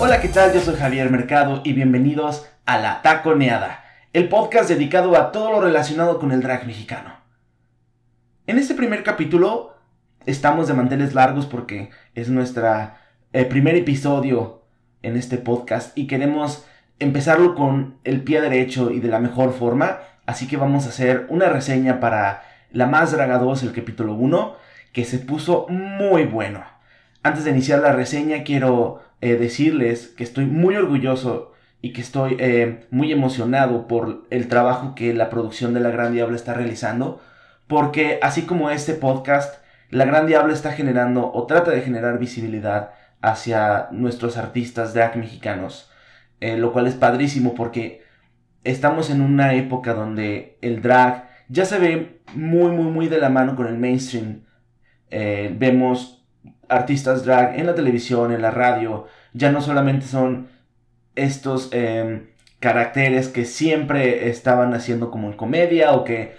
Hola, 0.00 0.20
¿qué 0.20 0.28
tal? 0.28 0.52
Yo 0.52 0.60
soy 0.60 0.74
Javier 0.74 1.08
Mercado 1.08 1.60
y 1.64 1.72
bienvenidos 1.72 2.50
a 2.66 2.78
La 2.78 3.00
Taconeada, 3.00 3.84
el 4.12 4.28
podcast 4.28 4.68
dedicado 4.68 5.16
a 5.16 5.30
todo 5.30 5.52
lo 5.52 5.60
relacionado 5.60 6.18
con 6.18 6.32
el 6.32 6.42
drag 6.42 6.66
mexicano. 6.66 7.14
En 8.48 8.58
este 8.58 8.74
primer 8.74 9.04
capítulo 9.04 9.76
estamos 10.26 10.66
de 10.66 10.74
manteles 10.74 11.14
largos 11.14 11.46
porque 11.46 11.90
es 12.14 12.28
nuestro 12.28 12.90
primer 13.48 13.76
episodio 13.76 14.62
en 15.02 15.16
este 15.16 15.38
podcast 15.38 15.96
y 15.96 16.08
queremos 16.08 16.66
empezarlo 16.98 17.54
con 17.54 17.98
el 18.02 18.22
pie 18.22 18.40
derecho 18.40 18.90
y 18.90 18.98
de 18.98 19.08
la 19.08 19.20
mejor 19.20 19.52
forma, 19.52 20.00
así 20.26 20.48
que 20.48 20.56
vamos 20.56 20.86
a 20.86 20.88
hacer 20.88 21.26
una 21.28 21.48
reseña 21.48 22.00
para 22.00 22.42
la 22.72 22.86
más 22.86 23.12
draga 23.12 23.38
2, 23.38 23.62
el 23.62 23.72
capítulo 23.72 24.14
1, 24.14 24.56
que 24.92 25.04
se 25.04 25.20
puso 25.20 25.66
muy 25.68 26.24
bueno. 26.24 26.64
Antes 27.22 27.44
de 27.44 27.52
iniciar 27.52 27.78
la 27.78 27.92
reseña 27.92 28.42
quiero 28.42 29.02
eh, 29.24 29.36
decirles 29.36 30.08
que 30.08 30.22
estoy 30.22 30.44
muy 30.44 30.76
orgulloso 30.76 31.54
y 31.80 31.94
que 31.94 32.02
estoy 32.02 32.36
eh, 32.38 32.86
muy 32.90 33.10
emocionado 33.10 33.88
por 33.88 34.26
el 34.28 34.48
trabajo 34.48 34.94
que 34.94 35.14
la 35.14 35.30
producción 35.30 35.72
de 35.72 35.80
La 35.80 35.88
Gran 35.88 36.12
Diabla 36.12 36.36
está 36.36 36.52
realizando, 36.52 37.22
porque 37.66 38.18
así 38.20 38.42
como 38.42 38.68
este 38.68 38.92
podcast, 38.92 39.64
La 39.88 40.04
Gran 40.04 40.26
Diabla 40.26 40.52
está 40.52 40.72
generando 40.72 41.32
o 41.32 41.46
trata 41.46 41.70
de 41.70 41.80
generar 41.80 42.18
visibilidad 42.18 42.90
hacia 43.22 43.88
nuestros 43.92 44.36
artistas 44.36 44.92
drag 44.92 45.16
mexicanos, 45.16 45.90
eh, 46.40 46.58
lo 46.58 46.74
cual 46.74 46.86
es 46.86 46.94
padrísimo 46.94 47.54
porque 47.54 48.02
estamos 48.62 49.08
en 49.08 49.22
una 49.22 49.54
época 49.54 49.94
donde 49.94 50.58
el 50.60 50.82
drag 50.82 51.30
ya 51.48 51.64
se 51.64 51.78
ve 51.78 52.20
muy, 52.34 52.72
muy, 52.72 52.92
muy 52.92 53.08
de 53.08 53.16
la 53.16 53.30
mano 53.30 53.56
con 53.56 53.68
el 53.68 53.78
mainstream. 53.78 54.42
vemos 55.10 56.23
artistas 56.68 57.24
drag 57.24 57.58
en 57.58 57.66
la 57.66 57.74
televisión, 57.74 58.32
en 58.32 58.42
la 58.42 58.50
radio, 58.50 59.06
ya 59.32 59.50
no 59.52 59.60
solamente 59.60 60.06
son 60.06 60.48
estos 61.14 61.68
em, 61.72 62.28
caracteres 62.60 63.28
que 63.28 63.44
siempre 63.44 64.28
estaban 64.30 64.74
haciendo 64.74 65.10
como 65.10 65.28
en 65.28 65.36
comedia 65.36 65.92
o 65.92 66.04
que 66.04 66.36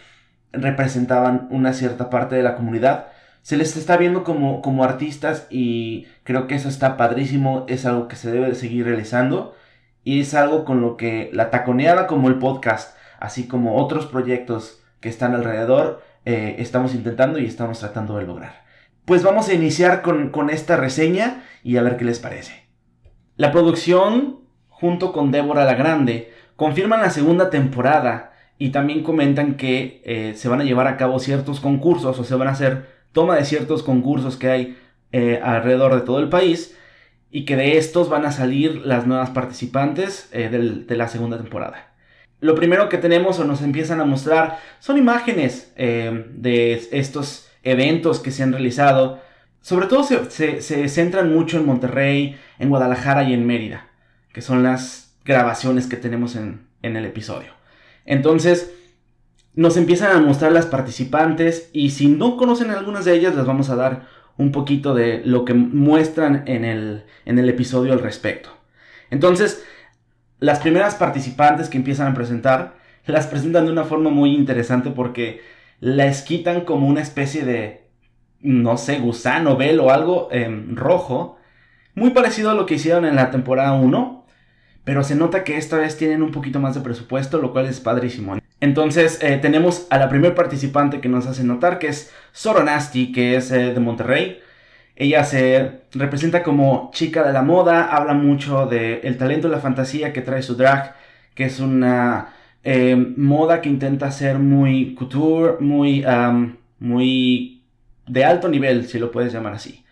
representaban 0.51 1.47
una 1.51 1.73
cierta 1.73 2.09
parte 2.09 2.35
de 2.35 2.43
la 2.43 2.55
comunidad, 2.55 3.07
se 3.41 3.57
les 3.57 3.77
está 3.77 3.97
viendo 3.97 4.23
como, 4.23 4.61
como 4.61 4.83
artistas 4.83 5.47
y 5.49 6.07
creo 6.23 6.47
que 6.47 6.55
eso 6.55 6.69
está 6.69 6.97
padrísimo, 6.97 7.65
es 7.67 7.85
algo 7.85 8.07
que 8.07 8.15
se 8.15 8.31
debe 8.31 8.47
de 8.47 8.55
seguir 8.55 8.85
realizando 8.85 9.55
y 10.03 10.21
es 10.21 10.33
algo 10.33 10.65
con 10.65 10.81
lo 10.81 10.97
que 10.97 11.29
la 11.33 11.51
taconeada 11.51 12.07
como 12.07 12.27
el 12.29 12.39
podcast, 12.39 12.97
así 13.19 13.47
como 13.47 13.75
otros 13.77 14.07
proyectos 14.07 14.81
que 14.99 15.09
están 15.09 15.35
alrededor, 15.35 16.01
eh, 16.25 16.55
estamos 16.59 16.95
intentando 16.95 17.37
y 17.37 17.45
estamos 17.45 17.79
tratando 17.79 18.17
de 18.17 18.25
lograr 18.25 18.64
pues 19.05 19.21
vamos 19.21 19.47
a 19.49 19.53
iniciar 19.53 20.01
con, 20.01 20.49
esta 20.49 20.77
reseña 20.77 21.43
y 21.63 21.77
a 21.77 21.83
ver 21.83 21.97
qué 21.97 22.05
les 22.05 22.19
parece. 22.19 22.65
La 23.37 23.51
producción, 23.51 24.39
junto 24.67 25.13
con 25.13 25.31
Débora 25.31 25.65
la 25.65 25.75
Grande, 25.75 26.33
confirman 26.55 27.01
la 27.01 27.11
segunda 27.11 27.49
temporada 27.49 28.33
y 28.57 28.69
también 28.69 29.03
comentan 29.03 29.55
que 29.55 30.01
eh, 30.05 30.33
se 30.35 30.49
van 30.49 30.61
a 30.61 30.63
llevar 30.63 30.87
a 30.87 30.97
cabo 30.97 31.19
ciertos 31.19 31.59
concursos 31.59 32.17
o 32.17 32.23
se 32.23 32.35
van 32.35 32.47
a 32.47 32.51
hacer 32.51 32.89
toma 33.11 33.35
de 33.35 33.45
ciertos 33.45 33.83
concursos 33.83 34.37
que 34.37 34.49
hay 34.49 34.77
eh, 35.11 35.39
alrededor 35.43 35.93
de 35.93 36.01
todo 36.01 36.19
el 36.19 36.29
país 36.29 36.75
y 37.29 37.45
que 37.45 37.55
de 37.55 37.77
estos 37.77 38.09
van 38.09 38.25
a 38.25 38.31
salir 38.31 38.85
las 38.85 39.05
nuevas 39.05 39.29
participantes 39.29 40.29
eh, 40.31 40.49
de 40.49 40.95
la 40.95 41.07
segunda 41.07 41.37
temporada. 41.37 41.93
Lo 42.39 42.55
primero 42.55 42.89
que 42.89 42.97
tenemos 42.97 43.39
o 43.39 43.45
nos 43.45 43.61
empiezan 43.61 44.01
a 44.01 44.05
mostrar 44.05 44.59
son 44.79 44.97
imágenes 44.97 45.73
de 45.75 46.87
estos 46.91 47.49
eventos 47.65 48.21
que 48.21 48.31
se 48.31 48.43
han 48.43 48.53
realizado. 48.53 49.19
Sobre 49.59 49.87
todo 49.87 50.03
se, 50.03 50.61
centran 50.89 51.33
mucho 51.33 51.57
en 51.57 51.65
Monterrey, 51.65 52.37
en 52.59 52.69
Guadalajara 52.69 53.23
y 53.23 53.33
en 53.33 53.45
Mérida, 53.45 53.87
que 54.31 54.41
son 54.41 54.63
las 54.63 55.17
grabaciones 55.25 55.87
que 55.87 55.97
tenemos 55.97 56.37
en, 56.37 56.67
en 56.81 56.95
el 56.95 57.05
episodio. 57.05 57.51
Entonces, 58.05 58.71
nos 59.55 59.75
empiezan 59.75 60.15
a 60.15 60.21
mostrar 60.21 60.51
las 60.51 60.65
participantes 60.65 61.69
y 61.73 61.89
si 61.89 62.07
no 62.07 62.37
conocen 62.37 62.71
algunas 62.71 63.05
de 63.05 63.15
ellas, 63.15 63.35
les 63.35 63.45
vamos 63.45 63.69
a 63.69 63.75
dar 63.75 64.07
un 64.37 64.51
poquito 64.51 64.93
de 64.93 65.21
lo 65.25 65.45
que 65.45 65.53
muestran 65.53 66.43
en 66.45 66.65
el, 66.65 67.05
en 67.25 67.39
el 67.39 67.49
episodio 67.49 67.93
al 67.93 67.99
respecto. 67.99 68.49
Entonces, 69.09 69.63
las 70.39 70.59
primeras 70.59 70.95
participantes 70.95 71.69
que 71.69 71.77
empiezan 71.77 72.07
a 72.07 72.13
presentar, 72.13 72.75
las 73.05 73.27
presentan 73.27 73.65
de 73.65 73.71
una 73.71 73.85
forma 73.85 74.09
muy 74.09 74.33
interesante 74.35 74.91
porque 74.91 75.41
les 75.79 76.21
quitan 76.21 76.61
como 76.61 76.87
una 76.87 77.01
especie 77.01 77.45
de, 77.45 77.87
no 78.41 78.77
sé, 78.77 78.99
gusano, 78.99 79.57
velo 79.57 79.85
o 79.85 79.91
algo 79.91 80.29
em, 80.31 80.75
rojo. 80.75 81.37
Muy 81.93 82.11
parecido 82.11 82.51
a 82.51 82.53
lo 82.53 82.65
que 82.65 82.75
hicieron 82.75 83.05
en 83.05 83.15
la 83.15 83.31
temporada 83.31 83.73
1. 83.73 84.25
Pero 84.83 85.03
se 85.03 85.15
nota 85.15 85.43
que 85.43 85.57
esta 85.57 85.77
vez 85.77 85.97
tienen 85.97 86.21
un 86.21 86.31
poquito 86.31 86.59
más 86.59 86.75
de 86.75 86.81
presupuesto, 86.81 87.39
lo 87.39 87.51
cual 87.51 87.65
es 87.65 87.79
padrísimo. 87.79 88.37
Entonces 88.61 89.19
eh, 89.21 89.37
tenemos 89.37 89.87
a 89.89 89.97
la 89.97 90.09
primer 90.09 90.35
participante 90.35 91.01
que 91.01 91.09
nos 91.09 91.25
hace 91.25 91.43
notar, 91.43 91.79
que 91.79 91.87
es 91.87 92.13
Soronasti, 92.33 93.11
que 93.11 93.35
es 93.35 93.51
eh, 93.51 93.73
de 93.73 93.79
Monterrey. 93.79 94.39
Ella 94.95 95.23
se 95.25 95.81
representa 95.91 96.43
como 96.43 96.91
chica 96.93 97.23
de 97.23 97.33
la 97.33 97.41
moda, 97.41 97.85
habla 97.85 98.13
mucho 98.13 98.67
del 98.67 99.17
talento 99.17 99.47
y 99.47 99.51
la 99.51 99.59
fantasía 99.59 100.13
que 100.13 100.21
trae 100.21 100.41
su 100.41 100.55
drag, 100.55 100.95
que 101.33 101.45
es 101.45 101.59
una 101.59 102.34
eh, 102.65 102.95
moda 102.95 103.61
que 103.61 103.69
intenta 103.69 104.11
ser 104.11 104.39
muy 104.39 104.95
couture, 104.95 105.57
muy, 105.59 106.03
muy 106.79 107.63
de 108.07 108.25
alto 108.25 108.49
nivel, 108.49 108.87
si 108.87 108.99
lo 108.99 109.11
puedes 109.11 109.31
llamar 109.31 109.53
así. 109.53 109.85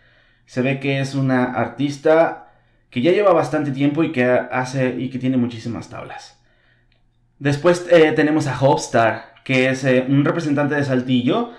Se 0.44 0.60
ve 0.60 0.80
que 0.80 1.00
es 1.00 1.14
una 1.14 1.44
artista 1.44 2.52
que 2.90 3.00
ya 3.00 3.12
lleva 3.12 3.32
bastante 3.32 3.70
tiempo 3.70 4.04
y 4.04 4.12
que 4.12 4.24
hace 4.24 4.96
y 4.98 5.08
que 5.08 5.18
tiene 5.18 5.36
muchísimas 5.36 5.88
tablas. 5.88 6.40
Después 7.38 7.86
eh, 7.90 8.12
tenemos 8.12 8.46
a 8.46 8.60
Hopstar, 8.60 9.34
que 9.44 9.68
es 9.68 9.84
eh, 9.84 10.04
un 10.08 10.24
representante 10.24 10.74
de 10.74 10.84
Saltillo, 10.84 11.52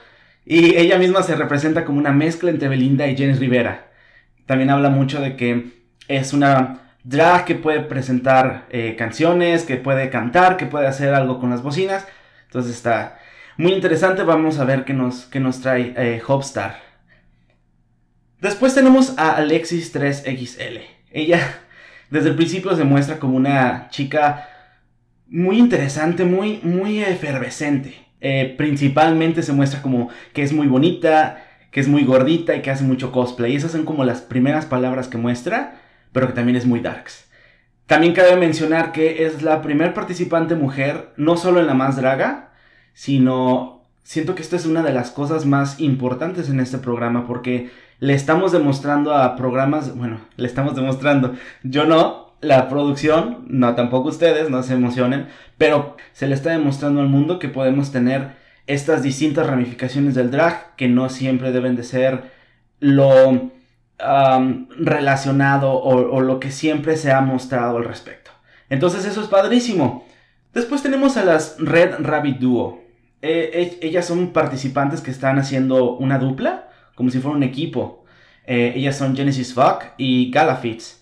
y 0.45 0.75
ella 0.75 0.97
misma 0.97 1.23
se 1.23 1.35
representa 1.35 1.85
como 1.85 1.97
una 1.97 2.11
mezcla 2.11 2.49
entre 2.49 2.67
Belinda 2.69 3.07
y 3.07 3.15
Jenny 3.15 3.33
Rivera. 3.33 3.87
También 4.45 4.69
habla 4.69 4.89
mucho 4.89 5.21
de 5.21 5.35
que 5.35 5.71
es 6.07 6.33
una 6.33 6.84
drag 7.05 7.45
que 7.45 7.55
puede 7.55 7.81
presentar 7.81 8.65
eh, 8.69 8.95
canciones, 8.97 9.63
que 9.63 9.77
puede 9.77 10.09
cantar, 10.09 10.57
que 10.57 10.65
puede 10.65 10.87
hacer 10.87 11.13
algo 11.13 11.39
con 11.39 11.51
las 11.51 11.61
bocinas. 11.61 12.05
Entonces 12.47 12.75
está 12.75 13.19
muy 13.57 13.73
interesante. 13.73 14.23
Vamos 14.23 14.59
a 14.59 14.65
ver 14.65 14.83
qué 14.83 14.93
nos, 14.93 15.33
nos 15.33 15.61
trae 15.61 15.93
eh, 15.95 16.21
Hopstar. 16.27 16.79
Después 18.41 18.73
tenemos 18.73 19.17
a 19.17 19.35
Alexis 19.35 19.95
3XL. 19.95 20.81
Ella 21.11 21.39
desde 22.09 22.29
el 22.29 22.35
principio 22.35 22.75
se 22.75 22.83
muestra 22.83 23.19
como 23.19 23.37
una 23.37 23.87
chica 23.89 24.49
muy 25.27 25.59
interesante, 25.59 26.25
muy, 26.25 26.59
muy 26.63 27.01
efervescente. 27.03 27.95
Eh, 28.19 28.55
principalmente 28.57 29.43
se 29.43 29.53
muestra 29.53 29.83
como 29.83 30.09
que 30.33 30.41
es 30.41 30.51
muy 30.51 30.65
bonita, 30.65 31.43
que 31.69 31.79
es 31.79 31.87
muy 31.87 32.03
gordita 32.03 32.55
y 32.55 32.61
que 32.63 32.71
hace 32.71 32.83
mucho 32.83 33.11
cosplay. 33.11 33.55
Esas 33.55 33.73
son 33.73 33.85
como 33.85 34.03
las 34.05 34.21
primeras 34.21 34.65
palabras 34.65 35.07
que 35.07 35.17
muestra 35.17 35.84
pero 36.15 36.27
que 36.27 36.33
también 36.33 36.55
es 36.55 36.65
muy 36.65 36.79
darks. 36.79 37.25
También 37.87 38.13
cabe 38.13 38.37
mencionar 38.37 38.93
que 38.93 39.25
es 39.25 39.41
la 39.41 39.61
primer 39.61 39.93
participante 39.93 40.55
mujer, 40.55 41.09
no 41.17 41.35
solo 41.35 41.59
en 41.59 41.67
la 41.67 41.73
más 41.73 41.97
draga, 41.97 42.53
sino 42.93 43.83
siento 44.03 44.33
que 44.33 44.41
esta 44.41 44.55
es 44.55 44.65
una 44.65 44.81
de 44.81 44.93
las 44.93 45.11
cosas 45.11 45.45
más 45.45 45.81
importantes 45.81 46.49
en 46.49 46.61
este 46.61 46.77
programa 46.77 47.27
porque 47.27 47.69
le 47.99 48.13
estamos 48.13 48.53
demostrando 48.53 49.13
a 49.13 49.35
programas, 49.35 49.93
bueno, 49.93 50.21
le 50.37 50.47
estamos 50.47 50.73
demostrando, 50.73 51.33
yo 51.63 51.85
no, 51.85 52.33
la 52.39 52.69
producción, 52.69 53.43
no 53.49 53.75
tampoco 53.75 54.07
ustedes, 54.07 54.49
no 54.49 54.63
se 54.63 54.75
emocionen, 54.75 55.27
pero 55.57 55.97
se 56.13 56.27
le 56.27 56.35
está 56.35 56.51
demostrando 56.51 57.01
al 57.01 57.09
mundo 57.09 57.39
que 57.39 57.49
podemos 57.49 57.91
tener 57.91 58.37
estas 58.67 59.03
distintas 59.03 59.47
ramificaciones 59.47 60.15
del 60.15 60.31
drag 60.31 60.77
que 60.77 60.87
no 60.87 61.09
siempre 61.09 61.51
deben 61.51 61.75
de 61.75 61.83
ser 61.83 62.31
lo 62.79 63.51
relacionado 63.97 65.73
o, 65.73 66.19
lo 66.21 66.39
que 66.39 66.51
siempre 66.51 66.97
se 66.97 67.11
ha 67.11 67.21
mostrado 67.21 67.77
al 67.77 67.85
respecto. 67.85 68.31
Entonces 68.69 69.05
eso 69.05 69.21
es 69.21 69.27
padrísimo. 69.27 70.05
Después 70.53 70.83
tenemos 70.83 71.17
a 71.17 71.25
las 71.25 71.57
Red 71.59 71.95
Rabbit 71.99 72.39
Duo. 72.39 72.83
E, 73.21 73.77
e, 73.81 73.87
ellas 73.87 74.05
son 74.05 74.33
participantes 74.33 75.01
que 75.01 75.11
están 75.11 75.39
haciendo 75.39 75.95
una 75.97 76.19
dupla, 76.19 76.69
como 76.95 77.09
si 77.09 77.19
fuera 77.19 77.37
un 77.37 77.43
equipo. 77.43 78.03
Eh, 78.45 78.73
ellas 78.75 78.97
son 78.97 79.15
Genesis 79.15 79.53
Fuck 79.53 79.83
y 79.97 80.31
Galafits. 80.31 81.01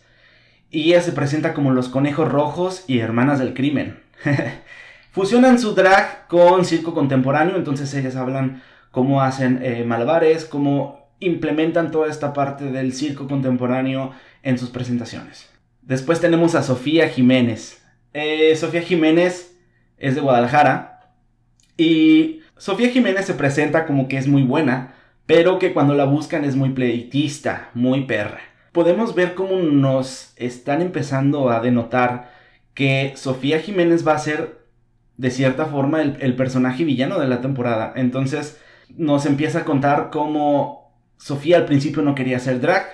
Y 0.70 0.92
ella 0.92 1.02
se 1.02 1.12
presenta 1.12 1.54
como 1.54 1.72
los 1.72 1.90
conejos 1.90 2.30
rojos 2.30 2.84
y 2.88 3.00
hermanas 3.00 3.40
del 3.40 3.54
crimen. 3.54 4.00
Fusionan 5.12 5.60
su 5.60 5.76
drag 5.76 6.28
con 6.28 6.66
circo 6.66 6.96
contemporáneo, 6.96 7.56
entonces 7.56 7.94
ellas 7.94 8.16
hablan 8.16 8.64
cómo 8.90 9.22
hacen 9.22 9.60
eh, 9.62 9.84
malabares, 9.86 10.46
cómo 10.46 11.03
implementan 11.26 11.92
toda 11.92 12.10
esta 12.10 12.34
parte 12.34 12.66
del 12.66 12.94
circo 12.94 13.28
contemporáneo 13.28 14.12
en 14.42 14.58
sus 14.58 14.70
presentaciones. 14.70 15.50
Después 15.82 16.22
tenemos 16.22 16.56
a 16.56 16.64
Sofía 16.64 17.10
Jiménez. 17.10 17.84
Eh, 18.14 18.56
Sofía 18.56 18.82
Jiménez 18.82 19.58
es 19.98 20.16
de 20.16 20.22
Guadalajara 20.22 21.12
y 21.78 22.42
Sofía 22.58 22.90
Jiménez 22.90 23.26
se 23.26 23.34
presenta 23.34 23.86
como 23.86 24.08
que 24.08 24.18
es 24.18 24.28
muy 24.28 24.44
buena, 24.44 24.94
pero 25.26 25.60
que 25.60 25.74
cuando 25.74 25.94
la 25.96 26.06
buscan 26.06 26.46
es 26.46 26.56
muy 26.56 26.70
pleitista, 26.70 27.70
muy 27.74 28.06
perra. 28.06 28.40
podemos 28.72 29.14
ver 29.14 29.36
cómo 29.36 29.58
nos 29.58 30.34
están 30.36 30.82
empezando 30.82 31.50
a 31.50 31.60
denotar 31.60 32.32
que 32.74 33.14
Sofía 33.16 33.60
Jiménez 33.60 34.08
va 34.08 34.14
a 34.14 34.18
ser, 34.18 34.66
de 35.18 35.30
cierta 35.30 35.66
forma, 35.68 36.02
el, 36.02 36.36
personaje 36.36 36.84
villano 36.84 37.20
de 37.20 37.28
la 37.28 37.42
temporada. 37.42 37.94
Entonces, 37.96 38.60
nos 38.96 39.26
empieza 39.26 39.60
a 39.60 39.66
contar 39.66 40.10
cómo 40.12 40.83
Sofía 41.24 41.56
al 41.56 41.66
principio 41.66 42.02
no 42.02 42.16
quería 42.16 42.38
ser 42.38 42.60
drag, 42.60 42.86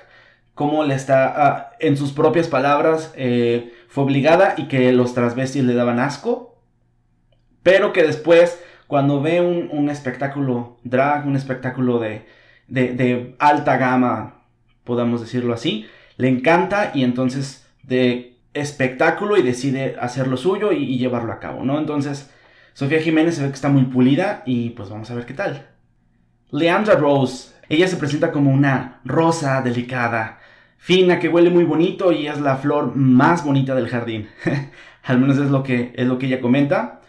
cómo 0.53 0.83
le 0.83 0.93
está, 0.93 1.33
ah, 1.35 1.71
en 1.79 1.97
sus 1.97 2.11
propias 2.11 2.47
palabras, 2.47 3.11
eh, 3.15 3.73
fue 3.87 4.03
obligada 4.03 4.53
y 4.55 4.67
que 4.67 4.91
los 4.91 5.15
transvestis 5.15 5.63
le 5.63 5.73
daban 5.73 5.99
asco, 5.99 6.61
pero 7.63 7.91
que 7.91 8.03
después, 8.03 8.61
cuando 8.85 9.19
ve 9.19 9.41
un, 9.41 9.89
espectáculo 9.89 10.77
drag, 10.83 11.25
un 11.25 11.35
espectáculo 11.35 11.97
de, 11.97 12.27
de 12.67 13.35
alta 13.39 13.77
gama, 13.77 14.43
podamos 14.83 15.21
decirlo 15.21 15.55
así, 15.55 15.87
le 16.17 16.27
encanta 16.27 16.91
y 16.93 17.03
entonces 17.03 17.67
de 17.81 18.37
espectáculo 18.53 19.37
y 19.37 19.41
decide 19.41 19.95
hacer 19.99 20.27
lo 20.27 20.37
suyo 20.37 20.71
y, 20.71 20.99
llevarlo 20.99 21.33
a 21.33 21.39
cabo, 21.39 21.65
¿no? 21.65 21.79
Entonces, 21.79 22.29
Sofía 22.73 23.01
Jiménez 23.01 23.37
se 23.37 23.41
ve 23.41 23.49
que 23.49 23.55
está 23.55 23.69
muy 23.69 23.85
pulida 23.85 24.43
y 24.45 24.69
pues 24.69 24.87
vamos 24.89 25.09
a 25.09 25.15
ver 25.15 25.25
qué 25.25 25.33
tal. 25.33 25.65
Leandra 26.51 26.93
Rose, 26.93 27.58
ella 27.69 27.87
se 27.87 27.97
presenta 27.97 28.31
como 28.31 28.51
una 28.51 28.99
rosa 29.05 29.61
delicada, 29.61 30.39
fina, 30.77 31.19
que 31.19 31.29
huele 31.29 31.49
muy 31.49 31.63
bonito 31.63 32.11
y 32.11 32.27
es 32.27 32.39
la 32.41 32.57
flor 32.57 32.95
más 32.95 33.43
bonita 33.43 33.75
del 33.75 33.87
jardín. 33.87 34.27
Al 35.03 35.19
menos 35.19 35.37
es 35.37 35.49
lo, 35.49 35.63
que, 35.63 35.93
es 35.95 36.07
lo 36.07 36.17
que 36.17 36.27
ella 36.27 36.41
comenta. 36.41 37.01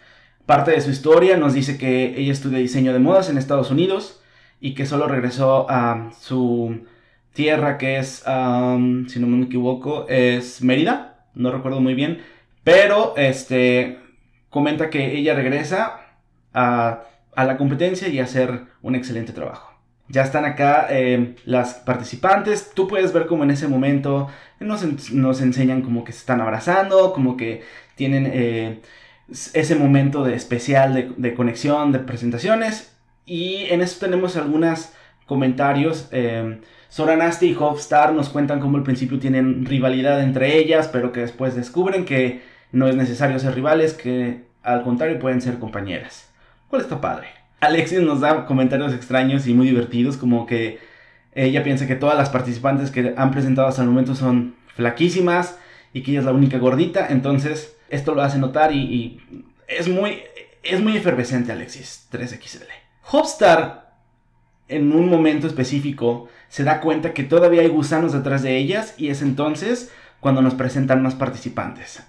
Parte 0.45 0.71
de 0.71 0.81
su 0.81 0.91
historia 0.91 1.37
nos 1.37 1.53
dice 1.53 1.77
que 1.77 2.17
ella 2.17 2.31
estudia 2.31 2.57
diseño 2.57 2.93
de 2.93 2.99
modas 2.99 3.29
en 3.29 3.37
Estados 3.37 3.71
Unidos 3.71 4.21
y 4.59 4.73
que 4.73 4.85
solo 4.85 5.07
regresó 5.07 5.67
a 5.69 6.11
su 6.19 6.85
tierra 7.33 7.77
que 7.77 7.97
es, 7.97 8.23
si 9.07 9.19
no 9.19 9.27
me 9.27 9.45
equivoco, 9.45 10.07
es 10.07 10.61
Mérida 10.61 11.11
no 11.33 11.51
recuerdo 11.51 11.79
muy 11.79 11.93
bien, 11.93 12.21
pero 12.63 13.15
este 13.17 13.99
comenta 14.49 14.89
que 14.89 15.17
ella 15.17 15.33
regresa 15.33 16.01
a, 16.53 17.03
la 17.35 17.57
competencia 17.57 18.07
y 18.09 18.19
a 18.19 18.23
hacer 18.23 18.65
un 18.81 18.95
excelente 18.95 19.33
trabajo. 19.33 19.70
Ya 20.11 20.23
están 20.23 20.43
acá 20.45 20.87
eh, 20.89 21.35
las 21.45 21.75
participantes. 21.75 22.71
Tú 22.73 22.87
puedes 22.87 23.13
ver 23.13 23.27
como 23.27 23.43
en 23.43 23.51
ese 23.51 23.67
momento 23.67 24.27
nos, 24.59 24.83
enseñan 25.41 25.81
como 25.81 26.03
que 26.03 26.11
se 26.11 26.19
están 26.19 26.41
abrazando, 26.41 27.13
como 27.13 27.37
que 27.37 27.63
tienen 27.95 28.29
eh, 28.31 28.81
ese 29.53 29.75
momento 29.75 30.23
de 30.23 30.35
especial 30.35 31.13
de, 31.17 31.33
conexión, 31.33 31.93
de 31.93 31.99
presentaciones. 31.99 32.93
Y 33.25 33.67
en 33.69 33.81
eso 33.81 33.99
tenemos 33.99 34.35
algunos 34.35 34.91
comentarios. 35.25 36.09
Eh, 36.11 36.59
y 37.41 37.55
Hofstar 37.55 38.11
nos 38.13 38.27
cuentan 38.27 38.59
cómo 38.59 38.77
al 38.77 38.83
principio 38.83 39.17
tienen 39.17 39.65
rivalidad 39.65 40.21
entre 40.21 40.57
ellas, 40.57 40.89
pero 40.91 41.13
que 41.13 41.21
después 41.21 41.55
descubren 41.55 42.03
que 42.03 42.41
no 42.73 42.89
es 42.89 42.95
necesario 42.95 43.39
ser 43.39 43.55
rivales, 43.55 43.93
que 43.93 44.43
al 44.61 44.83
contrario 44.83 45.19
pueden 45.19 45.41
ser 45.41 45.57
compañeras. 45.57 46.29
¿Cuál 46.67 46.81
está 46.81 46.99
padre? 46.99 47.40
Alexis 47.61 48.01
nos 48.01 48.19
da 48.19 48.45
comentarios 48.45 48.93
extraños 48.93 49.47
y 49.47 49.53
muy 49.53 49.67
divertidos, 49.67 50.17
como 50.17 50.45
que 50.45 50.79
ella 51.33 51.63
piensa 51.63 51.87
que 51.87 51.95
todas 51.95 52.17
las 52.17 52.29
participantes 52.29 52.91
que 52.91 53.13
han 53.15 53.31
presentado 53.31 53.67
hasta 53.67 53.83
el 53.83 53.87
momento 53.87 54.15
son 54.15 54.55
flaquísimas 54.75 55.57
y 55.93 56.01
que 56.01 56.11
ella 56.11 56.21
es 56.21 56.25
la 56.25 56.33
única 56.33 56.57
gordita, 56.57 57.07
entonces 57.09 57.77
esto 57.89 58.15
lo 58.15 58.23
hace 58.23 58.39
notar 58.39 58.73
y, 58.73 59.21
es 59.67 59.87
muy 59.87 60.19
es 60.63 60.81
muy 60.81 60.97
efervescente 60.97 61.51
Alexis 61.51 62.07
3XL. 62.11 62.67
Hofstar 63.11 63.93
en 64.67 64.93
un 64.93 65.09
momento 65.09 65.47
específico 65.47 66.29
se 66.49 66.63
da 66.63 66.81
cuenta 66.81 67.13
que 67.13 67.23
todavía 67.23 67.61
hay 67.61 67.67
gusanos 67.67 68.13
detrás 68.13 68.43
de 68.43 68.57
ellas 68.57 68.95
y 68.97 69.09
es 69.09 69.21
entonces 69.21 69.91
cuando 70.19 70.41
nos 70.41 70.53
presentan 70.53 71.01
más 71.01 71.15
participantes. 71.15 72.03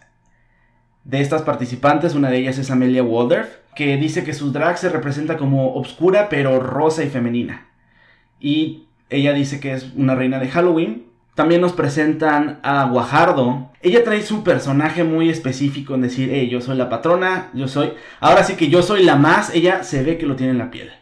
De 1.04 1.20
estas 1.20 1.43
participantes, 1.43 2.14
una 2.14 2.31
de 2.31 2.38
ellas 2.38 2.58
es 2.58 2.70
Amelia 2.70 3.02
Waldorf, 3.02 3.49
que 3.75 3.96
dice 3.96 4.22
que 4.22 4.34
su 4.34 4.52
drag 4.52 4.78
se 4.78 4.88
representa 4.88 5.37
como 5.37 5.75
obscura 5.75 6.28
pero 6.28 6.60
rosa 6.60 7.02
y 7.02 7.08
femenina. 7.08 7.66
Y 8.38 8.87
ella 9.10 9.32
dice 9.32 9.60
que 9.60 9.72
es 9.72 9.93
una 9.96 10.14
reina 10.14 10.38
de 10.38 10.49
Halloween. 10.49 11.06
También 11.34 11.60
nos 11.60 11.72
presentan 11.72 12.60
a 12.62 12.84
Guajardo. 12.84 13.70
Ella 13.81 14.04
trae 14.04 14.22
su 14.22 14.44
personaje 14.44 15.02
muy 15.02 15.31
específico 15.31 15.94
en 15.94 16.02
decir, 16.02 16.31
hey, 16.32 16.49
yo 16.49 16.60
soy 16.60 16.76
la 16.76 16.88
patrona, 16.88 17.50
yo 17.54 17.69
soy... 17.69 17.94
Ahora 18.20 18.44
sí 18.44 18.54
que 18.54 18.69
yo 18.69 18.82
soy 18.82 19.02
la 19.02 19.16
más, 19.16 19.54
ella 19.54 19.82
se 19.82 20.02
ve 20.02 20.19
que 20.19 20.26
lo 20.26 20.37
tiene 20.37 20.52
en 20.52 20.58
la 20.58 20.70
piel. 20.70 20.93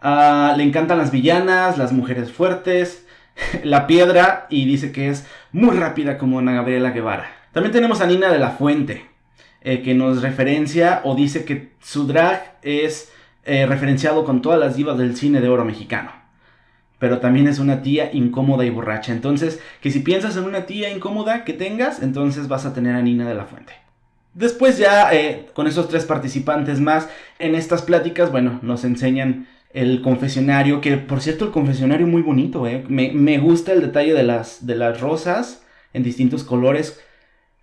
Ah, 0.00 0.54
le 0.56 0.64
encantan 0.64 0.98
las 0.98 1.10
villanas, 1.10 1.76
las 1.76 1.92
mujeres 1.92 2.32
fuertes, 2.32 3.06
la 3.64 3.86
piedra 3.86 4.46
y 4.48 4.64
dice 4.64 4.92
que 4.92 5.08
es 5.08 5.26
muy 5.52 5.76
rápida 5.76 6.18
como 6.18 6.38
Ana 6.38 6.52
Gabriela 6.52 6.90
Guevara. 6.90 7.30
También 7.52 7.72
tenemos 7.72 8.00
a 8.00 8.06
Nina 8.06 8.30
de 8.30 8.38
la 8.38 8.50
Fuente, 8.50 9.06
eh, 9.62 9.82
que 9.82 9.94
nos 9.94 10.22
referencia 10.22 11.00
o 11.04 11.14
dice 11.14 11.44
que 11.44 11.72
su 11.80 12.06
drag 12.06 12.58
es 12.62 13.12
eh, 13.44 13.66
referenciado 13.66 14.24
con 14.24 14.42
todas 14.42 14.58
las 14.58 14.76
divas 14.76 14.98
del 14.98 15.16
cine 15.16 15.40
de 15.40 15.48
oro 15.48 15.64
mexicano. 15.64 16.12
Pero 16.98 17.18
también 17.18 17.48
es 17.48 17.58
una 17.58 17.82
tía 17.82 18.10
incómoda 18.12 18.64
y 18.64 18.70
borracha. 18.70 19.12
Entonces, 19.12 19.60
que 19.80 19.90
si 19.90 20.00
piensas 20.00 20.36
en 20.36 20.44
una 20.44 20.66
tía 20.66 20.90
incómoda 20.90 21.44
que 21.44 21.54
tengas, 21.54 22.02
entonces 22.02 22.48
vas 22.48 22.66
a 22.66 22.74
tener 22.74 22.94
a 22.94 23.02
Nina 23.02 23.28
de 23.28 23.34
la 23.34 23.46
Fuente. 23.46 23.72
Después 24.34 24.78
ya, 24.78 25.12
eh, 25.12 25.48
con 25.54 25.66
esos 25.66 25.88
tres 25.88 26.04
participantes 26.04 26.80
más, 26.80 27.08
en 27.38 27.54
estas 27.54 27.82
pláticas, 27.82 28.30
bueno, 28.30 28.60
nos 28.62 28.84
enseñan 28.84 29.48
el 29.72 30.02
confesionario, 30.02 30.80
que 30.80 30.96
por 30.96 31.20
cierto 31.20 31.44
el 31.44 31.50
confesionario 31.52 32.06
muy 32.06 32.22
bonito, 32.22 32.66
eh. 32.66 32.84
me, 32.88 33.38
gusta 33.38 33.72
el 33.72 33.80
detalle 33.80 34.14
de 34.14 34.22
las, 34.22 34.66
de 34.66 34.74
las 34.74 35.00
rosas 35.00 35.62
en 35.92 36.02
distintos 36.02 36.44
colores, 36.44 37.00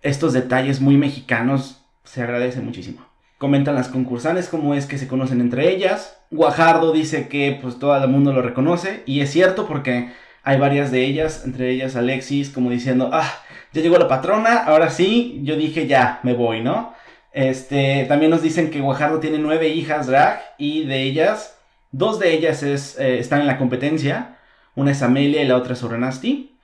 estos 0.02 0.32
detalles 0.32 0.80
muy 0.80 0.96
mexicanos, 0.96 1.77
se 2.08 2.22
agradece 2.22 2.60
muchísimo. 2.60 3.06
Comentan 3.38 3.74
las 3.74 3.88
concursantes 3.88 4.48
cómo 4.48 4.74
es 4.74 4.86
que 4.86 4.98
se 4.98 5.06
conocen 5.06 5.40
entre 5.40 5.70
ellas. 5.70 6.18
Guajardo 6.30 6.92
dice 6.92 7.28
que 7.28 7.58
pues 7.60 7.78
todo 7.78 7.96
el 7.96 8.08
mundo 8.08 8.32
lo 8.32 8.42
reconoce 8.42 9.02
y 9.06 9.20
es 9.20 9.30
cierto 9.30 9.66
porque 9.66 10.10
hay 10.42 10.58
varias 10.58 10.90
de 10.90 11.04
ellas, 11.04 11.44
entre 11.44 11.70
ellas 11.70 11.94
Alexis 11.94 12.50
como 12.50 12.70
diciendo, 12.70 13.10
ah, 13.12 13.32
ya 13.72 13.82
llegó 13.82 13.98
la 13.98 14.08
patrona, 14.08 14.64
ahora 14.64 14.90
sí, 14.90 15.40
yo 15.44 15.56
dije 15.56 15.86
ya, 15.86 16.20
me 16.22 16.34
voy, 16.34 16.62
¿no? 16.62 16.94
Este, 17.32 18.06
también 18.08 18.30
nos 18.30 18.42
dicen 18.42 18.70
que 18.70 18.80
Guajardo 18.80 19.20
tiene 19.20 19.38
nueve 19.38 19.68
hijas 19.68 20.06
drag 20.06 20.40
y 20.58 20.84
de 20.86 21.02
ellas 21.02 21.58
Dos 21.90 22.18
de 22.18 22.34
ellas 22.34 22.62
eh, 22.62 23.18
están 23.18 23.40
en 23.40 23.46
la 23.46 23.58
competencia. 23.58 24.36
Una 24.74 24.92
es 24.92 25.02
Amelia 25.02 25.42
y 25.42 25.46
la 25.46 25.56
otra 25.56 25.72
es 25.72 25.82
Orenasti. 25.82 26.58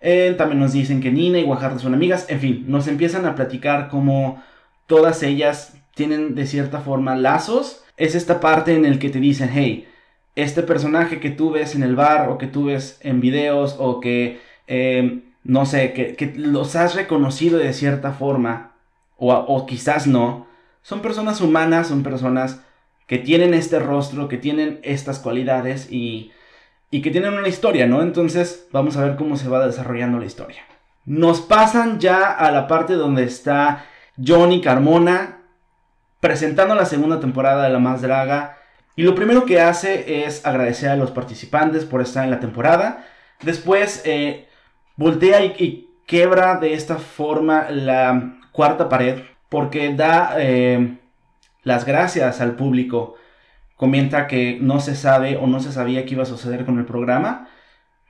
Eh, 0.00 0.34
también 0.38 0.60
nos 0.60 0.72
dicen 0.72 1.00
que 1.00 1.10
Nina 1.10 1.38
y 1.38 1.44
Guajardo 1.44 1.78
son 1.78 1.94
amigas. 1.94 2.26
En 2.28 2.40
fin, 2.40 2.64
nos 2.66 2.86
empiezan 2.88 3.26
a 3.26 3.34
platicar 3.34 3.88
cómo 3.88 4.42
todas 4.88 5.22
ellas 5.22 5.74
tienen 5.94 6.34
de 6.34 6.46
cierta 6.46 6.80
forma 6.80 7.14
lazos. 7.14 7.84
Es 7.96 8.16
esta 8.16 8.40
parte 8.40 8.74
en 8.74 8.84
el 8.84 8.98
que 8.98 9.10
te 9.10 9.20
dicen, 9.20 9.50
hey, 9.52 9.88
este 10.34 10.64
personaje 10.64 11.20
que 11.20 11.30
tú 11.30 11.52
ves 11.52 11.76
en 11.76 11.84
el 11.84 11.94
bar 11.94 12.28
o 12.28 12.38
que 12.38 12.48
tú 12.48 12.64
ves 12.64 12.98
en 13.02 13.20
videos 13.20 13.76
o 13.78 14.00
que, 14.00 14.40
eh, 14.66 15.22
no 15.44 15.66
sé, 15.66 15.92
que, 15.92 16.32
los 16.36 16.74
has 16.74 16.96
reconocido 16.96 17.58
de 17.58 17.72
cierta 17.72 18.12
forma 18.12 18.72
o, 19.16 19.32
o 19.32 19.66
quizás 19.66 20.06
no, 20.06 20.46
son 20.82 21.02
personas 21.02 21.40
humanas, 21.40 21.88
son 21.88 22.02
personas 22.02 22.60
que 23.06 23.18
tienen 23.18 23.54
este 23.54 23.78
rostro, 23.78 24.28
que 24.28 24.36
tienen 24.36 24.80
estas 24.82 25.18
cualidades 25.18 25.90
y, 25.90 26.30
y 26.90 27.02
que 27.02 27.10
tienen 27.10 27.34
una 27.34 27.48
historia, 27.48 27.86
¿no? 27.86 28.02
Entonces 28.02 28.68
vamos 28.72 28.96
a 28.96 29.04
ver 29.04 29.16
cómo 29.16 29.36
se 29.36 29.48
va 29.48 29.66
desarrollando 29.66 30.18
la 30.18 30.26
historia. 30.26 30.62
Nos 31.04 31.40
pasan 31.40 32.00
ya 32.00 32.30
a 32.30 32.50
la 32.52 32.68
parte 32.68 32.94
donde 32.94 33.24
está 33.24 33.86
Johnny 34.24 34.60
Carmona 34.60 35.38
presentando 36.20 36.74
la 36.74 36.84
segunda 36.84 37.20
temporada 37.20 37.64
de 37.64 37.70
La 37.70 37.78
Más 37.78 38.02
Draga. 38.02 38.58
Y 38.96 39.02
lo 39.02 39.14
primero 39.14 39.44
que 39.44 39.60
hace 39.60 40.24
es 40.24 40.44
agradecer 40.44 40.90
a 40.90 40.96
los 40.96 41.10
participantes 41.10 41.84
por 41.84 42.00
estar 42.00 42.24
en 42.24 42.30
la 42.30 42.40
temporada. 42.40 43.06
Después 43.42 44.02
eh, 44.04 44.48
voltea 44.96 45.44
y, 45.44 45.84
quebra 46.06 46.56
de 46.56 46.72
esta 46.72 46.96
forma 46.96 47.70
la 47.70 48.38
cuarta 48.50 48.88
pared 48.88 49.20
porque 49.50 49.94
da 49.94 50.36
eh, 50.38 50.96
las 51.62 51.84
gracias 51.84 52.40
al 52.40 52.56
público. 52.56 53.14
Comenta 53.76 54.26
que 54.26 54.58
no 54.60 54.80
se 54.80 54.96
sabe 54.96 55.36
o 55.36 55.46
no 55.46 55.60
se 55.60 55.70
sabía 55.70 56.06
qué 56.06 56.14
iba 56.14 56.22
a 56.22 56.26
suceder 56.26 56.64
con 56.64 56.78
el 56.78 56.86
programa, 56.86 57.48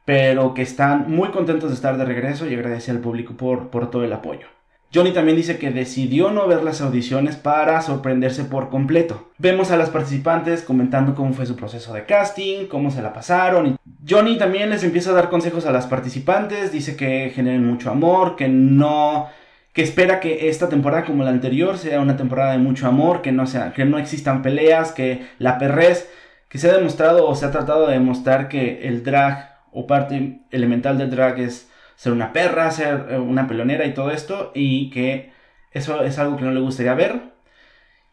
pero 0.04 0.54
que 0.54 0.62
están 0.62 1.10
muy 1.10 1.30
contentos 1.30 1.70
de 1.70 1.74
estar 1.74 1.98
de 1.98 2.04
regreso 2.04 2.46
y 2.46 2.54
agradece 2.54 2.92
al 2.92 3.00
público 3.00 3.34
por, 3.36 3.68
por 3.68 3.90
todo 3.90 4.04
el 4.04 4.12
apoyo. 4.12 4.46
Johnny 4.92 5.12
también 5.12 5.36
dice 5.36 5.58
que 5.58 5.70
decidió 5.70 6.30
no 6.30 6.46
ver 6.46 6.62
las 6.62 6.80
audiciones 6.80 7.36
para 7.36 7.82
sorprenderse 7.82 8.44
por 8.44 8.70
completo. 8.70 9.28
Vemos 9.36 9.70
a 9.70 9.76
las 9.76 9.90
participantes 9.90 10.62
comentando 10.62 11.14
cómo 11.14 11.34
fue 11.34 11.44
su 11.44 11.56
proceso 11.56 11.92
de 11.92 12.06
casting, 12.06 12.66
cómo 12.68 12.90
se 12.90 13.02
la 13.02 13.12
pasaron. 13.12 13.76
Johnny 14.08 14.38
también 14.38 14.70
les 14.70 14.84
empieza 14.84 15.10
a 15.10 15.14
dar 15.14 15.28
consejos 15.28 15.66
a 15.66 15.72
las 15.72 15.86
participantes, 15.86 16.72
dice 16.72 16.96
que 16.96 17.30
generen 17.34 17.66
mucho 17.66 17.90
amor, 17.90 18.34
que 18.36 18.48
no 18.48 19.28
que 19.74 19.82
espera 19.82 20.18
que 20.18 20.48
esta 20.48 20.68
temporada 20.68 21.04
como 21.04 21.22
la 21.22 21.30
anterior 21.30 21.78
sea 21.78 22.00
una 22.00 22.16
temporada 22.16 22.52
de 22.52 22.58
mucho 22.58 22.88
amor, 22.88 23.22
que 23.22 23.30
no, 23.30 23.46
sea, 23.46 23.72
que 23.72 23.84
no 23.84 23.98
existan 23.98 24.42
peleas, 24.42 24.90
que 24.90 25.26
la 25.38 25.58
perrez, 25.58 26.10
que 26.48 26.58
se 26.58 26.68
ha 26.68 26.76
demostrado 26.76 27.28
o 27.28 27.34
se 27.36 27.46
ha 27.46 27.52
tratado 27.52 27.86
de 27.86 27.92
demostrar 27.92 28.48
que 28.48 28.88
el 28.88 29.04
drag 29.04 29.56
o 29.70 29.86
parte 29.86 30.40
elemental 30.50 30.98
del 30.98 31.10
drag 31.10 31.38
es 31.38 31.70
ser 31.98 32.12
una 32.12 32.32
perra, 32.32 32.70
ser 32.70 33.08
eh, 33.10 33.18
una 33.18 33.48
pelonera 33.48 33.84
y 33.84 33.92
todo 33.92 34.12
esto, 34.12 34.52
y 34.54 34.88
que 34.90 35.32
eso 35.72 36.00
es 36.04 36.16
algo 36.20 36.36
que 36.36 36.44
no 36.44 36.52
le 36.52 36.60
gustaría 36.60 36.94
ver. 36.94 37.20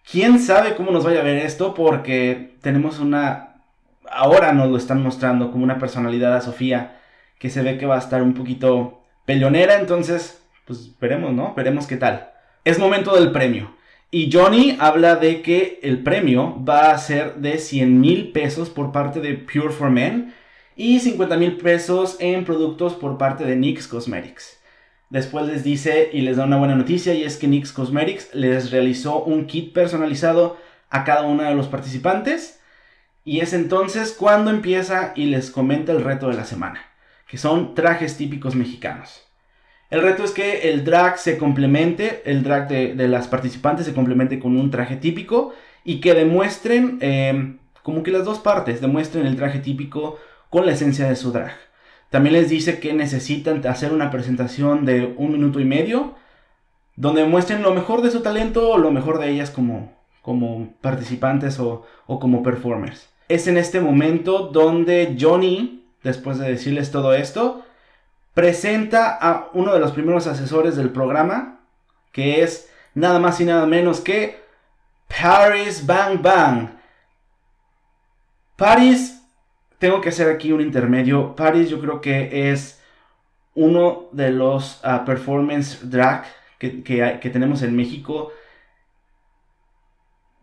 ¿Quién 0.09 0.39
sabe 0.39 0.75
cómo 0.75 0.89
nos 0.91 1.03
vaya 1.05 1.19
a 1.21 1.23
ver 1.23 1.37
esto? 1.37 1.75
Porque 1.75 2.55
tenemos 2.61 2.99
una... 2.99 3.61
Ahora 4.09 4.53
nos 4.53 4.71
lo 4.71 4.77
están 4.77 5.03
mostrando 5.03 5.51
como 5.51 5.63
una 5.63 5.77
personalidad 5.77 6.35
a 6.35 6.41
Sofía 6.41 6.97
que 7.37 7.51
se 7.51 7.61
ve 7.61 7.77
que 7.77 7.85
va 7.85 7.95
a 7.95 7.99
estar 7.99 8.23
un 8.23 8.33
poquito 8.33 9.03
peleonera, 9.25 9.79
entonces, 9.79 10.43
pues 10.65 10.97
veremos, 10.99 11.33
¿no? 11.33 11.53
Veremos 11.53 11.85
qué 11.85 11.97
tal. 11.97 12.31
Es 12.63 12.79
momento 12.79 13.15
del 13.15 13.31
premio. 13.31 13.75
Y 14.09 14.31
Johnny 14.31 14.77
habla 14.79 15.15
de 15.15 15.43
que 15.43 15.79
el 15.83 16.01
premio 16.01 16.63
va 16.67 16.91
a 16.91 16.97
ser 16.97 17.35
de 17.35 17.59
100 17.59 17.99
mil 18.01 18.31
pesos 18.31 18.71
por 18.71 18.91
parte 18.91 19.19
de 19.19 19.35
Pure 19.35 19.69
for 19.69 19.91
Men 19.91 20.33
y 20.75 21.00
50 21.00 21.38
mil 21.38 21.58
pesos 21.58 22.17
en 22.20 22.46
productos 22.46 22.94
por 22.94 23.17
parte 23.17 23.46
de 23.46 23.55
NYX 23.55 23.88
Cosmetics. 23.88 24.60
Después 25.10 25.46
les 25.46 25.63
dice 25.63 26.10
y 26.12 26.22
les 26.22 26.38
da 26.38 26.46
una 26.46 26.58
buena 26.58 26.75
noticia 26.75 27.13
y 27.13 27.24
es 27.24 27.38
que 27.38 27.48
NYX 27.48 27.72
Cosmetics 27.72 28.34
les 28.34 28.72
realizó 28.72 29.24
un 29.24 29.46
kit 29.46 29.74
personalizado 29.74 30.58
a 30.89 31.03
cada 31.03 31.24
uno 31.24 31.44
de 31.44 31.55
los 31.55 31.67
participantes. 31.67 32.60
Y 33.24 33.39
es 33.39 33.53
entonces 33.53 34.12
cuando 34.12 34.51
empieza 34.51 35.13
y 35.15 35.25
les 35.25 35.50
comenta 35.50 35.91
el 35.91 36.03
reto 36.03 36.27
de 36.27 36.36
la 36.36 36.46
semana, 36.46 36.82
que 37.27 37.38
son 37.38 37.74
trajes 37.74 38.17
típicos 38.17 38.55
mexicanos. 38.55 39.24
El 39.89 40.01
reto 40.01 40.24
es 40.24 40.32
que 40.32 40.70
el 40.70 40.84
drag 40.84 41.17
se 41.17 41.38
complemente, 41.38 42.22
el 42.25 42.44
drag 42.44 42.67
de, 42.67 43.08
las 43.08 43.27
participantes 43.27 43.86
se 43.86 43.94
complemente 43.94 44.39
con 44.39 44.58
un 44.58 44.72
traje 44.72 44.96
típico 44.96 45.53
y 45.84 46.01
que 46.01 46.13
demuestren, 46.13 46.98
em, 47.01 47.60
como 47.84 48.03
que 48.03 48.12
las 48.12 48.25
dos 48.25 48.39
partes, 48.39 48.82
demuestren 48.82 49.25
el 49.27 49.36
traje 49.36 49.60
típico 49.60 50.20
con 50.55 50.65
la 50.65 50.71
esencia 50.71 51.09
de 51.09 51.17
su 51.17 51.33
drag. 51.33 51.51
También 52.09 52.31
les 52.31 52.47
dice 52.47 52.79
que 52.79 52.93
necesitan 52.93 53.62
hacer 53.67 53.91
una 53.91 54.09
presentación 54.09 54.85
de 54.85 55.13
un 55.17 55.33
minuto 55.33 55.59
y 55.59 55.65
medio, 55.65 56.15
donde 56.95 57.25
muestren 57.25 57.62
lo 57.62 57.74
mejor 57.74 58.01
de 58.01 58.09
su 58.09 58.21
talento 58.21 58.69
o 58.69 58.77
lo 58.77 58.89
mejor 58.89 59.19
de 59.19 59.31
ellas 59.31 59.51
como, 59.51 59.91
como 60.21 60.69
participantes 60.79 61.59
o, 61.59 61.85
o 62.07 62.21
como 62.21 62.41
performers. 62.41 63.09
Es 63.27 63.47
en 63.47 63.57
este 63.57 63.81
momento 63.81 64.47
donde 64.47 65.17
Johnny, 65.19 65.89
después 66.03 66.38
de 66.38 66.47
decirles 66.51 66.89
todo 66.89 67.13
esto, 67.13 67.65
presenta 68.33 69.09
a 69.13 69.50
uno 69.51 69.74
de 69.74 69.81
los 69.81 69.91
primeros 69.91 70.25
asesores 70.25 70.77
del 70.77 70.91
programa, 70.91 71.59
que 72.13 72.43
es 72.43 72.69
nada 72.93 73.19
más 73.19 73.41
y 73.41 73.43
nada 73.43 73.65
menos 73.65 74.00
que 74.00 74.39
Paris 75.09 75.85
Bang 75.85 76.21
Bang. 76.21 76.69
Paris, 78.55 79.14
tengo 79.79 80.01
que 80.01 80.10
hacer 80.10 80.29
aquí 80.29 80.51
un 80.51 80.62
intermedio. 80.62 81.36
Paris 81.36 81.70
yo 81.70 81.79
creo 81.79 82.01
que 82.01 82.51
es 82.51 82.82
uno 83.53 84.10
de 84.12 84.32
los 84.32 84.79
ah, 84.84 85.05
performance 85.05 85.89
drag 85.89 86.25
que, 86.60 86.84
que, 86.84 87.29
tenemos 87.29 87.62
en 87.62 87.75
México. 87.75 88.32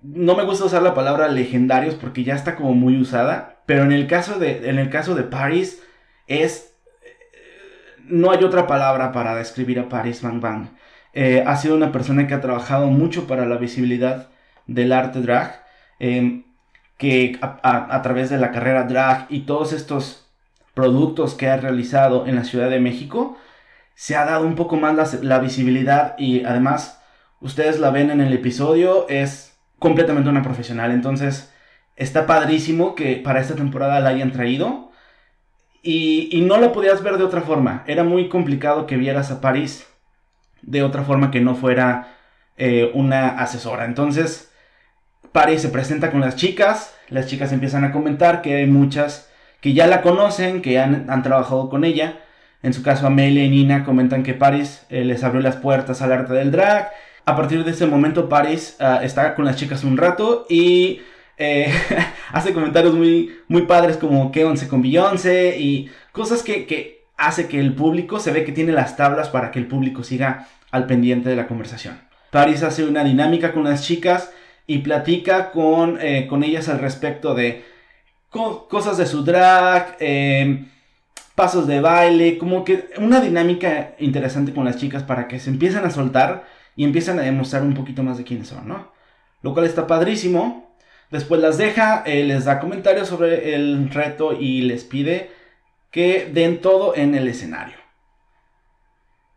No 0.03 0.35
me 0.37 0.45
gusta 0.45 0.65
usar 0.65 0.83
la 0.83 0.95
palabra 0.95 1.29
legendarios 1.29 1.95
porque 1.95 2.25
ya 2.25 2.35
está 2.35 2.57
como 2.57 2.75
muy 2.75 3.01
usada. 3.01 3.63
Pero 3.67 3.83
en 3.83 3.93
el 3.93 4.07
caso 4.07 4.39
de, 4.39 4.69
en 4.69 4.79
el 4.79 4.91
caso 4.91 5.15
de 5.15 5.23
Paris 5.23 5.83
es 6.27 6.73
no 8.13 8.31
hay 8.31 8.45
otra 8.45 8.67
palabra 8.67 9.13
para 9.13 9.35
describir 9.35 9.79
a 9.79 9.89
Paris 9.89 10.23
Van 10.23 10.41
Bang. 10.41 10.69
Eh, 11.15 11.43
ha 11.47 11.57
sido 11.57 11.77
una 11.77 11.93
persona 11.93 12.27
que 12.27 12.35
ha 12.35 12.41
trabajado 12.41 12.87
mucho 12.87 13.27
para 13.27 13.47
la 13.47 13.57
visibilidad 13.57 14.31
del 14.67 14.93
arte 14.93 15.21
drag, 15.21 15.65
em, 15.99 16.42
que 17.03 17.37
a, 17.41 18.01
través 18.01 18.31
de 18.31 18.39
la 18.39 18.53
carrera 18.53 18.85
drag 18.85 19.27
y 19.29 19.41
todos 19.41 19.73
estos 19.73 20.25
productos 20.73 21.35
que 21.35 21.49
ha 21.49 21.57
realizado 21.57 22.29
en 22.29 22.37
la 22.37 22.45
Ciudad 22.45 22.71
de 22.71 22.79
México, 22.79 23.37
se 23.97 24.15
ha 24.15 24.25
dado 24.25 24.47
un 24.47 24.55
poco 24.55 24.77
más 24.77 25.21
la, 25.21 25.41
visibilidad 25.41 26.15
y 26.17 26.45
además 26.45 27.03
ustedes 27.41 27.81
la 27.81 27.91
ven 27.91 28.13
en 28.13 28.21
el 28.21 28.33
episodio, 28.33 29.09
es 29.09 29.59
completamente 29.81 30.31
una 30.31 30.45
profesional, 30.45 30.93
entonces 30.93 31.53
está 31.97 32.25
padrísimo 32.25 32.95
que 32.95 33.17
para 33.17 33.41
esta 33.41 33.57
temporada 33.57 33.99
la 33.99 34.11
hayan 34.11 34.31
traído. 34.31 34.93
Y, 35.83 36.41
no 36.47 36.59
lo 36.59 36.71
podías 36.71 37.03
ver 37.03 37.19
de 37.19 37.25
otra 37.25 37.41
forma. 37.41 37.83
Era 37.89 38.05
muy 38.05 38.29
complicado 38.29 38.87
que 38.87 38.97
vieras 38.97 39.33
a 39.33 39.41
París 39.41 39.89
de 40.63 40.85
otra 40.85 41.03
forma 41.03 41.33
que 41.33 41.41
no 41.41 41.57
fuera 41.57 42.15
eh, 42.57 42.93
una 42.95 43.31
asesora. 43.41 43.87
Entonces, 43.87 44.52
París 45.33 45.63
se 45.63 45.69
presenta 45.69 46.11
con 46.11 46.21
las 46.21 46.37
chicas. 46.37 46.95
Las 47.09 47.27
chicas 47.27 47.53
empiezan 47.53 47.85
a 47.85 47.93
comentar 47.93 48.43
que 48.43 48.57
hay 48.57 48.67
muchas 48.67 49.29
que 49.61 49.73
ya 49.73 49.87
la 49.87 50.03
conocen, 50.03 50.61
que 50.61 50.79
han, 50.79 51.23
trabajado 51.23 51.69
con 51.69 51.85
ella. 51.85 52.21
En 52.63 52.75
su 52.75 52.83
caso, 52.83 53.07
Amelia 53.07 53.45
y 53.45 53.49
Nina 53.51 53.85
comentan 53.85 54.23
que 54.23 54.35
Paris 54.35 54.85
eh, 54.91 55.05
les 55.05 55.25
abrió 55.25 55.41
las 55.41 55.57
puertas 55.57 56.03
al 56.03 56.13
arte 56.13 56.35
del 56.35 56.51
drag. 56.51 56.91
A 57.25 57.37
partir 57.37 57.65
de 57.65 57.71
ese 57.71 57.87
momento, 57.87 58.29
Paris 58.29 58.77
uh, 58.81 59.03
está 59.05 59.35
con 59.35 59.45
las 59.45 59.57
chicas 59.57 59.85
un 59.85 59.97
rato 59.97 60.47
y 60.49 61.01
eh, 61.39 61.73
hace 62.33 62.53
comentarios 62.53 62.95
muy, 62.95 63.33
muy 63.49 63.63
padres 63.63 63.97
como 63.97 64.33
que 64.33 64.45
once 64.45 64.69
con 64.69 64.83
Beyoncé 64.83 65.57
y 65.59 65.91
cosas 66.13 66.43
que, 66.43 67.05
hace 67.17 67.47
que 67.47 67.61
el 67.61 67.75
público 67.75 68.19
se 68.19 68.33
ve 68.33 68.45
que 68.45 68.53
tiene 68.53 68.73
las 68.73 68.97
tablas 68.97 69.29
para 69.29 69.51
que 69.51 69.61
el 69.61 69.67
público 69.67 70.03
siga 70.03 70.49
al 70.73 70.87
pendiente 70.87 71.29
de 71.29 71.37
la 71.37 71.47
conversación. 71.47 72.01
Paris 72.31 72.63
hace 72.63 72.85
una 72.85 73.05
dinámica 73.05 73.53
con 73.53 73.65
las 73.65 73.85
chicas 73.85 74.31
y 74.67 74.79
platica 74.79 75.51
con, 75.51 75.99
eh, 76.01 76.27
con 76.29 76.43
ellas 76.45 76.69
al 76.69 76.79
respecto 76.79 77.35
de 77.35 77.65
cosas 78.31 78.97
de 78.97 79.07
su 79.07 79.25
drag, 79.25 79.97
em, 80.01 80.69
pasos 81.35 81.67
de 81.67 81.81
baile, 81.81 82.39
como 82.39 82.65
que 82.65 82.89
una 82.99 83.21
dinámica 83.21 83.95
interesante 83.99 84.53
con 84.55 84.65
las 84.65 84.77
chicas 84.77 85.03
para 85.03 85.29
que 85.29 85.39
se 85.39 85.51
empiecen 85.51 85.85
a 85.85 85.91
soltar 85.91 86.45
y 86.77 86.85
empiecen 86.85 87.19
a 87.19 87.23
demostrar 87.23 87.63
un 87.63 87.75
poquito 87.75 88.03
más 88.03 88.19
de 88.19 88.25
quiénes 88.25 88.49
son, 88.49 88.69
¿no? 88.69 88.93
Lo 89.43 89.53
cual 89.53 89.67
está 89.67 89.87
padrísimo. 89.87 90.75
Después 91.11 91.41
las 91.41 91.59
deja, 91.59 92.03
eh, 92.07 92.25
les 92.25 92.45
da 92.47 92.59
comentarios 92.61 93.09
sobre 93.09 93.55
el 93.55 93.91
reto 93.91 94.33
y 94.33 94.63
les 94.63 94.85
pide 94.85 95.31
que 95.91 96.31
den 96.33 96.61
todo 96.61 96.97
en 96.97 97.15
el 97.15 97.29
escenario. 97.29 97.82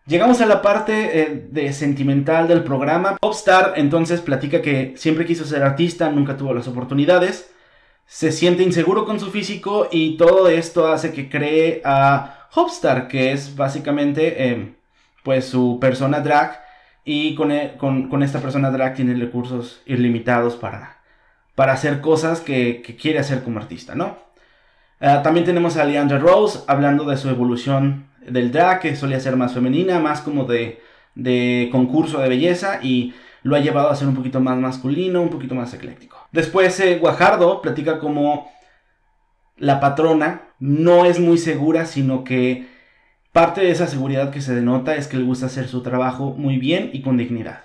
Llegamos 0.08 0.40
a 0.42 0.46
la 0.46 0.62
parte 0.62 1.22
eh, 1.22 1.48
de 1.50 1.74
sentimental 1.74 2.48
del 2.48 2.64
programa. 2.64 3.18
Popstar 3.18 3.74
entonces 3.76 4.22
platica 4.22 4.62
que 4.62 4.94
siempre 4.98 5.26
quiso 5.26 5.46
ser 5.46 5.64
artista, 5.64 6.12
nunca 6.12 6.38
tuvo 6.38 6.54
las 6.54 6.68
oportunidades. 6.68 7.52
Se 8.06 8.32
siente 8.32 8.64
inseguro 8.64 9.06
con 9.06 9.20
su 9.20 9.32
físico 9.32 9.88
y 9.92 10.18
todo 10.18 10.48
esto 10.48 10.88
hace 10.88 11.12
que 11.12 11.30
cree 11.30 11.82
a 11.84 12.48
Hopstar, 12.54 13.08
que 13.08 13.32
es 13.32 13.56
básicamente 13.56 14.50
em, 14.50 14.76
pues 15.24 15.46
su 15.46 15.80
persona 15.82 16.20
drag. 16.20 16.64
Y 17.04 17.36
con, 17.36 17.52
e, 17.52 17.78
con 17.78 18.24
esta 18.24 18.40
persona 18.40 18.72
drag 18.72 18.96
tiene 18.96 19.14
recursos 19.16 19.82
ilimitados 19.86 20.56
para 20.56 20.96
para 21.56 21.74
hacer 21.74 22.02
cosas 22.02 22.42
que, 22.42 22.82
quiere 23.02 23.20
hacer 23.20 23.44
como 23.44 23.60
artista, 23.60 23.96
¿no? 23.96 24.18
Ah, 25.00 25.22
también 25.24 25.46
tenemos 25.46 25.78
a 25.78 25.86
Leandra 25.86 26.20
Rose 26.20 26.60
hablando 26.68 27.06
de 27.06 27.18
su 27.18 27.30
evolución 27.30 28.08
del 28.30 28.52
drag, 28.52 28.80
que 28.80 28.96
solía 28.96 29.20
ser 29.20 29.36
más 29.36 29.54
femenina, 29.54 30.00
más 30.00 30.22
como 30.22 30.46
de, 30.46 30.82
de 31.16 31.70
concurso 31.72 32.20
de 32.20 32.30
belleza 32.30 32.80
y 32.82 33.14
lo 33.44 33.56
ha 33.56 33.60
llevado 33.60 33.90
a 33.90 33.96
ser 33.96 34.08
un 34.08 34.16
poquito 34.16 34.40
más 34.40 34.58
masculino, 34.58 35.22
un 35.22 35.30
poquito 35.30 35.54
más 35.54 35.74
ecléctico. 35.74 36.18
Después 36.32 36.80
eh, 36.80 36.98
Guajardo 36.98 37.62
platica 37.62 38.00
como 38.00 38.52
la 39.58 39.80
patrona 39.80 40.50
no 40.60 41.06
es 41.06 41.20
muy 41.20 41.38
segura, 41.38 41.86
sino 41.86 42.24
que 42.24 42.68
parte 43.32 43.62
de 43.62 43.72
esa 43.72 43.88
seguridad 43.88 44.32
que 44.32 44.42
se 44.42 44.56
denota 44.56 44.96
es 44.96 45.08
que 45.08 45.18
le 45.18 45.24
gusta 45.24 45.46
hacer 45.46 45.68
su 45.68 45.84
trabajo 45.84 46.34
muy 46.38 46.58
bien 46.58 46.90
y 46.94 47.02
con 47.02 47.18
dignidad. 47.18 47.64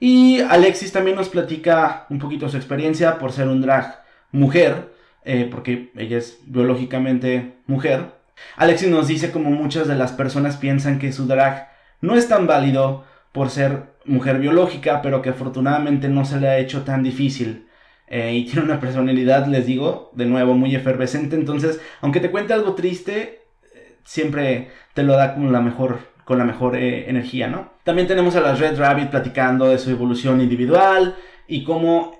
Y 0.00 0.40
Alexis 0.40 0.92
también 0.92 1.16
nos 1.16 1.28
platica 1.28 2.06
un 2.10 2.18
poquito 2.18 2.48
su 2.48 2.56
experiencia 2.56 3.18
por 3.18 3.32
ser 3.32 3.48
un 3.48 3.60
drag 3.60 4.02
mujer, 4.32 4.92
eh, 5.24 5.48
porque 5.50 5.90
ella 5.96 6.18
es 6.18 6.38
biológicamente 6.46 7.54
mujer. 7.66 8.12
Alexis 8.56 8.88
nos 8.88 9.08
dice 9.08 9.30
como 9.30 9.50
muchas 9.50 9.88
de 9.88 9.94
las 9.94 10.12
personas 10.12 10.56
piensan 10.56 10.98
que 10.98 11.12
su 11.12 11.26
drag 11.26 11.68
no 12.00 12.14
es 12.14 12.28
tan 12.28 12.46
válido 12.46 13.04
por 13.32 13.50
ser 13.50 13.94
mujer 14.04 14.38
biológica, 14.38 15.02
pero 15.02 15.22
que 15.22 15.30
afortunadamente 15.30 16.08
no 16.08 16.24
se 16.24 16.38
le 16.38 16.48
ha 16.48 16.58
hecho 16.58 16.82
tan 16.82 17.02
difícil. 17.02 17.68
Eh, 18.06 18.34
y 18.34 18.44
tiene 18.50 18.62
una 18.62 18.80
personalidad, 18.80 19.46
les 19.46 19.66
digo, 19.66 20.10
de 20.14 20.26
nuevo, 20.26 20.54
muy 20.54 20.74
efervescente. 20.74 21.36
Entonces, 21.36 21.80
aunque 22.00 22.20
te 22.20 22.30
cuente 22.30 22.52
algo 22.52 22.74
triste, 22.74 23.42
eh, 23.74 23.96
siempre 24.04 24.70
te 24.92 25.02
lo 25.02 25.14
da 25.14 25.34
como 25.34 25.50
la 25.50 25.60
mejor 25.60 26.14
con 26.24 26.38
la 26.38 26.44
mejor 26.44 26.76
eh, 26.76 27.10
energía, 27.10 27.48
¿no? 27.48 27.72
También 27.84 28.08
tenemos 28.08 28.34
a 28.34 28.40
las 28.40 28.58
Red 28.58 28.78
Rabbit 28.78 29.10
platicando 29.10 29.68
de 29.68 29.78
su 29.78 29.90
evolución 29.90 30.40
individual 30.40 31.16
y 31.46 31.64
cómo 31.64 32.12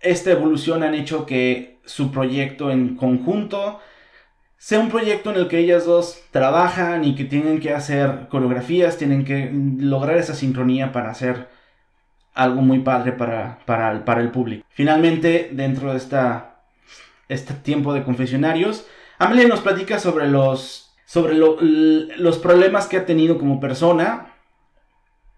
esta 0.00 0.32
evolución 0.32 0.82
han 0.82 0.94
hecho 0.94 1.26
que 1.26 1.80
su 1.84 2.10
proyecto 2.10 2.70
en 2.70 2.96
conjunto 2.96 3.78
sea 4.60 4.78
un 4.78 4.90
proyecto 4.90 5.30
en 5.30 5.36
el 5.36 5.48
que 5.48 5.58
ellas 5.58 5.86
dos 5.86 6.20
trabajan 6.32 7.02
y 7.02 7.14
que 7.14 7.24
tienen 7.24 7.60
que 7.60 7.72
hacer 7.72 8.28
coreografías, 8.28 8.98
tienen 8.98 9.24
que 9.24 9.50
lograr 9.78 10.18
esa 10.18 10.34
sincronía 10.34 10.92
para 10.92 11.10
hacer 11.10 11.48
algo 12.34 12.60
muy 12.60 12.80
padre 12.80 13.12
para, 13.12 13.60
para, 13.64 14.20
el 14.20 14.30
público. 14.30 14.62
Finalmente, 14.68 15.48
dentro 15.50 15.92
de 15.92 15.96
esta, 15.96 16.60
este 17.30 17.54
tiempo 17.54 17.94
de 17.94 18.02
confesionarios, 18.02 18.86
Amelia 19.18 19.48
nos 19.48 19.60
platica 19.60 19.98
sobre 19.98 20.28
los, 20.28 20.92
sobre 21.06 21.36
los 21.36 22.38
problemas 22.38 22.86
que 22.86 22.98
ha 22.98 23.06
tenido 23.06 23.38
como 23.38 23.60
persona, 23.60 24.34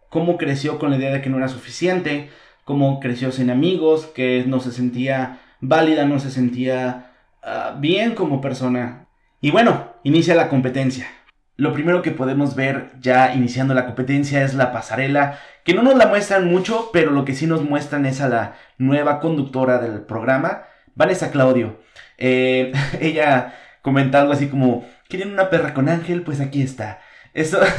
cómo 0.08 0.36
creció 0.36 0.80
con 0.80 0.90
la 0.90 0.96
idea 0.96 1.12
de 1.12 1.22
que 1.22 1.30
no 1.30 1.38
era 1.38 1.46
suficiente, 1.46 2.28
cómo 2.64 2.98
creció 2.98 3.30
sin 3.30 3.50
amigos, 3.50 4.06
que 4.06 4.42
no 4.48 4.58
se 4.58 4.72
sentía 4.72 5.38
válida, 5.60 6.06
no 6.06 6.18
se 6.18 6.32
sentía 6.32 7.12
ah, 7.44 7.76
bien 7.78 8.16
como 8.16 8.40
persona. 8.40 9.06
Y 9.42 9.50
bueno, 9.50 9.92
inicia 10.04 10.36
la 10.36 10.48
competencia. 10.48 11.08
Lo 11.56 11.72
primero 11.72 12.00
que 12.00 12.12
podemos 12.12 12.54
ver 12.54 12.92
ya 13.00 13.34
iniciando 13.34 13.74
la 13.74 13.86
competencia 13.86 14.44
es 14.44 14.54
la 14.54 14.70
pasarela, 14.70 15.40
que 15.64 15.74
no 15.74 15.82
nos 15.82 15.96
la 15.96 16.06
muestran 16.06 16.46
mucho, 16.46 16.90
pero 16.92 17.10
lo 17.10 17.24
que 17.24 17.34
sí 17.34 17.48
nos 17.48 17.62
muestran 17.62 18.06
es 18.06 18.20
a 18.20 18.28
la 18.28 18.54
nueva 18.78 19.18
conductora 19.18 19.78
del 19.78 20.02
programa, 20.02 20.62
Vanessa 20.94 21.32
Claudio. 21.32 21.80
Eh, 22.18 22.72
ella 23.00 23.54
comenta 23.82 24.20
algo 24.20 24.32
así 24.32 24.46
como, 24.46 24.86
¿quieren 25.08 25.32
una 25.32 25.50
perra 25.50 25.74
con 25.74 25.88
ángel? 25.88 26.22
Pues 26.22 26.40
aquí 26.40 26.62
está. 26.62 27.00
Eso... 27.34 27.58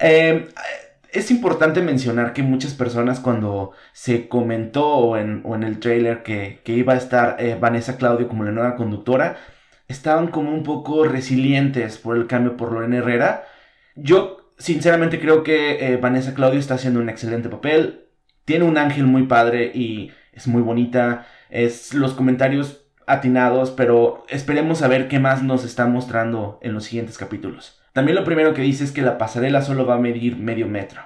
Eh, 0.00 0.46
es 1.10 1.32
importante 1.32 1.82
mencionar 1.82 2.32
que 2.32 2.44
muchas 2.44 2.74
personas 2.74 3.18
cuando 3.18 3.72
se 3.92 4.28
comentó 4.28 5.16
en, 5.16 5.42
o 5.44 5.56
en 5.56 5.64
el 5.64 5.80
trailer 5.80 6.22
que, 6.22 6.60
iba 6.66 6.92
a 6.92 6.96
estar 6.96 7.36
eh, 7.40 7.56
Vanessa 7.60 7.96
Claudio 7.96 8.28
como 8.28 8.44
la 8.44 8.52
nueva 8.52 8.76
conductora, 8.76 9.36
estaban 9.88 10.28
como 10.28 10.52
un 10.52 10.62
poco 10.62 11.04
resilientes 11.04 11.96
por 11.98 12.16
el 12.16 12.26
cambio 12.26 12.56
por 12.56 12.72
Lorena 12.72 12.98
Herrera. 12.98 13.44
Yo 13.96 14.52
sinceramente 14.58 15.18
creo 15.18 15.42
que 15.42 15.92
eh, 15.92 15.96
Vanessa 15.96 16.34
Claudio 16.34 16.60
está 16.60 16.74
haciendo 16.74 17.00
un 17.00 17.08
excelente 17.08 17.48
papel. 17.48 18.06
Tiene 18.44 18.64
un 18.66 18.78
ángel 18.78 19.06
muy 19.06 19.24
padre 19.24 19.72
y 19.74 20.12
es 20.32 20.46
muy 20.46 20.62
bonita. 20.62 21.26
Es 21.50 21.94
los 21.94 22.12
comentarios 22.12 22.84
atinados, 23.06 23.70
pero 23.70 24.26
esperemos 24.28 24.82
a 24.82 24.88
ver 24.88 25.08
qué 25.08 25.18
más 25.18 25.42
nos 25.42 25.64
está 25.64 25.86
mostrando 25.86 26.58
en 26.62 26.74
los 26.74 26.84
siguientes 26.84 27.16
capítulos. 27.16 27.80
También 27.94 28.16
lo 28.16 28.24
primero 28.24 28.52
que 28.52 28.62
dice 28.62 28.84
es 28.84 28.92
que 28.92 29.02
la 29.02 29.16
pasarela 29.16 29.62
solo 29.62 29.86
va 29.86 29.94
a 29.94 29.98
medir 29.98 30.36
medio 30.36 30.68
metro, 30.68 31.00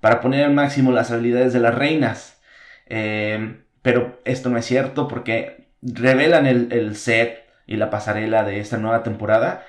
para 0.00 0.20
poner 0.22 0.44
al 0.46 0.54
máximo 0.54 0.90
las 0.90 1.10
habilidades 1.10 1.52
de 1.52 1.60
las 1.60 1.74
reinas. 1.74 2.40
Eh, 2.86 3.60
pero 3.82 4.20
esto 4.24 4.48
no 4.48 4.56
es 4.56 4.64
cierto 4.64 5.08
porque 5.08 5.68
revelan 5.82 6.46
el 6.46 6.96
set 6.96 7.42
y 7.66 7.76
la 7.76 7.90
pasarela 7.90 8.44
de 8.44 8.60
esta 8.60 8.78
nueva 8.78 9.02
temporada. 9.02 9.64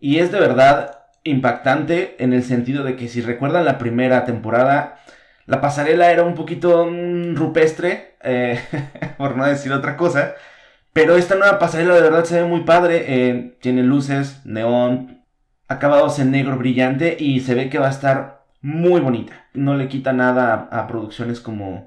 Y 0.00 0.18
es 0.18 0.32
de 0.32 0.40
verdad 0.40 1.02
impactante 1.24 2.16
en 2.18 2.32
el 2.32 2.42
sentido 2.42 2.84
de 2.84 2.96
que 2.96 3.08
si 3.08 3.20
recuerdan 3.20 3.64
la 3.64 3.78
primera 3.78 4.24
temporada, 4.24 4.98
la 5.46 5.60
pasarela 5.60 6.10
era 6.10 6.22
un 6.24 6.34
poquito 6.34 6.86
mm, 6.86 7.34
rupestre, 7.34 8.16
eh, 8.22 8.60
por 9.18 9.36
no 9.36 9.46
decir 9.46 9.72
otra 9.72 9.96
cosa. 9.96 10.34
Pero 10.92 11.16
esta 11.16 11.36
nueva 11.36 11.58
pasarela 11.58 11.94
de 11.94 12.02
verdad 12.02 12.24
se 12.24 12.42
ve 12.42 12.48
muy 12.48 12.62
padre. 12.62 13.04
Eh, 13.06 13.56
tiene 13.60 13.82
luces, 13.82 14.44
neón, 14.44 15.24
acabados 15.68 16.18
en 16.18 16.30
negro 16.30 16.56
brillante 16.58 17.16
y 17.18 17.40
se 17.40 17.54
ve 17.54 17.70
que 17.70 17.78
va 17.78 17.88
a 17.88 17.90
estar 17.90 18.44
muy 18.60 19.00
bonita. 19.00 19.46
No 19.54 19.74
le 19.74 19.88
quita 19.88 20.12
nada 20.12 20.68
a, 20.70 20.86
producciones 20.86 21.40
como 21.40 21.86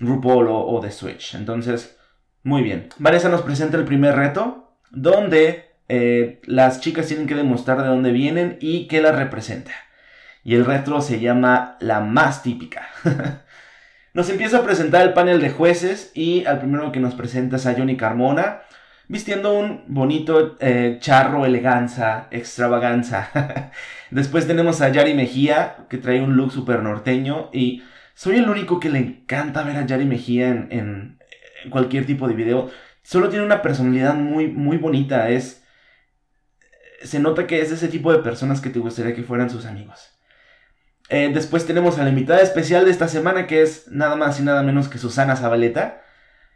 RuPaul 0.00 0.48
o, 0.48 0.66
o 0.66 0.80
The 0.80 0.90
Switch. 0.90 1.34
Entonces, 1.34 1.98
muy 2.42 2.62
bien. 2.62 2.88
Vanessa 2.98 3.28
nos 3.28 3.42
presenta 3.42 3.76
el 3.76 3.84
primer 3.84 4.16
reto, 4.16 4.65
donde 4.90 5.66
eh, 5.88 6.40
las 6.44 6.80
chicas 6.80 7.06
tienen 7.06 7.26
que 7.26 7.34
demostrar 7.34 7.82
de 7.82 7.88
dónde 7.88 8.10
vienen 8.10 8.58
y 8.60 8.88
qué 8.88 9.00
las 9.00 9.16
representa. 9.16 9.72
Y 10.44 10.54
el 10.54 10.64
retro 10.64 11.00
se 11.00 11.20
llama 11.20 11.76
la 11.80 12.00
más 12.00 12.42
típica. 12.42 12.88
nos 14.14 14.28
empieza 14.30 14.58
a 14.58 14.64
presentar 14.64 15.02
el 15.06 15.12
panel 15.12 15.40
de 15.40 15.50
jueces 15.50 16.10
y 16.14 16.44
al 16.46 16.58
primero 16.58 16.92
que 16.92 17.00
nos 17.00 17.14
presenta 17.14 17.56
es 17.56 17.66
a 17.66 17.74
Johnny 17.74 17.96
Carmona, 17.96 18.62
vistiendo 19.08 19.54
un 19.54 19.84
bonito 19.88 20.56
eh, 20.60 20.98
charro 21.00 21.46
eleganza, 21.46 22.28
extravaganza. 22.30 23.72
Después 24.10 24.46
tenemos 24.46 24.80
a 24.80 24.88
Yari 24.88 25.14
Mejía, 25.14 25.76
que 25.88 25.98
trae 25.98 26.20
un 26.20 26.36
look 26.36 26.52
super 26.52 26.82
norteño 26.82 27.50
y 27.52 27.82
soy 28.14 28.36
el 28.36 28.48
único 28.48 28.80
que 28.80 28.88
le 28.88 28.98
encanta 28.98 29.62
ver 29.62 29.76
a 29.76 29.86
Yari 29.86 30.04
Mejía 30.04 30.48
en 30.48 31.18
cualquier 31.70 32.06
tipo 32.06 32.28
de 32.28 32.34
video 32.34 32.70
solo 33.06 33.28
tiene 33.28 33.44
una 33.44 33.62
personalidad 33.62 34.14
muy, 34.14 34.48
muy 34.48 34.76
bonita. 34.78 35.30
Es. 35.30 35.62
Se 37.02 37.20
nota 37.20 37.46
que 37.46 37.60
es 37.60 37.70
ese 37.70 37.88
tipo 37.88 38.12
de 38.12 38.18
personas 38.18 38.60
que 38.60 38.70
te 38.70 38.80
gustaría 38.80 39.14
que 39.14 39.22
fueran 39.22 39.48
sus 39.48 39.64
amigos. 39.64 40.10
Eh, 41.08 41.30
después 41.32 41.66
tenemos 41.66 41.98
a 41.98 42.02
la 42.02 42.10
invitada 42.10 42.40
especial 42.40 42.84
de 42.84 42.90
esta 42.90 43.06
semana, 43.06 43.46
que 43.46 43.62
es 43.62 43.86
nada 43.88 44.16
más 44.16 44.40
y 44.40 44.42
nada 44.42 44.64
menos 44.64 44.88
que 44.88 44.98
Susana 44.98 45.36
Zabaleta, 45.36 46.02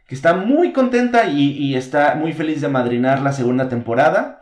que 0.07 0.15
está 0.15 0.33
muy 0.33 0.73
contenta 0.73 1.27
y, 1.27 1.51
y 1.51 1.75
está 1.75 2.15
muy 2.15 2.33
feliz 2.33 2.59
de 2.59 2.67
madrinar 2.67 3.21
la 3.21 3.31
segunda 3.31 3.69
temporada. 3.69 4.41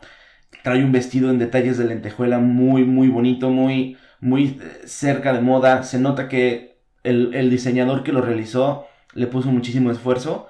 Trae 0.64 0.82
un 0.82 0.90
vestido 0.90 1.30
en 1.30 1.38
detalles 1.38 1.78
de 1.78 1.84
lentejuela 1.84 2.40
muy, 2.40 2.82
muy 2.82 3.06
bonito, 3.06 3.50
muy, 3.50 3.98
muy 4.18 4.58
eh, 4.60 4.82
cerca 4.84 5.32
de 5.32 5.42
moda. 5.42 5.84
Se 5.84 6.00
nota 6.00 6.28
que 6.28 6.80
el, 7.04 7.34
el 7.34 7.50
diseñador 7.50 8.02
que 8.02 8.12
lo 8.12 8.20
realizó 8.20 8.86
le 9.14 9.28
puso 9.28 9.52
muchísimo 9.52 9.92
esfuerzo 9.92 10.49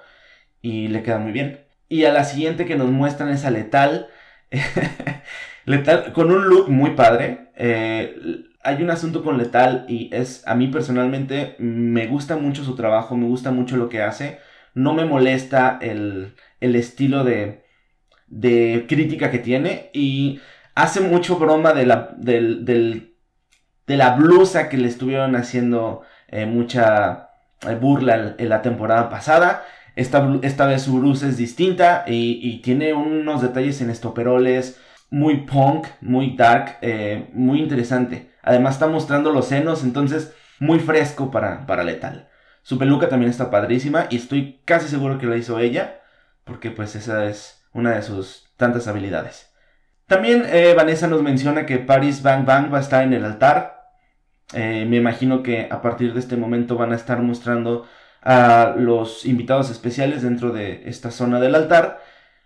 y 0.62 0.88
le 0.88 1.02
queda 1.02 1.18
muy 1.18 1.32
bien. 1.32 1.60
Y 1.88 2.04
a 2.04 2.12
la 2.12 2.24
siguiente 2.24 2.66
que 2.66 2.76
nos 2.76 2.90
muestran 2.90 3.30
es 3.30 3.44
a 3.44 3.50
Letal. 3.50 4.08
Letal 5.64 6.12
con 6.12 6.30
un 6.30 6.46
look 6.48 6.68
muy 6.68 6.90
padre. 6.92 7.50
Eh, 7.56 8.16
hay 8.62 8.82
un 8.82 8.90
asunto 8.90 9.24
con 9.24 9.38
Letal 9.38 9.86
y 9.88 10.10
es, 10.12 10.46
a 10.46 10.54
mí 10.54 10.68
personalmente, 10.68 11.56
me 11.58 12.06
gusta 12.06 12.36
mucho 12.36 12.64
su 12.64 12.74
trabajo, 12.74 13.16
me 13.16 13.26
gusta 13.26 13.50
mucho 13.50 13.76
lo 13.76 13.88
que 13.88 14.02
hace. 14.02 14.38
No 14.74 14.94
me 14.94 15.04
molesta 15.04 15.78
el, 15.80 16.34
el 16.60 16.76
estilo 16.76 17.24
de, 17.24 17.64
de 18.28 18.86
crítica 18.88 19.30
que 19.30 19.38
tiene 19.38 19.90
y 19.92 20.40
hace 20.74 21.00
mucho 21.00 21.36
broma 21.36 21.72
de 21.72 21.86
la, 21.86 22.14
de 22.16 23.96
la 23.96 24.14
blusa 24.14 24.68
que 24.68 24.76
le 24.76 24.88
estuvieron 24.88 25.34
haciendo 25.36 26.02
eh, 26.28 26.46
mucha 26.46 27.30
eh, 27.66 27.74
burla 27.74 28.36
en 28.38 28.48
la 28.48 28.62
temporada 28.62 29.08
pasada. 29.10 29.64
Esta, 30.00 30.66
vez 30.66 30.80
su 30.80 30.98
blusa 30.98 31.28
es 31.28 31.36
distinta 31.36 32.04
y, 32.06 32.62
tiene 32.62 32.94
unos 32.94 33.42
detalles 33.42 33.82
en 33.82 33.90
estoperoles 33.90 34.80
muy 35.10 35.42
punk, 35.42 35.88
muy 36.00 36.36
dark, 36.36 36.78
eh, 36.80 37.28
muy 37.34 37.60
interesante. 37.60 38.30
Además 38.42 38.76
está 38.76 38.86
mostrando 38.86 39.30
los 39.30 39.48
senos, 39.48 39.84
entonces 39.84 40.34
muy 40.58 40.78
fresco 40.78 41.30
para, 41.30 41.66
para 41.66 41.84
Letal. 41.84 42.30
Su 42.62 42.78
peluca 42.78 43.10
también 43.10 43.30
está 43.30 43.50
padrísima 43.50 44.06
y 44.08 44.16
estoy 44.16 44.62
casi 44.64 44.88
seguro 44.88 45.18
que 45.18 45.26
la 45.26 45.36
hizo 45.36 45.58
ella, 45.58 46.00
porque 46.44 46.70
pues 46.70 46.96
esa 46.96 47.26
es 47.26 47.66
una 47.74 47.94
de 47.94 48.00
sus 48.00 48.54
tantas 48.56 48.88
habilidades. 48.88 49.52
También 50.06 50.44
eh, 50.46 50.72
Vanessa 50.74 51.08
nos 51.08 51.22
menciona 51.22 51.66
que 51.66 51.78
Paris 51.78 52.22
Bang 52.22 52.46
Bang 52.46 52.72
va 52.72 52.78
a 52.78 52.82
estar 52.82 53.04
en 53.04 53.12
el 53.12 53.26
altar. 53.26 53.90
Eh, 54.54 54.86
me 54.88 54.96
imagino 54.96 55.42
que 55.42 55.68
a 55.70 55.82
partir 55.82 56.14
de 56.14 56.20
este 56.20 56.38
momento 56.38 56.76
van 56.76 56.92
a 56.92 56.96
estar 56.96 57.20
mostrando 57.20 57.86
a 58.22 58.74
los 58.76 59.24
invitados 59.24 59.70
especiales 59.70 60.22
dentro 60.22 60.52
de 60.52 60.82
esta 60.86 61.10
zona 61.10 61.40
del 61.40 61.54
altar. 61.54 62.02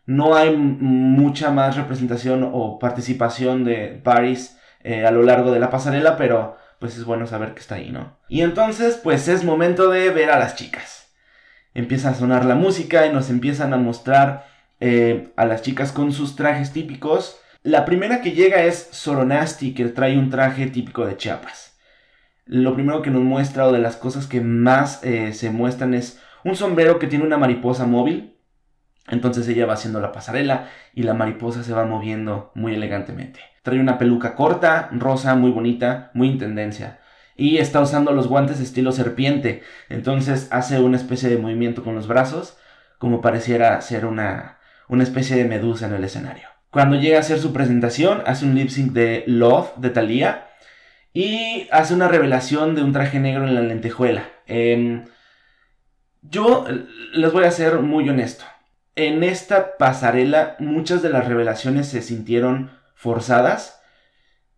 No 0.07 0.35
hay 0.35 0.55
mucha 0.57 1.51
más 1.51 1.77
representación 1.77 2.49
o 2.53 2.79
participación 2.79 3.65
de 3.65 4.01
Paris 4.03 4.59
eh, 4.83 5.07
a 5.07 5.11
lo 5.11 5.23
largo 5.23 5.51
de 5.51 5.61
la 5.61 5.71
pasarela, 5.71 6.17
pero 6.17 6.57
pues 6.79 6.97
es 6.97 7.05
bueno 7.05 7.27
saber 7.27 7.55
que 7.55 7.61
está 7.61 7.77
ahí, 7.77 7.91
¿no? 7.91 8.19
Y 8.29 8.43
entonces, 8.43 9.01
pues 9.03 9.29
es 9.29 9.45
momento 9.45 9.89
de 9.89 10.11
ver 10.11 10.31
a 10.31 10.39
las 10.39 10.57
chicas. 10.57 11.15
Empieza 11.73 12.11
a 12.11 12.15
sonar 12.15 12.45
la 12.45 12.55
música 12.55 13.07
y 13.07 13.13
nos 13.13 13.31
empiezan 13.31 13.73
a 13.73 13.79
mostrar 13.79 14.47
eh, 14.81 15.33
a 15.37 15.47
las 15.47 15.63
chicas 15.63 15.93
con 15.93 16.13
sus 16.13 16.37
trajes 16.37 16.73
típicos. 16.73 17.41
La 17.63 17.87
primera 17.87 18.21
que 18.21 18.33
llega 18.33 18.65
es 18.65 18.89
Soronasti, 18.93 19.73
que 19.73 19.87
trae 19.87 20.19
un 20.19 20.29
traje 20.29 20.67
típico 20.67 21.07
de 21.07 21.17
Chiapas 21.17 21.74
lo 22.47 22.75
primero 22.75 23.03
que 23.03 23.11
nos 23.11 23.23
muestra 23.23 23.67
o 23.67 23.73
de 23.73 23.79
las 23.79 23.97
cosas 23.97 24.27
que 24.27 24.41
más 24.41 25.03
eh, 25.03 25.33
se 25.33 25.51
muestran 25.51 25.95
es 25.95 26.21
un 26.45 26.57
sombrero 26.57 26.99
que 26.99 27.07
tiene 27.07 27.25
una 27.25 27.39
mariposa 27.39 27.87
móvil. 27.87 28.37
Entonces 29.09 29.47
ella 29.49 29.67
va 29.67 29.75
haciendo 29.75 30.01
la 30.01 30.13
pasarela 30.13 30.69
y 30.95 31.03
la 31.03 31.15
mariposa 31.15 31.63
se 31.63 31.73
va 31.73 31.85
moviendo 31.85 32.53
muy 32.55 32.75
elegantemente. 32.75 33.41
Trae 33.63 33.81
una 33.81 33.99
peluca 33.99 34.35
corta, 34.35 34.89
rosa, 34.93 35.35
muy 35.35 35.51
bonita, 35.51 36.11
muy 36.15 36.29
en 36.29 36.39
tendencia. 36.39 37.01
Y 37.37 37.59
está 37.59 37.81
usando 37.81 38.13
los 38.13 38.29
guantes 38.29 38.61
estilo 38.61 38.93
serpiente. 38.93 39.63
Entonces 39.89 40.49
hace 40.51 40.81
una 40.81 40.97
especie 40.97 41.29
de 41.29 41.39
movimiento 41.39 41.83
con 41.83 41.95
los 41.95 42.07
brazos, 42.07 42.57
como 42.99 43.21
pareciera 43.21 43.81
ser 43.81 44.07
una, 44.07 44.59
una 44.89 45.03
especie 45.03 45.37
de 45.37 45.45
medusa 45.45 45.87
en 45.87 45.95
el 45.95 46.05
escenario. 46.05 46.49
Cuando 46.71 46.97
llega 46.97 47.19
a 47.19 47.21
hacer 47.21 47.39
su 47.39 47.53
presentación, 47.53 48.23
hace 48.27 48.45
un 48.45 48.55
lip 48.55 48.69
sync 48.69 48.93
de 48.93 49.25
Love 49.27 49.77
de 49.77 49.91
Thalía 49.91 50.49
y 51.15 51.69
hace 51.71 51.95
una 51.95 52.09
revelación 52.09 52.75
de 52.75 52.83
un 52.83 52.93
traje 52.93 53.21
negro 53.21 53.47
en 53.47 53.55
la 53.55 53.61
lentejuela. 53.61 54.29
Em, 54.47 55.05
yo 56.23 56.67
les 57.13 57.33
voy 57.33 57.45
a 57.45 57.51
ser 57.53 57.79
muy 57.79 58.09
honesto. 58.09 58.45
En 58.97 59.23
esta 59.23 59.79
pasarela 59.79 60.57
muchas 60.59 61.03
de 61.03 61.11
las 61.11 61.27
revelaciones 61.29 61.89
se 61.89 62.03
sintieron 62.03 62.73
forzadas. 62.95 63.81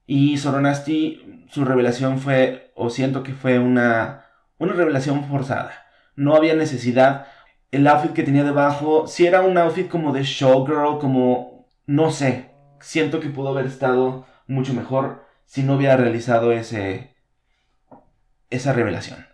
Y 0.06 0.38
Soronasti, 0.38 1.46
su 1.50 1.64
revelación 1.64 2.20
fue, 2.20 2.72
o 2.74 2.88
siento 2.90 3.22
que 3.22 3.34
fue 3.34 3.58
una, 3.58 4.24
una 4.58 4.72
revelación 4.72 5.24
forzada. 5.28 5.72
No 6.14 6.36
había 6.36 6.54
necesidad. 6.54 7.26
El 7.70 7.86
outfit 7.86 8.12
que 8.12 8.22
tenía 8.22 8.44
debajo, 8.44 9.06
si 9.06 9.26
era 9.26 9.42
un 9.42 9.58
outfit 9.58 9.88
como 9.88 10.12
de 10.12 10.22
showgirl, 10.22 10.98
como, 11.00 11.68
no 11.86 12.10
sé, 12.10 12.50
siento 12.80 13.20
que 13.20 13.28
pudo 13.28 13.50
haber 13.50 13.66
estado 13.66 14.26
mucho 14.46 14.72
mejor 14.72 15.25
si 15.46 15.62
no 15.62 15.76
hubiera 15.76 15.96
realizado 15.96 16.52
ese, 16.52 17.14
esa 18.50 18.72
revelación. 18.72 19.26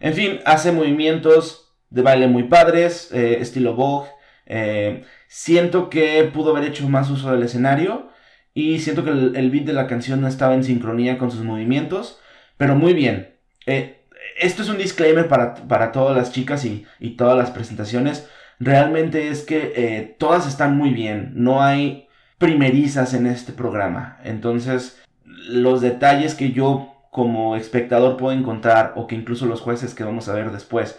En 0.00 0.14
fin, 0.14 0.40
hace 0.44 0.72
movimientos 0.72 1.72
de 1.90 2.02
baile 2.02 2.26
muy 2.26 2.44
padres, 2.44 3.10
eh, 3.12 3.38
estilo 3.40 3.74
Vogue. 3.74 4.10
Eh, 4.46 5.04
siento 5.28 5.88
que 5.88 6.24
pudo 6.32 6.50
haber 6.50 6.68
hecho 6.68 6.88
más 6.88 7.10
uso 7.10 7.30
del 7.32 7.42
escenario 7.42 8.10
y 8.52 8.80
siento 8.80 9.04
que 9.04 9.10
el, 9.10 9.50
beat 9.50 9.64
de 9.64 9.72
la 9.72 9.86
canción 9.86 10.20
no 10.20 10.28
estaba 10.28 10.54
en 10.54 10.64
sincronía 10.64 11.18
con 11.18 11.30
sus 11.30 11.42
movimientos, 11.42 12.20
pero 12.56 12.74
muy 12.74 12.94
bien. 12.94 13.36
Eh, 13.66 14.04
esto 14.38 14.62
es 14.62 14.68
un 14.68 14.78
disclaimer 14.78 15.28
para, 15.28 15.92
todas 15.92 16.16
las 16.16 16.32
chicas 16.32 16.64
y, 16.64 16.86
todas 17.16 17.36
las 17.36 17.50
presentaciones. 17.50 18.28
Realmente 18.58 19.28
es 19.28 19.42
que 19.42 20.16
todas 20.18 20.46
están 20.46 20.76
muy 20.76 20.90
bien. 20.90 21.32
No 21.34 21.62
hay 21.62 22.08
primerizas 22.38 23.14
en 23.14 23.26
este 23.26 23.52
programa. 23.52 24.18
Entonces, 24.24 25.03
los 25.46 25.80
detalles 25.80 26.34
que 26.34 26.52
yo 26.52 26.90
como 27.10 27.56
espectador 27.56 28.16
puedo 28.16 28.36
encontrar 28.36 28.92
o 28.96 29.06
que 29.06 29.14
incluso 29.14 29.46
los 29.46 29.60
jueces 29.60 29.94
que 29.94 30.04
vamos 30.04 30.28
a 30.28 30.34
ver 30.34 30.50
después 30.50 30.98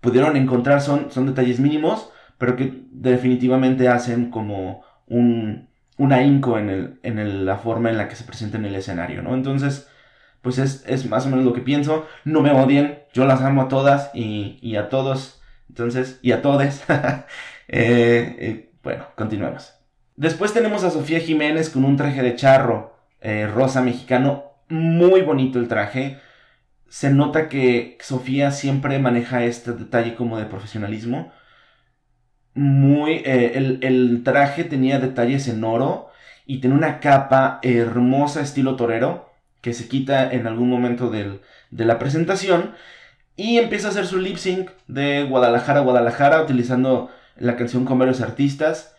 pudieron 0.00 0.36
encontrar 0.36 0.82
son, 0.82 1.10
son 1.10 1.26
detalles 1.26 1.60
mínimos, 1.60 2.10
pero 2.38 2.56
que 2.56 2.82
definitivamente 2.90 3.88
hacen 3.88 4.30
como 4.30 4.82
un, 5.06 5.68
ahínco 6.12 6.58
en, 6.58 7.00
en 7.02 7.46
la 7.46 7.56
forma 7.56 7.90
en 7.90 7.96
la 7.96 8.08
que 8.08 8.16
se 8.16 8.24
presenta 8.24 8.58
en 8.58 8.66
el 8.66 8.74
escenario, 8.74 9.22
¿no? 9.22 9.34
Entonces, 9.34 9.88
pues 10.46 10.58
es, 10.58 11.06
más 11.10 11.26
o 11.26 11.28
menos 11.28 11.44
lo 11.44 11.52
que 11.52 11.60
pienso. 11.60 12.06
No 12.24 12.40
me 12.40 12.52
odien, 12.52 13.00
yo 13.12 13.24
las 13.24 13.40
amo 13.40 13.62
a 13.62 13.68
todas 13.68 14.12
y, 14.14 14.76
a 14.76 14.88
todos, 14.88 15.42
entonces, 15.68 16.20
y 16.22 16.32
a 16.32 16.42
todes. 16.42 16.84
Eh, 17.68 18.36
eh, 18.38 18.70
bueno, 18.84 19.06
continuemos. 19.16 19.74
Después 20.14 20.52
tenemos 20.52 20.84
a 20.84 20.90
Sofía 20.90 21.18
Jiménez 21.18 21.68
con 21.68 21.84
un 21.84 21.96
traje 21.96 22.22
de 22.22 22.36
charro 22.36 22.95
eh, 23.20 23.46
rosa 23.46 23.82
mexicano 23.82 24.46
muy 24.68 25.22
bonito 25.22 25.58
el 25.58 25.68
traje. 25.68 26.18
Se 26.88 27.10
nota 27.10 27.48
que 27.48 27.98
Sofía 28.00 28.50
siempre 28.50 28.98
maneja 28.98 29.44
este 29.44 29.72
detalle 29.72 30.14
como 30.14 30.38
de 30.38 30.46
profesionalismo. 30.46 31.32
Muy. 32.54 33.22
Eh, 33.24 33.78
el, 33.82 34.22
traje 34.24 34.64
tenía 34.64 34.98
detalles 34.98 35.48
en 35.48 35.64
oro. 35.64 36.10
Y 36.46 36.60
tiene 36.60 36.76
una 36.76 37.00
capa 37.00 37.58
hermosa 37.62 38.40
estilo 38.40 38.76
torero. 38.76 39.32
Que 39.60 39.74
se 39.74 39.88
quita 39.88 40.30
en 40.32 40.46
algún 40.46 40.70
momento 40.70 41.10
de 41.10 41.40
la 41.70 41.98
presentación. 41.98 42.74
Y 43.36 43.58
empieza 43.58 43.88
a 43.88 43.90
hacer 43.90 44.06
su 44.06 44.18
lip 44.18 44.36
sync 44.36 44.70
de 44.86 45.24
Guadalajara 45.24 45.80
Guadalajara. 45.80 46.42
Utilizando 46.42 47.10
la 47.36 47.56
canción 47.56 47.84
con 47.84 47.98
varios 47.98 48.20
artistas 48.20 48.95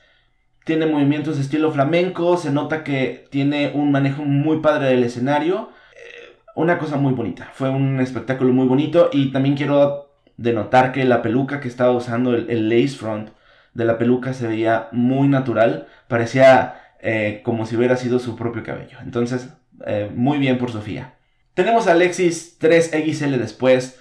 tiene 0.67 0.85
movimientos 0.85 1.37
de 1.37 1.43
estilo 1.43 1.71
flamenco, 1.71 2.35
se 2.35 2.51
nota 2.51 2.83
que 2.83 3.25
tiene 3.31 3.71
un 3.73 3.89
manejo 3.89 4.23
muy 4.23 4.59
padre 4.59 4.87
del 4.87 5.03
escenario. 5.05 5.71
Eh, 5.95 6.35
una 6.55 6.77
cosa 6.77 6.97
muy 6.97 7.13
bonita, 7.13 7.49
fue 7.53 7.69
un 7.69 8.01
espectáculo 8.01 8.51
muy 8.51 8.67
bonito 8.67 9.09
y 9.13 9.31
también 9.31 9.55
quiero 9.55 10.11
denotar 10.35 10.91
que 10.91 11.05
la 11.05 11.21
peluca 11.21 11.61
que 11.61 11.69
estaba 11.69 11.93
usando, 11.93 12.35
el, 12.35 12.69
lace 12.69 12.97
front 12.97 13.29
de 13.73 13.85
la 13.85 13.97
peluca 13.97 14.33
se 14.33 14.45
veía 14.45 14.89
muy 14.91 15.29
natural, 15.29 15.87
parecía 16.09 16.81
eh, 16.99 17.41
como 17.45 17.65
si 17.65 17.77
hubiera 17.77 17.95
sido 17.95 18.19
su 18.19 18.35
propio 18.35 18.61
cabello. 18.61 18.97
Entonces, 19.01 19.49
eh, 19.85 20.11
muy 20.13 20.37
bien 20.37 20.57
por 20.57 20.69
Sofía. 20.69 21.13
Tenemos 21.53 21.87
a 21.87 21.91
Alexis 21.91 22.59
3XL 22.59 23.37
después, 23.37 23.99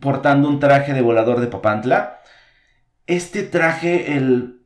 portando 0.00 0.48
un 0.48 0.58
traje 0.58 0.92
de 0.92 1.02
volador 1.02 1.38
de 1.38 1.46
Papantla. 1.46 2.18
Este 3.06 3.44
traje, 3.44 4.16
el 4.16 4.57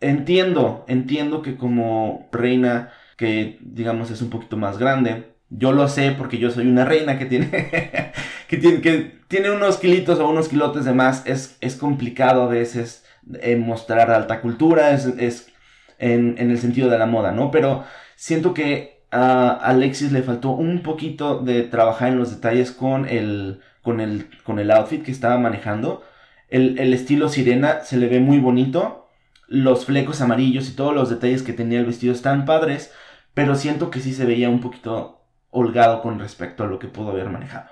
Entiendo, 0.00 0.84
entiendo 0.88 1.42
que 1.42 1.56
como 1.56 2.28
reina 2.30 2.92
que 3.16 3.58
digamos 3.60 4.10
es 4.12 4.22
un 4.22 4.30
poquito 4.30 4.56
más 4.56 4.78
grande, 4.78 5.32
yo 5.50 5.72
lo 5.72 5.88
sé 5.88 6.12
porque 6.12 6.38
yo 6.38 6.50
soy 6.50 6.68
una 6.68 6.84
reina 6.84 7.18
que 7.18 7.26
tiene, 7.26 7.50
que 8.48 8.56
tiene, 8.58 8.80
que 8.80 9.18
tiene 9.28 9.50
unos 9.50 9.78
kilitos 9.78 10.20
o 10.20 10.28
unos 10.28 10.48
kilotes 10.48 10.84
de 10.84 10.94
más, 10.94 11.26
es, 11.26 11.58
es 11.60 11.76
complicado 11.76 12.42
a 12.42 12.48
veces 12.48 13.04
eh, 13.40 13.56
mostrar 13.56 14.10
alta 14.10 14.40
cultura, 14.40 14.92
es, 14.92 15.06
es 15.18 15.52
en, 15.98 16.36
en, 16.38 16.50
el 16.50 16.58
sentido 16.58 16.88
de 16.88 16.98
la 16.98 17.06
moda, 17.06 17.32
¿no? 17.32 17.50
Pero 17.50 17.84
siento 18.14 18.54
que 18.54 19.02
a 19.10 19.50
Alexis 19.50 20.12
le 20.12 20.22
faltó 20.22 20.50
un 20.50 20.82
poquito 20.82 21.40
de 21.40 21.64
trabajar 21.64 22.10
en 22.10 22.18
los 22.18 22.30
detalles 22.30 22.70
con 22.70 23.08
el, 23.08 23.60
con 23.82 24.00
el, 24.00 24.26
con 24.44 24.60
el 24.60 24.70
outfit 24.70 25.02
que 25.02 25.10
estaba 25.10 25.38
manejando. 25.38 26.04
El, 26.48 26.78
el 26.78 26.94
estilo 26.94 27.28
sirena 27.28 27.80
se 27.80 27.96
le 27.96 28.08
ve 28.08 28.20
muy 28.20 28.38
bonito 28.38 29.07
los 29.48 29.86
flecos 29.86 30.20
amarillos 30.20 30.68
y 30.68 30.76
todos 30.76 30.94
los 30.94 31.10
detalles 31.10 31.42
que 31.42 31.52
tenía 31.52 31.80
el 31.80 31.86
vestido 31.86 32.12
están 32.12 32.44
padres, 32.44 32.92
pero 33.34 33.54
siento 33.56 33.90
que 33.90 34.00
sí 34.00 34.12
se 34.12 34.26
veía 34.26 34.50
un 34.50 34.60
poquito 34.60 35.24
holgado 35.50 36.02
con 36.02 36.18
respecto 36.18 36.64
a 36.64 36.66
lo 36.66 36.78
que 36.78 36.88
pudo 36.88 37.10
haber 37.10 37.30
manejado. 37.30 37.70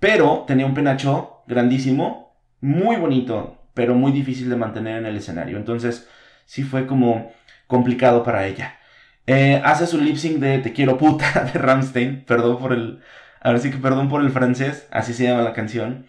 Pero 0.00 0.44
tenía 0.46 0.66
un 0.66 0.74
penacho 0.74 1.42
grandísimo, 1.46 2.36
muy 2.60 2.96
bonito, 2.96 3.58
pero 3.74 3.94
muy 3.94 4.12
difícil 4.12 4.50
de 4.50 4.56
mantener 4.56 4.98
en 4.98 5.06
el 5.06 5.16
escenario. 5.16 5.56
Entonces 5.56 6.08
sí 6.44 6.64
fue 6.64 6.86
como 6.86 7.32
complicado 7.66 8.22
para 8.22 8.46
ella. 8.46 8.78
Eh, 9.26 9.60
hace 9.64 9.86
su 9.86 9.98
lip 10.00 10.16
sync 10.16 10.38
de 10.38 10.58
Te 10.58 10.72
quiero 10.72 10.98
puta 10.98 11.44
de 11.52 11.58
Ramstein, 11.58 12.24
perdón 12.24 12.58
por 12.58 12.72
el... 12.72 13.00
Ahora 13.40 13.58
sí 13.58 13.70
que 13.70 13.78
perdón 13.78 14.08
por 14.08 14.22
el 14.22 14.30
francés, 14.30 14.88
así 14.90 15.14
se 15.14 15.24
llama 15.24 15.42
la 15.42 15.52
canción. 15.52 16.06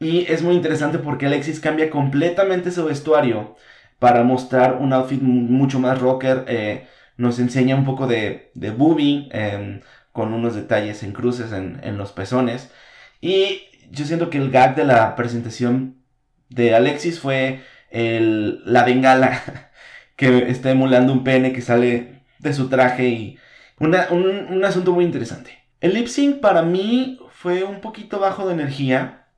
Y 0.00 0.26
es 0.32 0.42
muy 0.42 0.54
interesante 0.54 0.98
porque 0.98 1.26
Alexis 1.26 1.60
cambia 1.60 1.90
completamente 1.90 2.70
su 2.70 2.84
vestuario 2.84 3.56
para 4.04 4.22
mostrar 4.22 4.76
un 4.82 4.92
outfit 4.92 5.22
mucho 5.22 5.80
más 5.80 5.98
rocker. 5.98 6.44
Eh, 6.46 6.86
nos 7.16 7.38
enseña 7.38 7.74
un 7.74 7.86
poco 7.86 8.06
de, 8.06 8.50
de 8.52 8.70
boobie, 8.70 9.30
em, 9.32 9.80
con 10.12 10.34
unos 10.34 10.54
detalles 10.54 11.02
en 11.02 11.12
cruces 11.12 11.52
en, 11.52 11.96
los 11.96 12.12
pezones. 12.12 12.70
Y 13.22 13.62
yo 13.90 14.04
siento 14.04 14.28
que 14.28 14.36
el 14.36 14.50
gag 14.50 14.76
de 14.76 14.84
la 14.84 15.16
presentación 15.16 16.04
de 16.50 16.74
Alexis 16.74 17.18
fue 17.18 17.62
la 17.90 18.84
bengala 18.84 19.40
que 20.16 20.50
está 20.50 20.70
emulando 20.70 21.10
un 21.10 21.24
pene 21.24 21.54
que 21.54 21.62
sale 21.62 22.24
de 22.40 22.52
su 22.52 22.68
traje 22.68 23.08
y 23.08 23.38
un, 23.78 23.96
un, 24.50 24.64
asunto 24.66 24.92
muy 24.92 25.06
interesante. 25.06 25.64
El 25.80 25.94
lip 25.94 26.08
sync 26.08 26.40
para 26.40 26.60
mí 26.60 27.18
fue 27.30 27.64
un 27.64 27.80
poquito 27.80 28.20
bajo 28.20 28.46
de 28.46 28.52
energía 28.52 29.28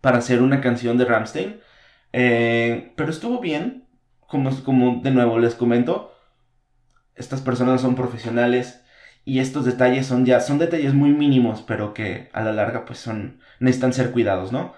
para 0.00 0.16
hacer 0.16 0.40
una 0.40 0.62
canción 0.62 0.96
de 0.96 1.04
Ramstein, 1.04 1.60
eh, 2.14 2.94
pero 2.96 3.10
estuvo 3.10 3.38
bien 3.38 3.81
como, 4.32 5.00
de 5.02 5.10
nuevo 5.10 5.38
les 5.38 5.54
comento, 5.54 6.14
estas 7.14 7.42
personas 7.42 7.82
son 7.82 7.94
profesionales 7.94 8.82
y 9.24 9.40
estos 9.40 9.64
detalles 9.64 10.06
son 10.06 10.24
ya, 10.24 10.40
son 10.40 10.58
detalles 10.58 10.94
muy 10.94 11.10
mínimos, 11.10 11.62
pero 11.62 11.94
que 11.94 12.30
a 12.32 12.42
la 12.42 12.52
larga 12.52 12.84
pues 12.84 12.98
son, 12.98 13.40
necesitan 13.60 13.92
ser 13.92 14.10
cuidados, 14.10 14.52
¿no? 14.52 14.74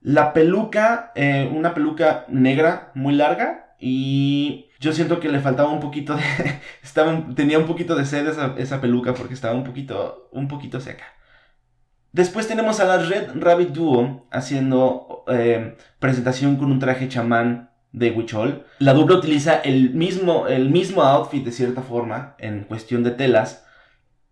La 0.00 0.32
peluca, 0.32 1.12
eh, 1.14 1.48
una 1.54 1.74
peluca 1.74 2.26
negra 2.28 2.90
muy 2.94 3.14
larga 3.14 3.76
y 3.78 4.68
yo 4.80 4.92
siento 4.92 5.20
que 5.20 5.28
le 5.28 5.40
faltaba 5.40 5.70
un 5.70 5.80
poquito 5.80 6.16
de, 6.16 6.22
estaba, 6.82 7.24
tenía 7.36 7.58
un 7.58 7.66
poquito 7.66 7.94
de 7.94 8.04
sed 8.04 8.26
esa, 8.26 8.54
esa 8.58 8.80
peluca 8.80 9.14
porque 9.14 9.34
estaba 9.34 9.54
un 9.54 9.64
poquito, 9.64 10.28
un 10.32 10.48
poquito 10.48 10.80
seca. 10.80 11.04
Después 12.12 12.46
tenemos 12.46 12.78
a 12.80 12.84
la 12.84 12.98
Red 12.98 13.30
Rabbit 13.36 13.70
Duo 13.70 14.26
haciendo 14.30 15.24
eh, 15.28 15.76
presentación 15.98 16.56
con 16.56 16.70
un 16.70 16.78
traje 16.78 17.08
chamán 17.08 17.71
de 17.92 18.10
Huichol. 18.10 18.64
La 18.78 18.94
dupla 18.94 19.16
utiliza 19.16 19.56
el 19.56 19.90
mismo, 19.94 20.48
el 20.48 20.70
mismo 20.70 21.02
outfit 21.02 21.44
de 21.44 21.52
cierta 21.52 21.82
forma 21.82 22.34
en 22.38 22.64
cuestión 22.64 23.04
de 23.04 23.10
telas, 23.12 23.64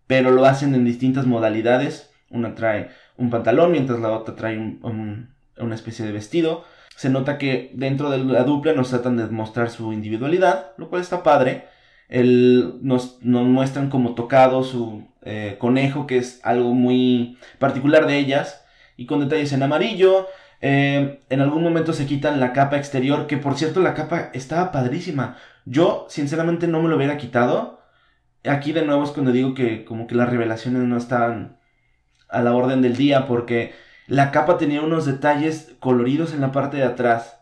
pero 0.06 0.30
lo 0.30 0.44
hacen 0.44 0.74
en 0.74 0.84
distintas 0.84 1.26
modalidades. 1.26 2.10
Una 2.30 2.54
trae 2.54 2.90
un 3.16 3.30
pantalón 3.30 3.72
mientras 3.72 4.00
la 4.00 4.12
otra 4.12 4.34
trae 4.34 4.58
una 4.58 5.74
especie 5.74 6.04
de 6.04 6.12
vestido. 6.12 6.64
Se 6.96 7.10
nota 7.10 7.38
que 7.38 7.70
dentro 7.74 8.10
de 8.10 8.18
la 8.18 8.44
dupla 8.44 8.72
nos 8.72 8.90
tratan 8.90 9.16
de 9.16 9.26
mostrar 9.26 9.70
su 9.70 9.92
individualidad, 9.92 10.72
lo 10.76 10.88
cual 10.88 11.02
está 11.02 11.22
padre. 11.22 11.66
nos, 12.10 13.18
muestran 13.22 13.90
como 13.90 14.14
tocado 14.14 14.64
su 14.64 15.08
eh, 15.22 15.56
conejo, 15.58 16.06
que 16.06 16.18
es 16.18 16.40
algo 16.44 16.74
muy 16.74 17.38
particular 17.58 18.06
de 18.06 18.18
ellas, 18.18 18.64
y 18.96 19.06
con 19.06 19.20
detalles 19.20 19.52
en 19.52 19.62
amarillo, 19.62 20.26
eh, 20.60 21.22
en 21.30 21.40
algún 21.40 21.62
momento 21.62 21.92
se 21.92 22.06
quitan 22.06 22.40
la 22.40 22.52
capa 22.52 22.76
exterior, 22.76 23.26
que 23.26 23.38
por 23.38 23.56
cierto 23.56 23.80
la 23.80 23.94
capa 23.94 24.30
estaba 24.34 24.72
padrísima. 24.72 25.36
Yo 25.64 26.06
sinceramente 26.08 26.66
no 26.66 26.82
me 26.82 26.88
lo 26.88 26.96
hubiera 26.96 27.16
quitado. 27.16 27.80
Aquí 28.44 28.72
de 28.72 28.84
nuevo 28.84 29.04
es 29.04 29.10
cuando 29.10 29.32
digo 29.32 29.54
que 29.54 29.84
como 29.84 30.06
que 30.06 30.14
las 30.14 30.30
revelaciones 30.30 30.82
no 30.82 30.96
estaban 30.96 31.58
a 32.28 32.42
la 32.42 32.54
orden 32.54 32.82
del 32.82 32.96
día 32.96 33.26
porque 33.26 33.72
la 34.06 34.30
capa 34.30 34.58
tenía 34.58 34.82
unos 34.82 35.06
detalles 35.06 35.76
coloridos 35.80 36.34
en 36.34 36.40
la 36.40 36.52
parte 36.52 36.76
de 36.78 36.84
atrás 36.84 37.40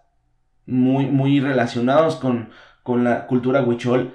muy, 0.66 1.07
muy 1.07 1.40
relacionados 1.40 2.16
con, 2.16 2.50
con 2.83 3.04
la 3.04 3.26
cultura 3.26 3.62
huichol 3.62 4.14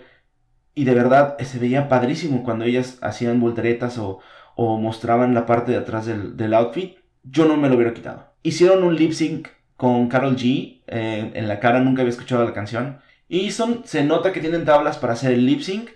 y 0.75 0.85
de 0.85 0.95
verdad 0.95 1.37
se 1.39 1.59
veía 1.59 1.89
padrísimo 1.89 2.43
cuando 2.43 2.65
ellas 2.65 2.97
hacían 3.01 3.39
volteretas 3.39 3.97
o, 3.97 4.19
o 4.55 4.77
mostraban 4.79 5.33
la 5.33 5.45
parte 5.45 5.71
de 5.71 5.77
atrás 5.77 6.05
del, 6.05 6.37
del 6.37 6.53
outfit. 6.53 6.97
Yo 7.23 7.45
no 7.45 7.57
me 7.57 7.69
lo 7.69 7.75
hubiera 7.75 7.93
quitado. 7.93 8.32
Hicieron 8.43 8.83
un 8.83 8.95
lip 8.95 9.13
sync 9.13 9.47
con 9.77 10.09
Carol 10.09 10.35
G. 10.35 10.81
Eh, 10.87 11.31
en 11.33 11.47
la 11.47 11.59
cara 11.59 11.79
nunca 11.79 12.01
había 12.01 12.11
escuchado 12.11 12.43
la 12.45 12.53
canción. 12.53 12.99
Y 13.29 13.51
son, 13.51 13.83
se 13.85 14.03
nota 14.03 14.31
que 14.33 14.41
tienen 14.41 14.65
tablas 14.65 14.97
para 14.97 15.13
hacer 15.13 15.33
el 15.33 15.45
lip 15.45 15.61
sync. 15.61 15.89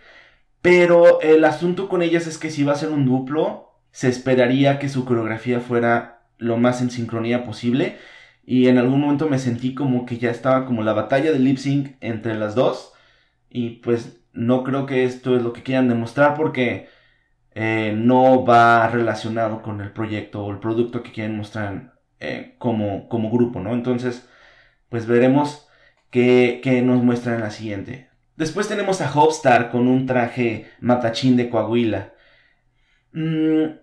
Pero 0.62 1.22
el 1.22 1.46
asunto 1.46 1.88
con 1.90 2.02
ellas 2.02 2.28
es 2.28 2.38
que 2.38 2.50
si 2.50 2.64
va 2.64 2.74
a 2.74 2.78
ser 2.78 2.90
un 2.90 3.06
duplo, 3.06 3.74
se 3.92 4.10
esperaría 4.10 4.80
que 4.80 4.90
su 4.90 5.06
coreografía 5.06 5.60
fuera 5.60 6.22
lo 6.38 6.58
más 6.58 6.82
en 6.82 6.90
sincronía 6.92 7.44
posible. 7.44 7.98
Y 8.46 8.68
en 8.68 8.78
algún 8.78 9.02
momento 9.02 9.28
me 9.30 9.40
sentí 9.40 9.76
como 9.76 10.06
que 10.06 10.18
ya 10.18 10.32
estaba 10.32 10.66
como 10.66 10.84
la 10.84 10.94
batalla 10.94 11.32
de 11.32 11.40
lip 11.40 11.58
sync 11.58 11.96
entre 12.02 12.36
las 12.36 12.56
dos. 12.56 12.94
Y 13.50 13.82
pues 13.82 14.22
no 14.34 14.64
creo 14.64 14.86
que 14.86 15.04
esto 15.04 15.36
es 15.36 15.44
lo 15.44 15.54
que 15.54 15.64
quieran 15.64 15.90
demostrar 15.90 16.36
porque 16.36 16.90
eh, 17.56 17.94
no 17.98 18.46
va 18.46 18.88
relacionado 18.88 19.62
con 19.62 19.82
el 19.82 19.92
proyecto 19.92 20.46
o 20.46 20.52
el 20.52 20.60
producto 20.60 21.04
que 21.04 21.12
quieren 21.12 21.36
mostrar 21.38 21.97
eh, 22.20 22.56
como, 22.58 23.08
como 23.10 23.30
grupo, 23.32 23.60
¿no? 23.60 23.74
Entonces, 23.74 24.28
pues 24.90 25.06
veremos 25.06 25.68
qué, 26.12 26.82
nos 26.84 27.04
muestran 27.04 27.36
en 27.36 27.42
la 27.42 27.52
siguiente. 27.52 28.10
Después 28.36 28.68
tenemos 28.68 29.02
a 29.02 29.12
Hopstar 29.14 29.72
con 29.72 29.88
un 29.88 30.06
traje 30.06 30.68
matachín 30.80 31.38
de 31.38 31.50
Coahuila. 31.50 32.14
Mm, 33.14 33.78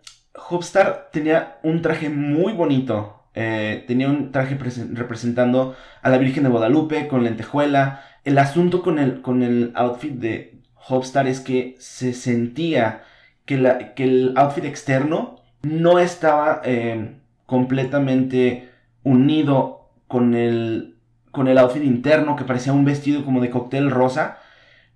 Hopstar 0.51 1.11
tenía 1.13 1.59
un 1.63 1.83
traje 1.83 2.09
muy 2.09 2.53
bonito. 2.53 3.25
Eh, 3.35 3.85
tenía 3.87 4.09
un 4.09 4.31
traje 4.31 4.57
representando 4.57 5.77
a 6.03 6.11
la 6.11 6.19
Virgen 6.19 6.45
de 6.45 6.51
Guadalupe 6.51 7.09
con 7.09 7.25
lentejuela. 7.25 8.05
El 8.25 8.39
asunto 8.39 8.83
con 8.83 8.99
el, 8.99 9.23
con 9.23 9.43
el 9.43 9.73
outfit 9.75 10.13
de 10.13 10.61
Hopstar 10.89 11.27
es 11.27 11.41
que 11.41 11.77
se 11.79 12.13
sentía 12.13 13.03
que, 13.45 13.59
la, 13.59 13.95
que 13.95 14.05
el 14.05 14.35
outfit 14.37 14.65
externo 14.65 15.43
no 15.63 15.99
estaba 15.99 16.63
eh, 16.65 17.17
completamente 17.47 18.71
unido 19.03 19.91
con 20.09 20.35
el, 20.35 20.97
con 21.31 21.49
el 21.49 21.59
outfit 21.59 21.85
interno 21.85 22.37
que 22.37 22.45
parecía 22.45 22.73
un 22.73 22.85
vestido 22.85 23.25
como 23.25 23.41
de 23.41 23.51
cóctel 23.51 23.91
rosa. 23.91 24.39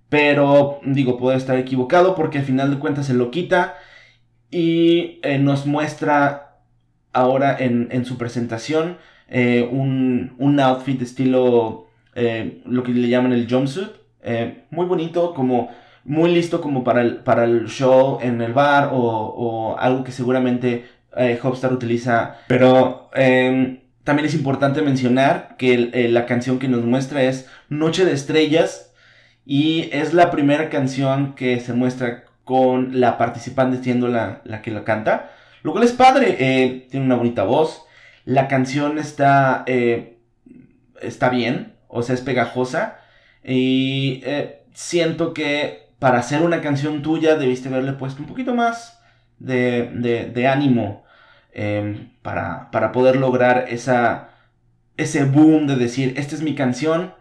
Pero 0.09 0.81
digo, 0.85 1.19
puedo 1.19 1.37
estar 1.37 1.59
equivocado 1.59 2.15
porque 2.15 2.39
al 2.39 2.45
final 2.45 2.71
de 2.71 2.79
cuentas 2.79 3.07
se 3.07 3.15
lo 3.15 3.31
quita 3.31 3.75
y 4.51 5.21
eh, 5.23 5.39
nos 5.39 5.67
muestra 5.67 6.61
ahora 7.13 7.57
en, 7.59 8.05
su 8.07 8.17
presentación 8.17 8.97
eh, 9.29 9.69
un, 9.71 10.35
un, 10.39 10.61
outfit 10.61 11.03
estilo, 11.03 11.89
eh, 12.15 12.63
lo 12.65 12.83
que 12.83 12.93
le 12.93 13.09
llaman 13.09 13.33
el 13.33 13.51
jumpsuit. 13.51 13.91
muy 14.71 14.87
bonito, 14.87 15.35
como 15.35 15.71
muy 16.05 16.33
listo 16.33 16.61
como 16.63 16.85
para 16.85 17.03
el, 17.03 17.17
para 17.19 17.45
el 17.45 17.69
show 17.69 18.19
en 18.23 18.41
el 18.41 18.55
bar 18.55 18.91
o, 18.93 18.99
o 18.99 19.79
algo 19.79 20.05
que 20.05 20.13
seguramente 20.13 20.87
Hopstar 21.43 21.73
utiliza. 21.73 22.37
Pero 22.47 23.11
em, 23.15 23.81
también 24.05 24.27
es 24.27 24.35
importante 24.35 24.83
mencionar 24.83 25.57
que 25.59 26.09
la 26.11 26.27
canción 26.27 26.59
que 26.59 26.69
nos 26.69 26.85
muestra 26.85 27.23
es 27.23 27.47
Noche 27.69 28.05
de 28.05 28.13
Estrellas 28.13 28.93
y 29.45 29.89
es 29.93 30.13
la 30.13 30.31
primera 30.31 30.69
canción 30.69 31.35
que 31.35 31.59
se 31.61 31.73
muestra 31.73 32.25
con 32.45 33.01
la 33.01 33.19
participante 33.19 33.83
siendo 33.83 34.09
la, 34.09 34.43
que 34.63 34.71
la 34.71 34.85
canta. 34.85 35.31
Lo 35.63 35.73
cual 35.73 35.85
es 35.85 35.93
padre, 35.93 36.37
eh, 36.39 36.87
tiene 36.91 37.07
una 37.07 37.17
bonita 37.17 37.45
voz. 37.45 37.83
La 38.25 38.49
canción 38.49 38.99
está, 38.99 39.65
eh, 39.67 40.19
está 41.01 41.31
bien, 41.31 41.75
o 41.89 42.03
sea, 42.03 42.15
es 42.15 42.21
pegajosa. 42.21 43.01
Y 43.43 44.23
eh, 44.25 44.65
siento 44.75 45.35
que 45.35 45.89
para 45.99 46.19
hacer 46.19 46.43
una 46.43 46.61
canción 46.61 47.03
tuya 47.03 47.37
debiste 47.37 47.69
haberle 47.69 47.93
puesto 47.93 48.23
un 48.23 48.29
poquito 48.29 48.55
más 48.55 48.99
de, 49.39 50.47
ánimo 50.51 51.05
em, 51.59 52.11
para, 52.23 52.71
para, 52.71 52.93
poder 52.93 53.17
lograr 53.17 53.67
esa, 53.69 54.31
ese 54.97 55.25
boom 55.25 55.67
de 55.67 55.77
decir, 55.77 56.15
esta 56.17 56.35
es 56.35 56.43
mi 56.43 56.55
canción, 56.55 57.15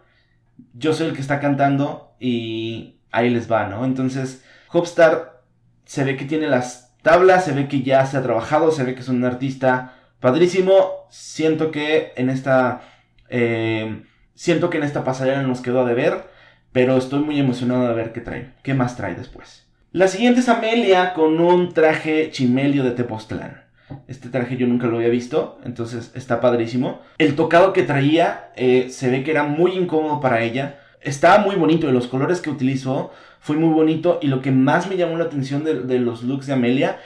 yo 0.74 0.92
soy 0.92 1.08
el 1.08 1.14
que 1.14 1.20
está 1.20 1.40
cantando 1.40 2.14
y 2.20 3.00
ahí 3.10 3.30
les 3.30 3.50
va, 3.50 3.66
¿no? 3.66 3.84
Entonces 3.84 4.44
Hopstar 4.72 5.42
se 5.84 6.04
ve 6.04 6.16
que 6.16 6.24
tiene 6.24 6.48
las 6.48 6.94
tablas, 7.02 7.44
se 7.44 7.52
ve 7.52 7.68
que 7.68 7.82
ya 7.82 8.04
se 8.06 8.16
ha 8.16 8.22
trabajado, 8.22 8.70
se 8.70 8.84
ve 8.84 8.94
que 8.94 9.00
es 9.00 9.08
un 9.08 9.24
artista 9.24 9.94
padrísimo. 10.20 11.06
Siento 11.10 11.70
que 11.70 12.12
en 12.16 12.30
esta. 12.30 12.82
Eh, 13.30 14.04
siento 14.34 14.70
que 14.70 14.78
en 14.78 14.84
esta 14.84 15.04
pasarela 15.04 15.42
nos 15.42 15.60
quedó 15.60 15.80
a 15.80 15.88
deber. 15.88 16.28
Pero 16.70 16.98
estoy 16.98 17.20
muy 17.20 17.40
emocionado 17.40 17.88
de 17.88 17.94
ver 17.94 18.12
qué 18.12 18.20
trae. 18.20 18.52
¿Qué 18.62 18.74
más 18.74 18.96
trae 18.96 19.14
después? 19.14 19.66
La 19.90 20.06
siguiente 20.06 20.40
es 20.40 20.50
Amelia 20.50 21.14
con 21.14 21.40
un 21.40 21.72
traje 21.72 22.30
chimelio 22.30 22.84
de 22.84 22.90
Tepoztlán. 22.90 23.67
Este 24.06 24.28
traje 24.28 24.56
yo 24.56 24.66
nunca 24.66 24.86
lo 24.86 24.96
había 24.96 25.08
visto, 25.08 25.58
entonces 25.64 26.12
está 26.14 26.40
padrísimo. 26.40 27.00
El 27.18 27.36
tocado 27.36 27.72
que 27.72 27.82
traía 27.82 28.50
eh, 28.56 28.88
se 28.90 29.10
ve 29.10 29.22
que 29.22 29.30
era 29.30 29.44
muy 29.44 29.72
incómodo 29.72 30.20
para 30.20 30.42
ella. 30.42 30.80
Estaba 31.00 31.38
muy 31.38 31.56
bonito 31.56 31.88
y 31.88 31.92
los 31.92 32.06
colores 32.06 32.40
que 32.40 32.50
utilizó 32.50 33.12
fue 33.40 33.56
muy 33.56 33.72
bonito 33.72 34.18
y 34.20 34.26
lo 34.26 34.42
que 34.42 34.50
más 34.50 34.88
me 34.88 34.96
llamó 34.96 35.16
la 35.16 35.24
atención 35.24 35.64
de, 35.64 35.98
los 35.98 36.22
looks 36.22 36.46
de 36.46 36.52
Amelia 36.52 36.98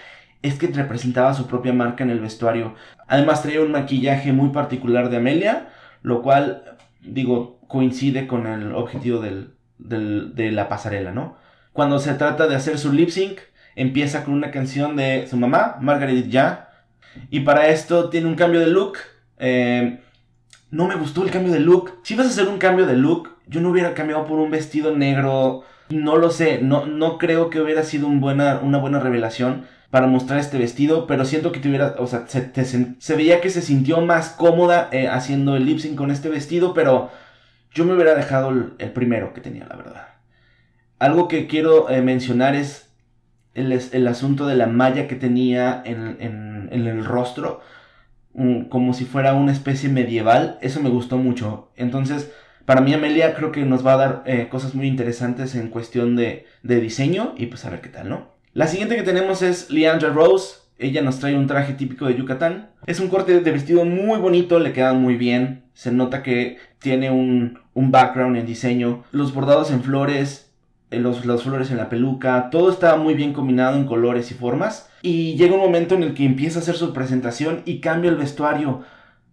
es 0.43 0.55
que 0.55 0.67
representaba 0.67 1.35
su 1.35 1.47
propia 1.47 1.73
marca 1.73 2.03
en 2.03 2.11
el 2.11 2.21
vestuario. 2.21 2.75
Además 3.07 3.43
traía 3.43 3.61
un 3.61 3.71
maquillaje 3.71 4.33
muy 4.33 4.51
particular 4.51 5.09
de 5.09 5.19
Amelia, 5.19 5.69
lo 6.03 6.23
cual, 6.23 6.79
digo, 7.01 7.61
coincide 7.69 8.27
con 8.27 8.47
el 8.47 8.75
objetivo 8.75 9.21
de 9.21 10.51
la 10.51 10.69
pasarela, 10.69 11.13
¿no? 11.13 11.37
Cuando 11.73 11.99
se 12.01 12.15
trata 12.15 12.49
de 12.49 12.57
hacer 12.57 12.77
su 12.79 12.93
lip 12.93 13.11
sync, 13.11 13.39
empieza 13.77 14.25
con 14.25 14.35
una 14.35 14.51
canción 14.51 14.97
de 14.97 15.27
su 15.29 15.37
mamá, 15.37 15.77
Margaret 15.81 16.29
Ya, 16.29 16.72
y 17.31 17.41
para 17.41 17.69
esto 17.69 18.09
tiene 18.09 18.29
un 18.29 18.35
cambio 18.35 18.61
de 18.61 18.67
look. 18.67 18.99
Eh, 19.39 20.01
no 20.71 20.87
me 20.87 20.95
gustó 20.95 21.25
el 21.25 21.31
cambio 21.31 21.53
de 21.53 21.61
look. 21.61 22.01
Si 22.03 22.15
vas 22.15 22.27
a 22.27 22.31
hacer 22.31 22.49
un 22.49 22.59
cambio 22.59 22.87
de 22.87 22.97
look, 22.97 23.37
yo 23.47 23.61
no 23.61 23.71
hubiera 23.71 23.95
cambiado 23.95 24.27
por 24.27 24.39
un 24.39 24.51
vestido 24.51 24.97
negro 24.97 25.65
no 25.93 26.17
lo 26.17 26.31
sé, 26.31 26.61
no, 26.63 26.87
no 26.87 27.19
creo 27.19 27.51
que 27.51 27.61
hubiera 27.61 27.85
sido 27.85 28.09
buena, 28.09 28.61
una 28.63 28.79
buena 28.79 28.99
revelación 28.99 29.67
para 29.91 30.07
mostrar 30.07 30.39
este 30.39 30.59
vestido, 30.59 31.07
pero 31.07 31.25
siento 31.25 31.53
que 31.53 31.61
tuviera, 31.61 31.97
o 31.99 32.07
sea, 32.07 32.27
se, 32.27 33.15
veía 33.15 33.41
que 33.41 33.51
se 33.51 33.61
sintió 33.61 34.01
más 34.01 34.31
cómoda 34.31 34.89
eh, 34.91 35.07
haciendo 35.09 35.55
el 35.55 35.67
lip 35.67 35.79
sync 35.79 35.97
con 35.97 36.11
este 36.11 36.31
vestido, 36.31 36.73
pero 36.73 37.11
yo 37.73 37.85
me 37.85 37.93
hubiera 37.93 38.15
dejado 38.15 38.51
el, 38.51 38.91
primero 38.93 39.35
que 39.35 39.43
tenía, 39.43 39.67
la 39.67 39.77
verdad. 39.77 40.09
Algo 40.99 41.29
que 41.29 41.47
quiero 41.47 41.91
eh, 41.91 42.01
mencionar 42.01 42.55
es 42.55 42.92
el, 43.55 44.07
asunto 44.07 44.47
de 44.47 44.57
la 44.57 44.67
malla 44.67 45.09
que 45.09 45.17
tenía 45.17 45.83
en, 45.85 46.69
el 46.71 47.05
rostro, 47.05 47.61
como 48.69 48.95
si 48.95 49.05
fuera 49.05 49.35
una 49.35 49.53
especie 49.53 49.89
medieval, 49.89 50.59
eso 50.63 50.81
me 50.81 50.89
gustó 50.89 51.19
mucho. 51.19 51.71
Entonces, 51.77 52.31
para 52.65 52.81
mí 52.81 52.95
Amelia 52.95 53.35
creo 53.35 53.53
que 53.53 53.65
nos 53.65 53.85
va 53.85 53.95
a 53.95 53.97
dar 53.97 54.23
eh, 54.27 54.49
cosas 54.49 54.75
muy 54.75 54.87
interesantes 54.87 55.55
en 55.55 55.69
cuestión 55.69 56.17
de, 56.17 56.47
diseño 56.63 57.35
y 57.37 57.47
pues 57.47 57.65
a 57.65 57.71
ver 57.71 57.81
qué 57.81 57.89
tal, 57.89 58.09
¿no? 58.09 58.31
La 58.55 58.67
siguiente 58.67 58.97
que 58.97 59.03
tenemos 59.03 59.43
es 59.43 59.71
Leandra 59.71 60.11
Rose. 60.11 60.61
Ella 60.79 61.03
nos 61.03 61.19
trae 61.19 61.37
un 61.37 61.47
traje 61.47 61.75
típico 61.75 62.07
de 62.07 62.17
Yucatán. 62.17 62.71
Es 62.87 63.01
un 63.01 63.09
corte 63.09 63.41
de 63.41 63.51
vestido 63.51 63.85
muy 63.85 64.19
bonito, 64.19 64.59
le 64.59 64.73
queda 64.73 64.93
muy 64.93 65.17
bien. 65.17 65.65
Se 65.75 65.91
nota 65.91 66.23
que 66.23 66.59
tiene 66.79 67.11
un, 67.11 67.59
background 67.75 68.37
en 68.37 68.47
diseño. 68.47 69.05
Los 69.11 69.33
bordados 69.33 69.71
en 69.71 69.83
flores, 69.83 70.52
los, 70.99 71.25
las 71.25 71.43
flores 71.43 71.71
en 71.71 71.77
la 71.77 71.89
peluca, 71.89 72.51
todo 72.51 72.71
está 72.71 72.97
muy 72.97 73.15
bien 73.15 73.33
combinado 73.33 73.77
en 73.77 73.87
colores 73.87 74.31
y 74.31 74.35
formas. 74.35 74.89
Y 75.03 75.35
llega 75.35 75.55
un 75.55 75.61
momento 75.61 75.95
en 75.95 76.03
el 76.03 76.15
que 76.15 76.25
empieza 76.25 76.59
a 76.59 76.63
hacer 76.63 76.77
su 76.77 76.93
presentación 76.93 77.63
y 77.65 77.81
cambia 77.81 78.11
el 78.11 78.17
vestuario. 78.17 78.83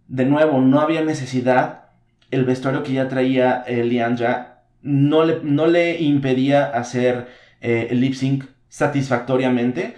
De 0.07 0.25
nuevo, 0.25 0.59
no 0.61 0.79
había 0.79 1.03
necesidad 1.03 1.89
el 2.31 2.45
vestuario 2.45 2.83
que 2.83 2.93
ya 2.93 3.07
traía 3.07 3.63
eh, 3.67 3.83
Leandra 3.83 4.63
no 4.81 5.25
le, 5.25 5.39
no 5.43 5.67
le 5.67 5.99
impedía 6.01 6.65
hacer 6.65 7.27
eh, 7.61 7.87
el 7.91 8.01
lip 8.01 8.13
sync 8.13 8.45
satisfactoriamente. 8.67 9.95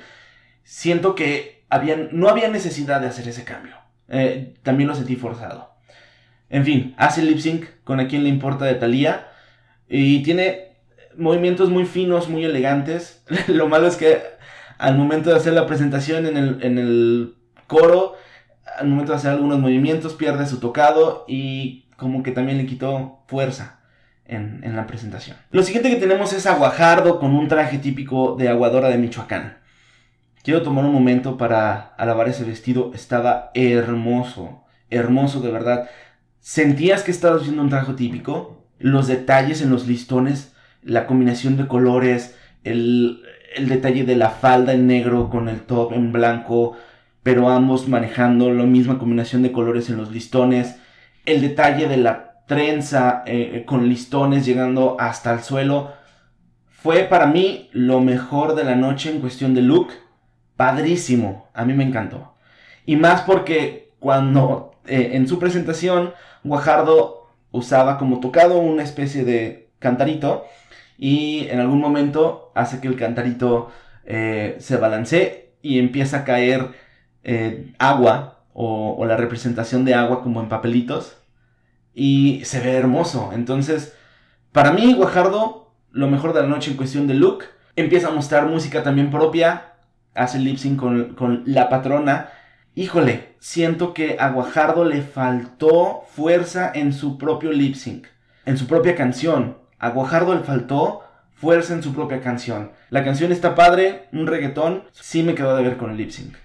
Siento 0.64 1.16
que 1.16 1.66
no 2.12 2.28
había 2.28 2.50
necesidad 2.50 3.02
de 3.02 3.08
hacer 3.08 3.28
ese 3.28 3.44
cambio. 3.44 3.76
Eh, 4.10 4.56
también 4.64 4.90
lo 4.90 4.96
sentí 4.96 5.16
forzado. 5.16 5.74
En 6.50 6.66
fin, 6.66 6.96
hace 6.98 7.22
el 7.22 7.28
lip 7.28 7.40
sync 7.40 7.66
con 7.84 8.00
a 8.00 8.08
quien 8.08 8.24
le 8.24 8.30
importa 8.30 8.66
de 8.66 8.76
Thalía. 8.76 9.28
Y 9.88 10.24
tiene 10.24 10.71
movimientos 11.18 11.70
muy 11.70 11.86
finos, 11.86 12.30
muy 12.30 12.46
elegantes. 12.46 13.24
lo 13.48 13.68
malo 13.68 13.88
es 13.88 13.96
que 13.96 14.22
al 14.78 14.98
momento 14.98 15.30
de 15.30 15.36
hacer 15.36 15.54
la 15.54 15.68
presentación 15.68 16.26
en 16.26 16.38
el, 16.38 16.64
en 16.64 16.78
el 16.78 17.36
coro, 17.68 18.16
al 18.80 18.88
momento 18.88 19.12
de 19.12 19.18
hacer 19.18 19.32
algunos 19.32 19.60
movimientos, 19.60 20.14
pierde 20.14 20.46
su 20.46 20.60
tocado 20.60 21.26
y 21.28 21.86
como 21.98 22.24
que 22.24 22.32
también 22.32 22.58
le 22.58 22.66
quitó 22.66 23.24
fuerza 23.28 23.82
en, 24.26 24.76
la 24.76 24.88
presentación. 24.88 25.38
Lo 25.52 25.64
siguiente 25.64 25.90
que 25.90 25.98
tenemos 25.98 26.34
es 26.34 26.46
Aguajardo 26.46 27.20
con 27.20 27.36
un 27.36 27.48
traje 27.48 27.78
típico 27.78 28.36
de 28.38 28.50
aguadora 28.50 28.90
de 28.90 28.98
Michoacán. 28.98 29.58
Quiero 30.44 30.64
tomar 30.64 30.86
un 30.86 30.94
momento 30.94 31.38
para 31.38 31.94
alabar 31.98 32.28
ese 32.28 32.44
vestido. 32.44 32.92
Estaba 32.96 33.52
hermoso, 33.54 34.64
hermoso 34.90 35.42
de 35.42 35.52
verdad. 35.52 35.90
Sentías 36.40 37.04
que 37.04 37.12
estabas 37.12 37.44
viendo 37.44 37.62
un 37.62 37.70
traje 37.70 37.94
típico. 37.94 38.66
Los 38.80 39.08
detalles 39.08 39.62
en 39.62 39.70
los 39.70 39.86
listones, 39.86 40.56
la 40.84 41.08
combinación 41.08 41.58
de 41.58 41.68
colores, 41.68 42.36
el, 42.64 43.22
el 43.56 43.70
detalle 43.70 44.04
de 44.04 44.16
la 44.16 44.30
falda 44.30 44.74
en 44.74 44.88
negro 44.88 45.30
con 45.30 45.50
el 45.50 45.62
top 45.62 45.94
en 45.94 46.12
blanco, 46.12 46.78
pero 47.24 47.50
ambos 47.50 47.88
manejando 47.88 48.52
la 48.52 48.64
misma 48.64 48.98
combinación 48.98 49.44
de 49.44 49.52
colores 49.52 49.90
en 49.90 49.98
los 49.98 50.12
listones 50.12 50.78
el 51.26 51.42
detalle 51.42 51.88
de 51.88 51.98
la 51.98 52.44
trenza 52.48 53.24
eh, 53.26 53.64
con 53.66 53.88
listones 53.88 54.46
llegando 54.46 54.98
hasta 55.00 55.32
el 55.34 55.42
suelo. 55.42 55.92
Fue 56.70 57.04
para 57.04 57.28
mí 57.28 57.70
lo 57.72 58.00
mejor 58.02 58.56
de 58.56 58.64
la 58.64 58.76
noche 58.76 59.12
en 59.12 59.22
cuestión 59.22 59.54
de 59.54 59.62
look. 59.62 59.90
Padrísimo, 60.56 61.50
a 61.54 61.66
mí 61.66 61.74
me 61.74 61.84
encantó. 61.84 62.36
Y 62.86 62.96
más 62.96 63.22
porque 63.22 63.94
cuando 64.00 64.76
eh, 64.86 65.12
en 65.14 65.28
su 65.28 65.40
presentación 65.40 66.14
Guajardo 66.44 67.30
usaba 67.52 67.98
como 67.98 68.20
tocado 68.20 68.58
una 68.60 68.84
especie 68.84 69.24
de 69.24 69.61
cantarito 69.82 70.46
y 70.98 71.48
en 71.50 71.60
algún 71.60 71.82
momento 71.82 72.52
hace 72.56 72.80
que 72.80 72.88
el 72.88 72.96
cantarito 72.96 73.72
eh, 74.06 74.56
se 74.60 74.78
balancee 74.78 75.56
y 75.62 75.80
empieza 75.80 76.20
a 76.20 76.24
caer 76.24 76.70
eh, 77.24 77.74
agua 77.80 78.46
o, 78.54 79.04
la 79.06 79.18
representación 79.18 79.84
de 79.84 79.96
agua 79.96 80.22
como 80.22 80.42
en 80.42 80.50
papelitos 80.50 81.18
y 81.94 82.42
se 82.46 82.60
ve 82.60 82.74
hermoso. 82.76 83.32
Entonces, 83.34 83.96
para 84.52 84.72
mí, 84.72 84.94
Guajardo, 84.94 85.74
lo 85.92 86.08
mejor 86.08 86.34
de 86.34 86.42
la 86.42 86.48
noche 86.48 86.72
en 86.72 86.78
cuestión 86.78 87.08
de 87.08 87.16
look, 87.16 87.46
empieza 87.76 88.10
a 88.10 88.12
mostrar 88.12 88.46
música 88.46 88.84
también 88.84 89.10
propia, 89.10 89.74
hace 90.14 90.40
lip 90.40 90.58
sync 90.58 90.80
con, 90.80 91.16
con 91.16 91.44
la 91.46 91.70
patrona. 91.70 92.30
Híjole, 92.76 93.36
siento 93.40 93.94
que 93.94 94.18
a 94.20 94.30
Guajardo 94.30 94.86
le 94.86 95.02
faltó 95.02 96.04
fuerza 96.08 96.72
en 96.74 96.94
su 96.94 97.18
propio 97.18 97.52
lip 97.52 97.76
sync, 97.76 98.06
en 98.46 98.58
su 98.58 98.68
propia 98.68 98.96
canción. 98.96 99.61
A 99.82 99.90
Guajardo 99.90 100.36
le 100.36 100.44
faltó 100.44 101.02
fuerza 101.34 101.74
en 101.74 101.82
su 101.82 101.92
propia 101.92 102.22
canción. 102.22 102.72
La 102.92 103.04
canción 103.04 103.32
está 103.32 103.56
padre, 103.56 104.04
un 104.14 104.28
reggaetón, 104.28 104.84
sí 104.92 105.24
me 105.24 105.34
quedó 105.34 105.56
de 105.56 105.64
ver 105.64 105.78
con 105.78 105.90
el 105.90 105.98
lip 105.98 106.12
sync. 106.12 106.36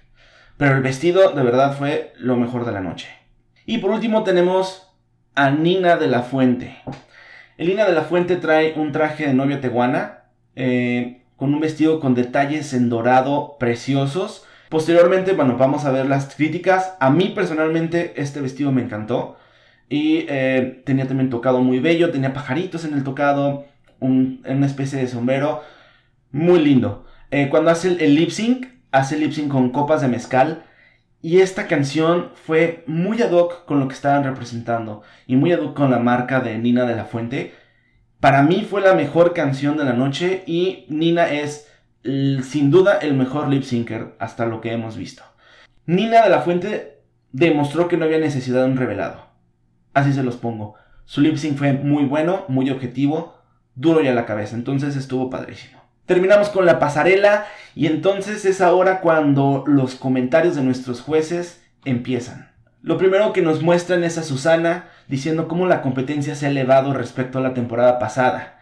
Pero 0.57 0.75
el 0.75 0.81
vestido 0.81 1.29
de 1.33 1.43
verdad 1.43 1.77
fue 1.77 2.13
lo 2.17 2.35
mejor 2.35 2.65
de 2.65 2.71
la 2.71 2.81
noche. 2.81 3.09
Y 3.67 3.77
por 3.77 3.91
último 3.91 4.23
tenemos 4.23 4.91
a 5.35 5.51
Nina 5.51 5.97
de 5.97 6.07
la 6.07 6.23
Fuente. 6.23 6.79
El 7.59 7.67
Nina 7.67 7.85
de 7.85 7.93
la 7.93 8.01
Fuente 8.01 8.37
trae 8.37 8.73
un 8.75 8.91
traje 8.91 9.27
de 9.27 9.35
novia 9.35 9.61
teguana, 9.61 10.23
eh, 10.55 11.21
con 11.35 11.53
un 11.53 11.59
vestido 11.59 11.99
con 11.99 12.15
detalles 12.15 12.73
en 12.73 12.89
dorado 12.89 13.57
preciosos. 13.59 14.47
Posteriormente, 14.69 15.33
bueno, 15.33 15.57
vamos 15.57 15.85
a 15.85 15.91
ver 15.91 16.07
las 16.07 16.33
críticas. 16.33 16.95
A 16.99 17.11
mí 17.11 17.33
personalmente 17.35 18.13
este 18.17 18.41
vestido 18.41 18.71
me 18.71 18.81
encantó. 18.81 19.37
Y 19.89 20.25
eh, 20.27 20.81
tenía 20.85 21.07
también 21.07 21.29
tocado 21.29 21.61
muy 21.61 21.79
bello, 21.79 22.11
tenía 22.11 22.33
pajaritos 22.33 22.83
en 22.83 22.93
el 22.93 23.03
tocado, 23.03 23.65
una 23.99 24.65
especie 24.65 24.99
de 24.99 25.07
sombrero. 25.07 25.63
Muy 26.31 26.59
lindo. 26.59 27.05
Eh, 27.31 27.47
cuando 27.49 27.71
hace 27.71 27.89
el, 28.03 28.15
lip 28.15 28.29
sync, 28.29 28.67
hace 28.91 29.17
lip 29.17 29.31
sync 29.31 29.49
con 29.49 29.71
copas 29.71 30.01
de 30.01 30.07
mezcal. 30.07 30.63
Y 31.21 31.39
esta 31.39 31.67
canción 31.67 32.31
fue 32.35 32.83
muy 32.85 33.21
ad 33.21 33.31
hoc 33.31 33.65
con 33.65 33.79
lo 33.79 33.87
que 33.87 33.95
estaban 33.95 34.23
representando. 34.23 35.01
Y 35.25 35.35
muy 35.35 35.51
ad 35.51 35.61
hoc 35.61 35.75
con 35.75 35.89
la 35.89 35.99
marca 35.99 36.41
de 36.41 36.57
Nina 36.57 36.85
de 36.85 36.95
la 36.95 37.05
Fuente. 37.05 37.53
Para 38.19 38.43
mí 38.43 38.65
fue 38.69 38.81
la 38.81 38.93
mejor 38.93 39.33
canción 39.33 39.77
de 39.77 39.85
la 39.85 39.93
noche. 39.93 40.43
Y 40.45 40.85
Nina 40.89 41.31
es 41.31 41.67
sin 42.03 42.71
duda 42.71 42.99
el 42.99 43.13
mejor 43.13 43.49
lip 43.49 43.63
syncer 43.63 44.15
hasta 44.19 44.45
lo 44.45 44.61
que 44.61 44.71
hemos 44.71 44.95
visto. 44.95 45.23
Nina 45.85 46.21
de 46.21 46.29
la 46.29 46.41
Fuente 46.41 46.99
demostró 47.31 47.87
que 47.87 47.97
no 47.97 48.05
había 48.05 48.19
necesidad 48.19 48.63
de 48.63 48.71
un 48.71 48.77
revelado. 48.77 49.26
Así 49.97 50.13
se 50.13 50.21
los 50.21 50.37
pongo. 50.37 50.75
Su 51.05 51.21
lip 51.21 51.37
sync 51.37 51.57
fue 51.57 51.73
muy 51.73 52.05
bueno, 52.05 52.45
muy 52.49 52.69
objetivo, 52.69 53.41
duro 53.73 54.03
y 54.03 54.07
a 54.07 54.13
la 54.13 54.27
cabeza. 54.27 54.55
Entonces 54.55 54.95
estuvo 54.95 55.31
padrísimo. 55.31 55.81
Terminamos 56.05 56.49
con 56.49 56.67
la 56.67 56.77
pasarela 56.77 57.47
y 57.73 57.87
entonces 57.87 58.45
es 58.45 58.61
ahora 58.61 59.01
cuando 59.01 59.63
los 59.65 59.95
comentarios 59.95 60.55
de 60.55 60.61
nuestros 60.61 61.01
jueces 61.01 61.63
empiezan. 61.83 62.51
Lo 62.83 62.99
primero 62.99 63.33
que 63.33 63.41
nos 63.41 63.63
muestran 63.63 64.03
es 64.03 64.19
a 64.19 64.23
Susana 64.23 64.89
diciendo 65.07 65.47
cómo 65.47 65.65
la 65.65 65.81
competencia 65.81 66.35
se 66.35 66.45
ha 66.45 66.49
elevado 66.49 66.93
respecto 66.93 67.39
a 67.39 67.41
la 67.41 67.55
temporada 67.55 67.97
pasada. 67.97 68.59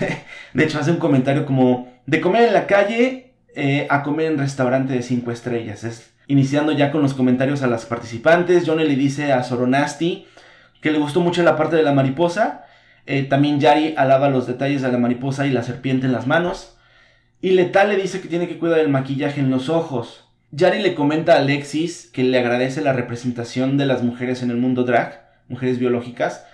de 0.54 0.64
hecho, 0.64 0.80
hace 0.80 0.90
un 0.90 0.96
comentario 0.96 1.46
como 1.46 1.88
de 2.06 2.20
comer 2.20 2.48
en 2.48 2.54
la 2.54 2.66
calle 2.66 3.34
eh, 3.54 3.86
a 3.90 4.02
comer 4.02 4.32
en 4.32 4.38
restaurante 4.38 4.92
de 4.92 5.02
5 5.02 5.30
estrellas. 5.30 5.84
Es, 5.84 6.14
iniciando 6.26 6.72
ya 6.72 6.90
con 6.90 7.00
los 7.00 7.14
comentarios 7.14 7.62
a 7.62 7.68
las 7.68 7.86
participantes, 7.86 8.64
Johnny 8.66 8.88
le 8.88 8.96
dice 8.96 9.32
a 9.32 9.44
Soronasti 9.44 10.26
que 10.84 10.92
le 10.92 10.98
gustó 10.98 11.20
mucho 11.20 11.42
la 11.42 11.56
parte 11.56 11.74
de 11.74 11.82
la 11.82 11.92
mariposa 11.92 12.64
eh, 13.06 13.22
también 13.22 13.60
Yari 13.60 13.94
alaba 13.96 14.30
los 14.30 14.46
detalles 14.46 14.82
de 14.82 14.90
la 14.90 14.98
mariposa 14.98 15.46
y 15.46 15.50
la 15.50 15.62
serpiente 15.62 16.06
en 16.06 16.12
las 16.12 16.26
manos. 16.26 16.76
Y 17.40 17.50
Letal 17.50 17.90
le 17.90 17.96
dice 17.96 18.20
que 18.20 18.28
tiene 18.28 18.48
que 18.48 18.58
cuidar 18.58 18.78
el 18.78 18.88
maquillaje 18.88 19.40
en 19.40 19.50
los 19.50 19.68
ojos. 19.68 20.24
Yari 20.52 20.80
le 20.80 20.94
comenta 20.94 21.34
a 21.34 21.38
Alexis 21.38 22.10
que 22.12 22.22
le 22.22 22.38
agradece 22.38 22.80
la 22.80 22.92
representación 22.92 23.76
de 23.76 23.86
las 23.86 24.02
mujeres 24.02 24.42
en 24.42 24.50
el 24.50 24.56
mundo 24.56 24.84
drag, 24.84 25.26
mujeres 25.48 25.78
biológicas. 25.78 26.46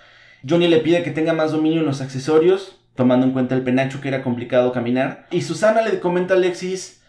Johnny 0.47 0.67
le 0.67 0.79
pide 0.79 1.03
que 1.03 1.11
tenga 1.11 1.33
más 1.33 1.51
dominio 1.51 1.81
en 1.81 1.85
los 1.85 2.01
accesorios, 2.01 2.79
tomando 2.95 3.25
en 3.25 3.31
cuenta 3.31 3.55
el 3.55 3.61
penacho 3.61 4.01
que 4.01 4.09
era 4.09 4.23
complicado 4.23 4.71
caminar. 4.71 5.27
Y 5.31 5.43
Susana 5.43 5.81
le 5.81 5.99
comenta 5.99 6.33
a 6.33 6.37
Alexis 6.37 7.01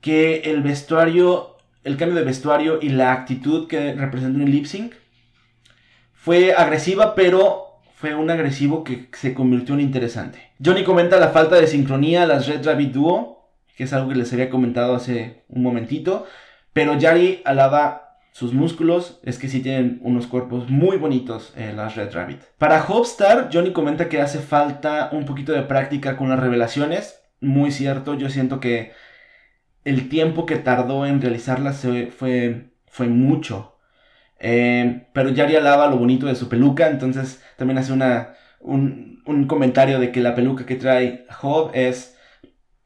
que 0.00 0.42
el 0.50 0.62
vestuario, 0.62 1.56
el 1.84 1.96
cambio 1.96 2.18
de 2.18 2.24
vestuario 2.24 2.80
y 2.82 2.90
la 2.90 3.12
actitud 3.12 3.68
que 3.68 3.94
representó 3.94 4.40
en 4.40 4.46
el 4.48 4.52
lip 4.52 4.66
sync 4.66 4.94
fue 6.22 6.52
agresiva, 6.52 7.16
pero 7.16 7.80
fue 7.96 8.14
un 8.14 8.30
agresivo 8.30 8.84
que 8.84 9.08
se 9.12 9.34
convirtió 9.34 9.74
en 9.74 9.80
interesante. 9.80 10.52
Johnny 10.64 10.84
comenta 10.84 11.18
la 11.18 11.30
falta 11.30 11.56
de 11.56 11.66
sincronía 11.66 12.22
a 12.22 12.26
las 12.26 12.46
Red 12.46 12.64
Rabbit 12.64 12.92
Duo, 12.92 13.50
que 13.76 13.82
es 13.82 13.92
algo 13.92 14.08
que 14.08 14.14
les 14.14 14.32
había 14.32 14.48
comentado 14.48 14.94
hace 14.94 15.42
un 15.48 15.64
momentito, 15.64 16.24
pero 16.72 16.96
Yari 16.96 17.42
alaba 17.44 18.18
sus 18.30 18.54
músculos, 18.54 19.18
es 19.24 19.36
que 19.36 19.48
sí 19.48 19.62
tienen 19.62 19.98
unos 20.04 20.28
cuerpos 20.28 20.70
muy 20.70 20.96
bonitos 20.96 21.52
eh, 21.56 21.72
las 21.74 21.96
Red 21.96 22.14
Rabbit. 22.14 22.42
Para 22.56 22.84
Hopstar, 22.84 23.50
Johnny 23.52 23.72
comenta 23.72 24.08
que 24.08 24.20
hace 24.20 24.38
falta 24.38 25.10
un 25.10 25.24
poquito 25.24 25.50
de 25.50 25.62
práctica 25.62 26.16
con 26.16 26.28
las 26.28 26.38
revelaciones, 26.38 27.20
muy 27.40 27.72
cierto, 27.72 28.14
yo 28.14 28.30
siento 28.30 28.60
que 28.60 28.92
el 29.84 30.08
tiempo 30.08 30.46
que 30.46 30.54
tardó 30.54 31.04
en 31.04 31.20
realizarlas 31.20 31.84
fue, 32.16 32.70
fue 32.86 33.08
mucho. 33.08 33.71
Eh, 34.44 35.06
pero 35.12 35.30
Yari 35.30 35.54
alaba 35.54 35.86
lo 35.86 35.96
bonito 35.98 36.26
de 36.26 36.34
su 36.34 36.48
peluca, 36.48 36.88
entonces 36.88 37.40
también 37.56 37.78
hace 37.78 37.92
una, 37.92 38.34
un, 38.60 39.22
comentario 39.46 40.00
de 40.00 40.10
que 40.10 40.20
la 40.20 40.34
peluca 40.34 40.66
que 40.66 40.74
trae 40.74 41.26
Job 41.30 41.70
es 41.74 42.18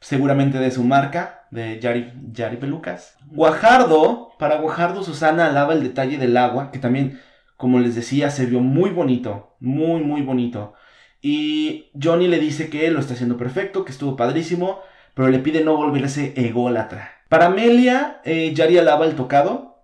seguramente 0.01 0.59
de 0.59 0.71
su 0.71 0.85
marca, 0.85 1.47
de 1.51 1.81
Yari, 1.81 2.13
Yari 2.31 2.59
Pelucas. 2.59 3.17
Guajardo, 3.31 4.33
para 4.39 4.59
Guajardo 4.59 5.03
Susana 5.03 5.47
alaba 5.47 5.73
el 5.73 5.83
detalle 5.83 6.19
del 6.19 6.37
agua, 6.37 6.71
que 6.71 6.79
también, 6.79 7.21
como 7.57 7.79
les 7.81 7.95
decía, 7.95 8.29
se 8.29 8.45
vio 8.45 8.61
muy 8.61 8.91
bonito, 8.91 9.57
muy, 9.59 10.03
muy 10.03 10.21
bonito. 10.21 10.75
Y 11.23 11.87
Johnny 12.01 12.29
le 12.29 12.39
dice 12.39 12.69
que 12.69 12.91
lo 12.91 13.01
está 13.01 13.15
haciendo 13.15 13.39
perfecto, 13.39 13.87
que 13.87 13.93
estuvo 13.93 14.15
padrísimo, 14.15 14.81
pero 15.15 15.29
le 15.29 15.39
pide 15.39 15.65
no 15.65 15.75
volverse 15.75 16.35
ególatra. 16.37 17.13
Para 17.31 17.47
Amelia, 17.47 18.21
eh, 18.25 18.53
Yari 18.55 18.77
alaba 18.77 19.07
el 19.07 19.17
tocado, 19.17 19.76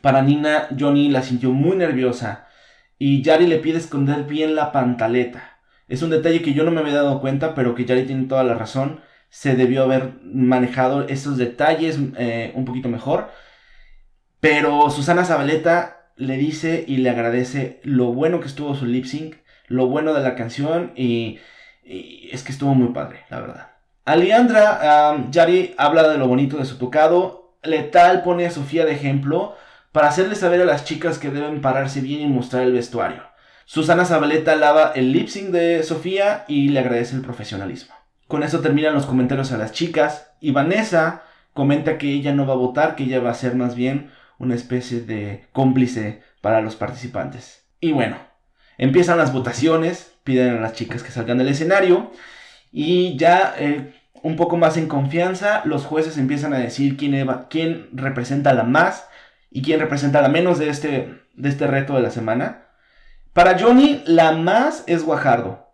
para 0.00 0.22
Nina, 0.22 0.68
Johnny 0.78 1.08
la 1.08 1.22
sintió 1.22 1.50
muy 1.50 1.76
nerviosa 1.76 2.46
y 2.98 3.22
Yari 3.22 3.46
le 3.46 3.58
pide 3.58 3.78
esconder 3.78 4.24
bien 4.24 4.54
la 4.54 4.72
pantaleta. 4.72 5.58
Es 5.88 6.02
un 6.02 6.10
detalle 6.10 6.42
que 6.42 6.54
yo 6.54 6.64
no 6.64 6.70
me 6.70 6.80
había 6.80 6.94
dado 6.94 7.20
cuenta, 7.20 7.54
pero 7.54 7.74
que 7.74 7.84
Yari 7.84 8.04
tiene 8.04 8.26
toda 8.26 8.44
la 8.44 8.54
razón. 8.54 9.00
Se 9.28 9.54
debió 9.54 9.82
haber 9.82 10.14
manejado 10.22 11.06
esos 11.08 11.36
detalles 11.36 11.98
eh, 12.16 12.52
un 12.54 12.64
poquito 12.64 12.88
mejor. 12.88 13.30
Pero 14.40 14.90
Susana 14.90 15.24
Zabaleta 15.24 16.10
le 16.16 16.36
dice 16.36 16.84
y 16.86 16.98
le 16.98 17.10
agradece 17.10 17.80
lo 17.82 18.12
bueno 18.12 18.40
que 18.40 18.46
estuvo 18.46 18.74
su 18.74 18.86
lip 18.86 19.04
sync, 19.04 19.36
lo 19.68 19.86
bueno 19.86 20.14
de 20.14 20.22
la 20.22 20.34
canción 20.34 20.92
y, 20.96 21.38
es 21.84 22.42
que 22.42 22.50
estuvo 22.50 22.74
muy 22.74 22.92
padre, 22.92 23.20
la 23.30 23.40
verdad. 23.40 23.70
Aliandra, 24.04 25.28
Yari 25.30 25.74
habla 25.78 26.08
de 26.08 26.18
lo 26.18 26.26
bonito 26.26 26.56
de 26.56 26.64
su 26.64 26.78
tocado. 26.78 27.58
Letal 27.62 28.22
pone 28.22 28.46
a 28.46 28.50
Sofía 28.50 28.84
de 28.84 28.92
ejemplo 28.92 29.56
para 29.96 30.08
hacerle 30.08 30.34
saber 30.34 30.60
a 30.60 30.66
las 30.66 30.84
chicas 30.84 31.18
que 31.18 31.30
deben 31.30 31.62
pararse 31.62 32.02
bien 32.02 32.20
y 32.20 32.26
mostrar 32.26 32.64
el 32.64 32.74
vestuario. 32.74 33.22
Susana 33.64 34.04
Zabaleta 34.04 34.54
lava 34.54 34.92
el 34.94 35.10
lip 35.10 35.28
sync 35.28 35.48
de 35.48 35.82
Sofía 35.84 36.44
y 36.48 36.68
le 36.68 36.80
agradece 36.80 37.16
el 37.16 37.22
profesionalismo. 37.22 37.94
Con 38.28 38.42
eso 38.42 38.60
terminan 38.60 38.92
los 38.92 39.06
comentarios 39.06 39.52
a 39.52 39.56
las 39.56 39.72
chicas 39.72 40.32
y 40.38 40.50
Vanessa 40.50 41.22
comenta 41.54 41.96
que 41.96 42.12
ella 42.12 42.34
no 42.34 42.46
va 42.46 42.52
a 42.52 42.58
votar, 42.58 42.94
que 42.94 43.04
ella 43.04 43.20
va 43.20 43.30
a 43.30 43.34
ser 43.34 43.54
más 43.54 43.74
bien 43.74 44.10
una 44.38 44.54
especie 44.54 45.00
de 45.00 45.46
cómplice 45.52 46.22
para 46.42 46.60
los 46.60 46.76
participantes. 46.76 47.64
Y 47.80 47.92
bueno, 47.92 48.18
empiezan 48.76 49.16
las 49.16 49.32
votaciones, 49.32 50.12
piden 50.24 50.58
a 50.58 50.60
las 50.60 50.74
chicas 50.74 51.02
que 51.02 51.10
salgan 51.10 51.38
del 51.38 51.48
escenario 51.48 52.12
y 52.70 53.16
ya 53.16 53.54
eh, 53.58 53.94
un 54.22 54.36
poco 54.36 54.58
más 54.58 54.76
en 54.76 54.88
confianza 54.88 55.62
los 55.64 55.86
jueces 55.86 56.18
empiezan 56.18 56.52
a 56.52 56.58
decir 56.58 56.98
quién, 56.98 57.26
quién 57.48 57.88
representa 57.94 58.52
la 58.52 58.64
más 58.64 59.06
y 59.56 59.62
quién 59.62 59.80
representa 59.80 60.20
la 60.20 60.28
menos 60.28 60.58
de 60.58 60.68
este, 60.68 61.18
de 61.32 61.48
este 61.48 61.66
reto 61.66 61.94
de 61.94 62.02
la 62.02 62.10
semana. 62.10 62.66
Para 63.32 63.58
Johnny, 63.58 64.02
la 64.04 64.32
más 64.32 64.84
es 64.86 65.02
Guajardo. 65.02 65.70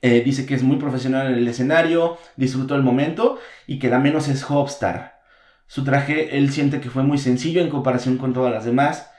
Eh, 0.00 0.22
dice 0.24 0.46
que 0.46 0.54
es 0.54 0.62
muy 0.62 0.78
profesional 0.78 1.26
en 1.26 1.34
el 1.34 1.46
escenario, 1.46 2.16
disfrutó 2.36 2.76
el 2.76 2.82
momento 2.82 3.38
y 3.66 3.78
que 3.78 3.90
la 3.90 3.98
menos 3.98 4.28
es 4.28 4.42
Hopstar. 4.50 5.20
Su 5.66 5.84
traje 5.84 6.38
él 6.38 6.50
siente 6.50 6.80
que 6.80 6.88
fue 6.88 7.02
muy 7.02 7.18
sencillo 7.18 7.60
en 7.60 7.68
comparación 7.68 8.16
con 8.16 8.32
todas 8.32 8.54
las 8.54 8.64
demás, 8.64 9.10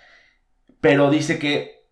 pero 0.81 1.11
dice 1.11 1.37
que 1.37 1.85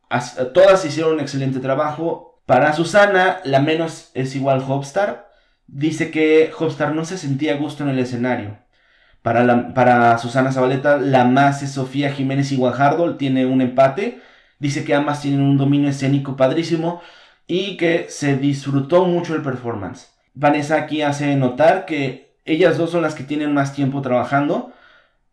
todas 0.56 0.84
hicieron 0.84 1.14
un 1.14 1.20
excelente 1.20 1.60
trabajo. 1.60 2.42
Para 2.48 2.74
Susana, 2.74 3.40
la 3.44 3.60
menos 3.60 4.10
es 4.16 4.36
igual 4.36 4.66
Hopstar. 4.68 5.30
Dice 5.68 6.10
que 6.10 6.52
Hopstar 6.58 6.96
no 6.96 7.06
se 7.06 7.20
sentía 7.20 7.54
a 7.54 7.58
gusto 7.58 7.84
en 7.84 7.90
el 7.90 8.00
escenario. 8.00 8.58
Para, 9.22 9.74
para 9.74 10.18
Susana 10.18 10.52
Zabaleta, 10.52 10.98
la 10.98 11.26
más 11.26 11.64
es 11.64 11.72
Sofía 11.72 12.12
Jiménez 12.12 12.52
y 12.52 12.58
Guajardo, 12.58 13.16
tiene 13.16 13.46
un 13.46 13.62
empate. 13.62 14.22
Dice 14.60 14.84
que 14.84 14.96
ambas 14.96 15.22
tienen 15.22 15.42
un 15.42 15.58
dominio 15.58 15.90
escénico 15.90 16.36
padrísimo 16.36 17.02
y 17.48 17.78
que 17.78 18.08
se 18.10 18.38
disfrutó 18.38 19.06
mucho 19.06 19.36
el 19.36 19.42
performance. 19.42 20.12
Vanessa 20.34 20.76
aquí 20.76 21.02
hace 21.02 21.36
notar 21.36 21.86
que 21.86 22.36
ellas 22.46 22.78
dos 22.78 22.92
son 22.92 23.02
las 23.02 23.16
que 23.16 23.24
tienen 23.24 23.54
más 23.54 23.74
tiempo 23.74 24.02
trabajando, 24.02 24.72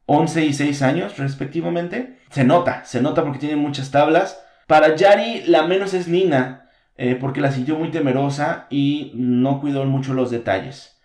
11 0.06 0.44
y 0.44 0.52
6 0.52 0.82
años 0.82 1.18
respectivamente. 1.18 2.18
Se 2.30 2.44
nota, 2.44 2.84
se 2.84 3.00
nota 3.00 3.22
porque 3.22 3.38
tienen 3.38 3.58
muchas 3.58 3.90
tablas. 3.90 4.40
Para 4.66 4.96
Yari 4.96 5.42
la 5.46 5.66
menos 5.66 5.94
es 5.94 6.08
Nina, 6.08 6.70
eh, 6.96 7.16
porque 7.20 7.40
la 7.40 7.52
sintió 7.52 7.76
muy 7.76 7.90
temerosa 7.90 8.66
y 8.70 9.12
no 9.14 9.60
cuidó 9.60 9.84
mucho 9.84 10.14
los 10.14 10.30
detalles. 10.30 10.96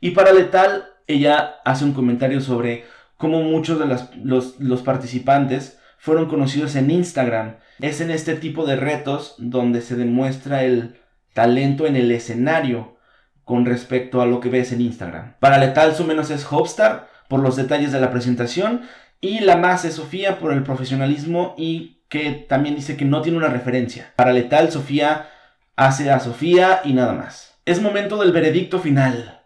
Y 0.00 0.10
para 0.10 0.32
Letal, 0.32 0.93
ella 1.06 1.56
hace 1.64 1.84
un 1.84 1.92
comentario 1.92 2.40
sobre 2.40 2.84
cómo 3.16 3.42
muchos 3.42 3.78
de 3.78 3.86
los, 4.24 4.82
participantes 4.82 5.78
fueron 5.98 6.26
conocidos 6.26 6.76
en 6.76 6.90
Instagram. 6.90 7.56
Es 7.80 8.00
en 8.00 8.10
este 8.10 8.34
tipo 8.34 8.66
de 8.66 8.76
retos 8.76 9.34
donde 9.38 9.80
se 9.80 9.96
demuestra 9.96 10.64
el 10.64 10.96
talento 11.32 11.86
en 11.86 11.96
el 11.96 12.10
escenario 12.10 12.96
con 13.44 13.66
respecto 13.66 14.20
a 14.20 14.26
lo 14.26 14.40
que 14.40 14.48
ves 14.48 14.72
en 14.72 14.80
Instagram. 14.80 15.34
Para 15.40 15.58
Letal 15.58 15.94
su 15.94 16.04
menos 16.04 16.30
es 16.30 16.46
Hopstar 16.50 17.08
por 17.28 17.40
los 17.40 17.56
detalles 17.56 17.92
de 17.92 18.00
la 18.00 18.10
presentación 18.10 18.82
y 19.20 19.40
la 19.40 19.56
más 19.56 19.84
es 19.84 19.94
Sofía 19.94 20.38
por 20.38 20.52
el 20.52 20.62
profesionalismo 20.62 21.54
y 21.56 22.02
que 22.08 22.30
también 22.30 22.76
dice 22.76 22.96
que 22.96 23.04
no 23.04 23.22
tiene 23.22 23.38
una 23.38 23.48
referencia. 23.48 24.12
Para 24.16 24.32
Letal 24.32 24.70
Sofía 24.70 25.28
hace 25.76 26.10
a 26.10 26.20
Sofía 26.20 26.80
y 26.84 26.92
nada 26.92 27.12
más. 27.12 27.54
Es 27.64 27.80
momento 27.80 28.18
del 28.18 28.32
veredicto 28.32 28.78
final. 28.78 29.43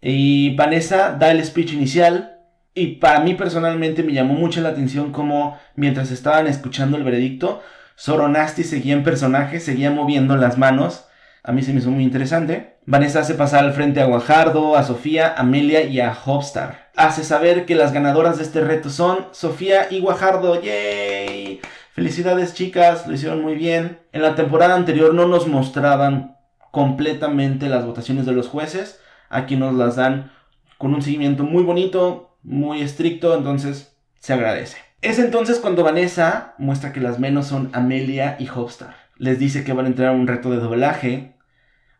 Y 0.00 0.54
Vanessa 0.56 1.16
da 1.18 1.30
el 1.30 1.44
speech 1.44 1.72
inicial. 1.72 2.38
Y 2.74 2.96
para 2.96 3.20
mí 3.20 3.34
personalmente 3.34 4.02
me 4.02 4.12
llamó 4.12 4.34
mucho 4.34 4.60
la 4.60 4.68
atención 4.68 5.10
como 5.10 5.58
mientras 5.76 6.10
estaban 6.10 6.46
escuchando 6.46 6.98
el 6.98 7.04
veredicto, 7.04 7.62
Soronasti 7.94 8.62
seguía 8.62 8.92
en 8.92 9.02
personaje, 9.02 9.60
seguía 9.60 9.90
moviendo 9.90 10.36
las 10.36 10.58
manos. 10.58 11.06
A 11.42 11.52
mí 11.52 11.62
se 11.62 11.72
me 11.72 11.78
hizo 11.78 11.90
muy 11.90 12.04
interesante. 12.04 12.76
Vanessa 12.84 13.20
hace 13.20 13.34
pasar 13.34 13.64
al 13.64 13.72
frente 13.72 14.02
a 14.02 14.04
Guajardo, 14.04 14.76
a 14.76 14.84
Sofía, 14.84 15.28
a 15.28 15.40
Amelia 15.40 15.84
y 15.84 16.00
a 16.00 16.14
Hopstar. 16.24 16.90
Hace 16.94 17.24
saber 17.24 17.64
que 17.64 17.74
las 17.74 17.92
ganadoras 17.92 18.36
de 18.36 18.44
este 18.44 18.60
reto 18.60 18.90
son 18.90 19.28
Sofía 19.32 19.88
y 19.90 20.00
Guajardo. 20.00 20.60
¡Yay! 20.60 21.60
Felicidades 21.92 22.52
chicas, 22.52 23.06
lo 23.06 23.14
hicieron 23.14 23.40
muy 23.40 23.54
bien. 23.54 24.00
En 24.12 24.20
la 24.20 24.34
temporada 24.34 24.74
anterior 24.74 25.14
no 25.14 25.26
nos 25.26 25.48
mostraban 25.48 26.36
completamente 26.70 27.70
las 27.70 27.86
votaciones 27.86 28.26
de 28.26 28.32
los 28.32 28.48
jueces 28.48 29.00
Aquí 29.36 29.54
nos 29.56 29.74
las 29.74 29.96
dan 29.96 30.32
con 30.78 30.94
un 30.94 31.02
seguimiento 31.02 31.44
muy 31.44 31.62
bonito, 31.62 32.38
muy 32.42 32.80
estricto, 32.80 33.36
entonces 33.36 33.94
se 34.18 34.32
agradece. 34.32 34.78
Es 35.02 35.18
entonces 35.18 35.58
cuando 35.58 35.84
Vanessa 35.84 36.54
muestra 36.56 36.90
que 36.94 37.00
las 37.00 37.18
menos 37.18 37.46
son 37.46 37.68
Amelia 37.74 38.36
y 38.38 38.48
Hopstar. 38.48 38.96
Les 39.18 39.38
dice 39.38 39.62
que 39.62 39.74
van 39.74 39.84
a 39.84 39.88
entrar 39.88 40.08
a 40.08 40.12
un 40.12 40.26
reto 40.26 40.50
de 40.50 40.56
doblaje. 40.56 41.36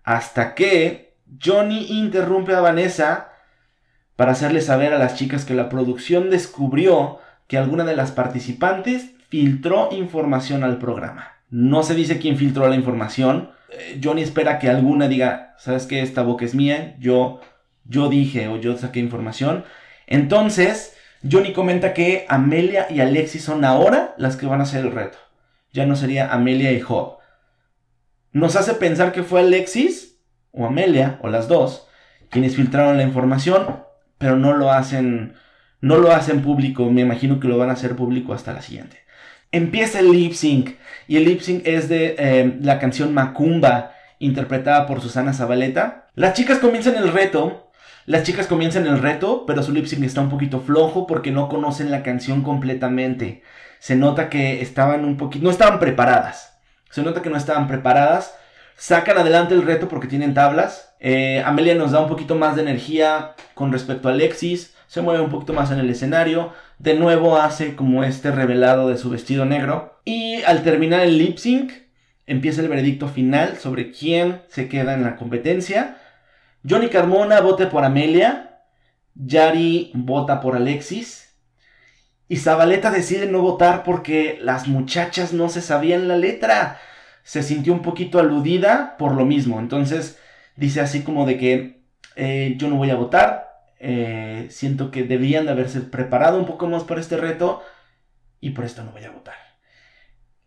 Hasta 0.02 0.54
que 0.54 1.18
Johnny 1.44 1.98
interrumpe 2.00 2.54
a 2.54 2.60
Vanessa 2.60 3.28
para 4.16 4.32
hacerle 4.32 4.62
saber 4.62 4.94
a 4.94 4.98
las 4.98 5.16
chicas 5.16 5.44
que 5.44 5.52
la 5.52 5.68
producción 5.68 6.30
descubrió 6.30 7.18
que 7.48 7.58
alguna 7.58 7.84
de 7.84 7.96
las 7.96 8.12
participantes 8.12 9.10
filtró 9.28 9.90
información 9.92 10.64
al 10.64 10.78
programa. 10.78 11.32
No 11.50 11.82
se 11.82 11.94
dice 11.94 12.18
quién 12.18 12.38
filtró 12.38 12.66
la 12.66 12.76
información, 12.76 13.50
eh, 13.70 14.00
Johnny 14.02 14.22
espera 14.22 14.58
que 14.58 14.68
alguna 14.68 15.08
diga, 15.08 15.54
¿sabes 15.58 15.86
qué? 15.86 16.02
Esta 16.02 16.22
boca 16.22 16.44
es 16.44 16.54
mía, 16.54 16.96
yo, 16.98 17.40
yo 17.84 18.08
dije 18.08 18.48
o 18.48 18.56
yo 18.58 18.76
saqué 18.76 19.00
información. 19.00 19.64
Entonces, 20.06 20.96
Johnny 21.28 21.52
comenta 21.52 21.94
que 21.94 22.26
Amelia 22.28 22.86
y 22.90 23.00
Alexis 23.00 23.42
son 23.42 23.64
ahora 23.64 24.14
las 24.18 24.36
que 24.36 24.46
van 24.46 24.60
a 24.60 24.64
hacer 24.64 24.84
el 24.84 24.92
reto. 24.92 25.18
Ya 25.72 25.86
no 25.86 25.96
sería 25.96 26.32
Amelia 26.32 26.72
y 26.72 26.80
Job. 26.80 27.18
Nos 28.32 28.56
hace 28.56 28.74
pensar 28.74 29.12
que 29.12 29.22
fue 29.22 29.40
Alexis 29.40 30.18
o 30.52 30.66
Amelia 30.66 31.18
o 31.22 31.28
las 31.28 31.48
dos 31.48 31.86
quienes 32.30 32.56
filtraron 32.56 32.96
la 32.96 33.02
información, 33.02 33.82
pero 34.18 34.36
no 34.36 34.52
lo 34.54 34.72
hacen 34.72 35.34
no 35.80 35.98
lo 35.98 36.12
hacen 36.12 36.42
público, 36.42 36.90
me 36.90 37.02
imagino 37.02 37.38
que 37.38 37.48
lo 37.48 37.58
van 37.58 37.70
a 37.70 37.74
hacer 37.74 37.94
público 37.96 38.32
hasta 38.32 38.52
la 38.52 38.62
siguiente. 38.62 38.98
Empieza 39.52 40.00
el 40.00 40.10
lip 40.10 40.32
sync 40.32 40.76
y 41.08 41.16
el 41.16 41.24
lip 41.24 41.40
sync 41.40 41.66
es 41.66 41.88
de 41.88 42.16
eh, 42.18 42.58
la 42.60 42.78
canción 42.78 43.14
Macumba 43.14 43.92
interpretada 44.18 44.86
por 44.86 45.00
Susana 45.00 45.32
Zabaleta. 45.32 46.08
Las 46.14 46.34
chicas 46.34 46.58
comienzan 46.58 46.96
el 46.96 47.12
reto, 47.12 47.70
las 48.06 48.22
chicas 48.22 48.46
comienzan 48.46 48.86
el 48.86 49.00
reto, 49.00 49.44
pero 49.46 49.62
su 49.62 49.72
lip 49.72 49.86
sync 49.86 50.04
está 50.04 50.20
un 50.20 50.30
poquito 50.30 50.60
flojo 50.60 51.06
porque 51.06 51.30
no 51.30 51.48
conocen 51.48 51.90
la 51.90 52.02
canción 52.02 52.42
completamente. 52.42 53.42
Se 53.78 53.96
nota 53.96 54.28
que 54.28 54.62
estaban 54.62 55.04
un 55.04 55.16
poquito, 55.16 55.44
no 55.44 55.50
estaban 55.50 55.78
preparadas. 55.78 56.58
Se 56.90 57.02
nota 57.02 57.22
que 57.22 57.30
no 57.30 57.36
estaban 57.36 57.66
preparadas. 57.66 58.34
Sacan 58.76 59.18
adelante 59.18 59.54
el 59.54 59.62
reto 59.62 59.88
porque 59.88 60.08
tienen 60.08 60.34
tablas. 60.34 60.94
Eh, 61.00 61.42
Amelia 61.44 61.74
nos 61.74 61.92
da 61.92 62.00
un 62.00 62.08
poquito 62.08 62.34
más 62.34 62.56
de 62.56 62.62
energía 62.62 63.34
con 63.54 63.72
respecto 63.72 64.08
a 64.08 64.12
Alexis. 64.12 64.75
Se 64.96 65.02
mueve 65.02 65.22
un 65.22 65.28
poquito 65.28 65.52
más 65.52 65.70
en 65.70 65.78
el 65.78 65.90
escenario. 65.90 66.54
De 66.78 66.94
nuevo 66.94 67.36
hace 67.36 67.76
como 67.76 68.02
este 68.02 68.30
revelado 68.30 68.88
de 68.88 68.96
su 68.96 69.10
vestido 69.10 69.44
negro. 69.44 70.00
Y 70.06 70.42
al 70.44 70.62
terminar 70.62 71.02
el 71.02 71.18
lip 71.18 71.36
sync, 71.36 71.70
empieza 72.24 72.62
el 72.62 72.68
veredicto 72.68 73.06
final 73.06 73.58
sobre 73.58 73.90
quién 73.90 74.40
se 74.48 74.70
queda 74.70 74.94
en 74.94 75.02
la 75.02 75.16
competencia. 75.16 75.98
Johnny 76.66 76.88
Carmona 76.88 77.42
vota 77.42 77.68
por 77.68 77.84
Amelia. 77.84 78.62
Yari 79.14 79.90
vota 79.92 80.40
por 80.40 80.56
Alexis. 80.56 81.36
Y 82.26 82.38
Zabaleta 82.38 82.90
decide 82.90 83.26
no 83.26 83.42
votar 83.42 83.82
porque 83.82 84.38
las 84.40 84.66
muchachas 84.66 85.34
no 85.34 85.50
se 85.50 85.60
sabían 85.60 86.08
la 86.08 86.16
letra. 86.16 86.78
Se 87.22 87.42
sintió 87.42 87.74
un 87.74 87.82
poquito 87.82 88.18
aludida 88.18 88.96
por 88.96 89.12
lo 89.12 89.26
mismo. 89.26 89.60
Entonces 89.60 90.18
dice 90.56 90.80
así 90.80 91.02
como 91.02 91.26
de 91.26 91.36
que 91.36 91.82
eh, 92.14 92.54
yo 92.56 92.68
no 92.68 92.76
voy 92.76 92.88
a 92.88 92.96
votar. 92.96 93.46
Eh, 93.78 94.46
siento 94.50 94.90
que 94.90 95.04
debían 95.04 95.44
de 95.46 95.52
haberse 95.52 95.80
preparado 95.80 96.38
un 96.38 96.46
poco 96.46 96.66
más 96.66 96.84
para 96.84 97.00
este 97.00 97.18
reto 97.18 97.62
y 98.40 98.50
por 98.50 98.64
esto 98.64 98.82
no 98.82 98.92
voy 98.92 99.04
a 99.04 99.10
votar. 99.10 99.34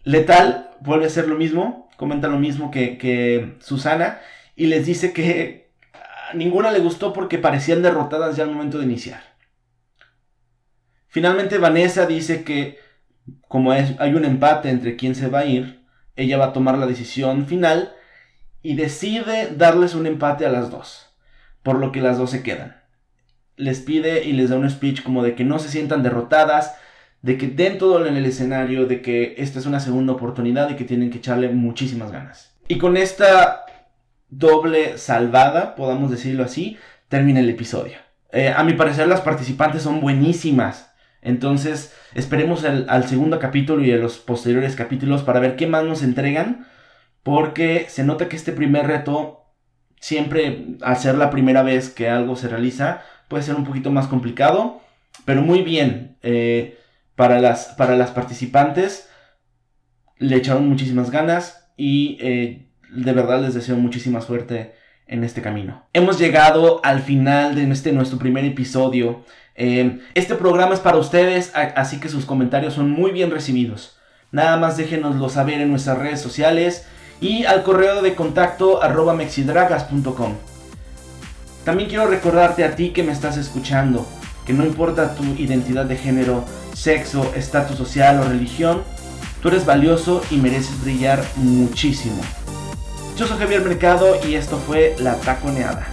Letal 0.04 0.72
vuelve 0.80 1.06
a 1.06 1.08
hacer 1.08 1.28
lo 1.28 1.36
mismo, 1.36 1.90
comenta 1.98 2.28
lo 2.28 2.40
mismo 2.40 2.72
que, 2.72 2.98
que 2.98 3.58
Susana 3.60 4.20
y 4.56 4.68
les 4.68 4.86
dice 4.86 5.14
que 5.14 5.72
a 5.94 6.34
ninguna 6.34 6.72
le 6.72 6.80
gustó 6.80 7.14
porque 7.14 7.38
parecían 7.38 7.82
derrotadas 7.82 8.36
ya 8.36 8.44
al 8.44 8.52
momento 8.52 8.80
de 8.80 8.86
iniciar. 8.86 9.22
Finalmente 11.08 11.58
Vanessa 11.58 12.06
dice 12.06 12.44
que 12.44 12.80
como 13.48 13.72
hay 13.72 14.14
un 14.16 14.26
empate 14.26 14.70
entre 14.70 14.96
quién 14.96 15.14
se 15.14 15.28
va 15.28 15.40
a 15.40 15.46
ir, 15.46 15.86
ella 16.16 16.38
va 16.38 16.46
a 16.46 16.54
tomar 16.54 16.78
la 16.78 16.88
decisión 16.88 17.46
final 17.46 17.94
y 18.64 18.76
decide 18.76 19.54
darles 19.56 19.94
un 19.94 20.08
empate 20.08 20.46
a 20.46 20.50
las 20.50 20.72
dos, 20.72 21.16
por 21.62 21.78
lo 21.78 21.92
que 21.92 22.02
las 22.02 22.18
dos 22.18 22.32
se 22.32 22.42
quedan 22.42 22.79
les 23.60 23.82
pide 23.82 24.24
y 24.24 24.32
les 24.32 24.50
da 24.50 24.56
un 24.56 24.70
speech 24.70 25.04
como 25.04 25.22
de 25.22 25.36
que 25.36 25.44
no 25.44 25.60
se 25.60 25.70
sientan 25.70 26.02
derrotadas, 26.02 26.76
de 27.22 27.38
que 27.38 27.48
den 27.48 27.78
todo 27.78 28.06
en 28.08 28.16
el 28.16 28.26
escenario, 28.26 28.86
de 28.86 29.02
que 29.02 29.36
esta 29.38 29.60
es 29.60 29.66
una 29.66 29.82
segunda 29.82 30.14
oportunidad 30.14 30.70
y 30.70 30.76
que 30.76 30.86
tienen 30.86 31.12
que 31.12 31.18
echarle 31.18 31.50
muchísimas 31.50 32.12
ganas. 32.12 32.56
Y 32.70 32.78
con 32.78 32.96
esta 32.96 33.66
doble 34.30 34.98
salvada, 34.98 35.76
podamos 35.76 36.10
decirlo 36.10 36.44
así, 36.44 36.78
termina 37.10 37.42
el 37.42 37.50
episodio. 37.50 37.98
Eh, 38.32 38.54
a 38.56 38.64
mi 38.64 38.74
parecer 38.74 39.08
las 39.08 39.22
participantes 39.22 39.82
son 39.82 40.00
buenísimas. 40.00 40.94
Entonces 41.22 41.94
esperemos 42.16 42.64
al 42.64 43.08
segundo 43.10 43.40
capítulo 43.40 43.84
y 43.84 43.92
a 43.92 43.98
los 43.98 44.20
posteriores 44.20 44.78
capítulos 44.78 45.24
para 45.24 45.42
ver 45.42 45.58
qué 45.58 45.68
más 45.68 45.84
nos 45.84 46.02
entregan. 46.02 46.66
Porque 47.24 47.88
se 47.90 48.06
nota 48.06 48.30
que 48.30 48.38
este 48.38 48.54
primer 48.54 48.88
reto, 48.88 49.44
siempre 50.00 50.78
al 50.82 50.96
ser 50.96 51.16
la 51.16 51.30
primera 51.30 51.64
vez 51.64 51.90
que 51.90 52.08
algo 52.08 52.38
se 52.38 52.48
realiza, 52.48 53.02
puede 53.30 53.44
ser 53.44 53.56
un 53.56 53.64
poquito 53.64 53.92
más 53.92 54.08
complicado, 54.08 54.82
pero 55.24 55.42
muy 55.42 55.62
bien. 55.62 56.18
Eh, 56.22 56.78
para, 57.16 57.40
las, 57.40 57.68
para 57.78 57.96
las 57.96 58.12
participantes 58.12 59.10
le 60.18 60.36
echaron 60.36 60.68
muchísimas 60.68 61.12
ganas 61.12 61.70
y 61.78 62.18
eh, 62.22 62.70
de 62.92 63.14
verdad 63.14 63.42
les 63.42 63.54
deseo 63.54 63.76
muchísima 63.78 64.22
suerte 64.22 64.74
en 65.08 65.24
este 65.24 65.42
camino. 65.42 65.86
Hemos 65.94 66.20
llegado 66.20 66.82
al 66.84 67.02
final 67.02 67.56
de 67.56 67.70
este 67.72 67.92
nuestro 67.92 68.20
primer 68.20 68.46
episodio. 68.46 69.26
Eh, 69.56 70.00
este 70.14 70.36
programa 70.36 70.74
es 70.74 70.80
para 70.80 70.98
ustedes, 70.98 71.52
así 71.54 72.00
que 72.00 72.10
sus 72.10 72.26
comentarios 72.26 72.74
son 72.74 72.90
muy 72.90 73.12
bien 73.12 73.32
recibidos. 73.32 73.98
Nada 74.32 74.58
más 74.58 74.78
déjenoslo 74.78 75.30
saber 75.30 75.62
en 75.62 75.72
nuestras 75.72 75.98
redes 75.98 76.22
sociales 76.22 76.88
y 77.20 77.46
al 77.46 77.64
correo 77.64 78.02
de 78.02 78.16
contacto 78.16 78.82
arroba 78.82 79.14
mexidragas.com. 79.14 80.49
También 81.70 81.88
quiero 81.88 82.08
recordarte 82.08 82.64
a 82.64 82.76
ti 82.76 82.90
que 82.90 83.04
me 83.04 83.12
estás 83.12 83.38
escuchando, 83.38 84.04
que 84.44 84.54
no 84.54 84.66
importa 84.66 85.14
tu 85.14 85.24
identidad 85.36 85.86
de 85.86 85.98
género, 85.98 86.44
sexo, 86.74 87.32
estatus 87.36 87.78
social 87.78 88.20
o 88.20 88.24
religión, 88.24 88.82
Tú 89.40 89.50
eres 89.50 89.68
valioso 89.68 90.24
y 90.32 90.38
mereces 90.38 90.82
brillar 90.82 91.24
muchísimo. 91.36 92.20
Yo 93.16 93.28
soy 93.28 93.38
Javier 93.38 93.62
Mercado 93.62 94.20
y 94.28 94.34
esto 94.34 94.58
fue 94.58 94.96
La 94.98 95.14
Taconeada. 95.18 95.86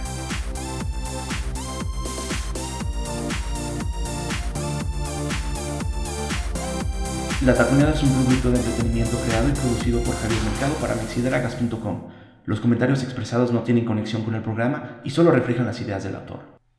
La 7.45 7.53
Taconeada 7.53 7.93
es 7.93 8.01
un 8.01 8.09
producto 8.09 8.49
de 8.49 8.57
entretenimiento 8.57 9.15
creado 9.27 9.47
y 9.47 9.51
producido 9.51 10.01
por 10.01 10.15
Javier 10.15 10.41
Mercado 10.41 10.73
para 10.81 10.95
mexideragas.com. 10.95 12.26
Los 12.47 12.61
comentarios 12.61 13.03
expresados 13.03 13.51
no 13.51 13.63
tienen 13.63 13.83
conexión 13.83 14.23
con 14.23 14.33
el 14.33 14.41
programa 14.41 15.01
y 15.03 15.09
solo 15.09 15.31
reflejan 15.31 15.65
las 15.65 15.81
ideas 15.81 16.05
del 16.05 16.15
autor. 16.15 16.56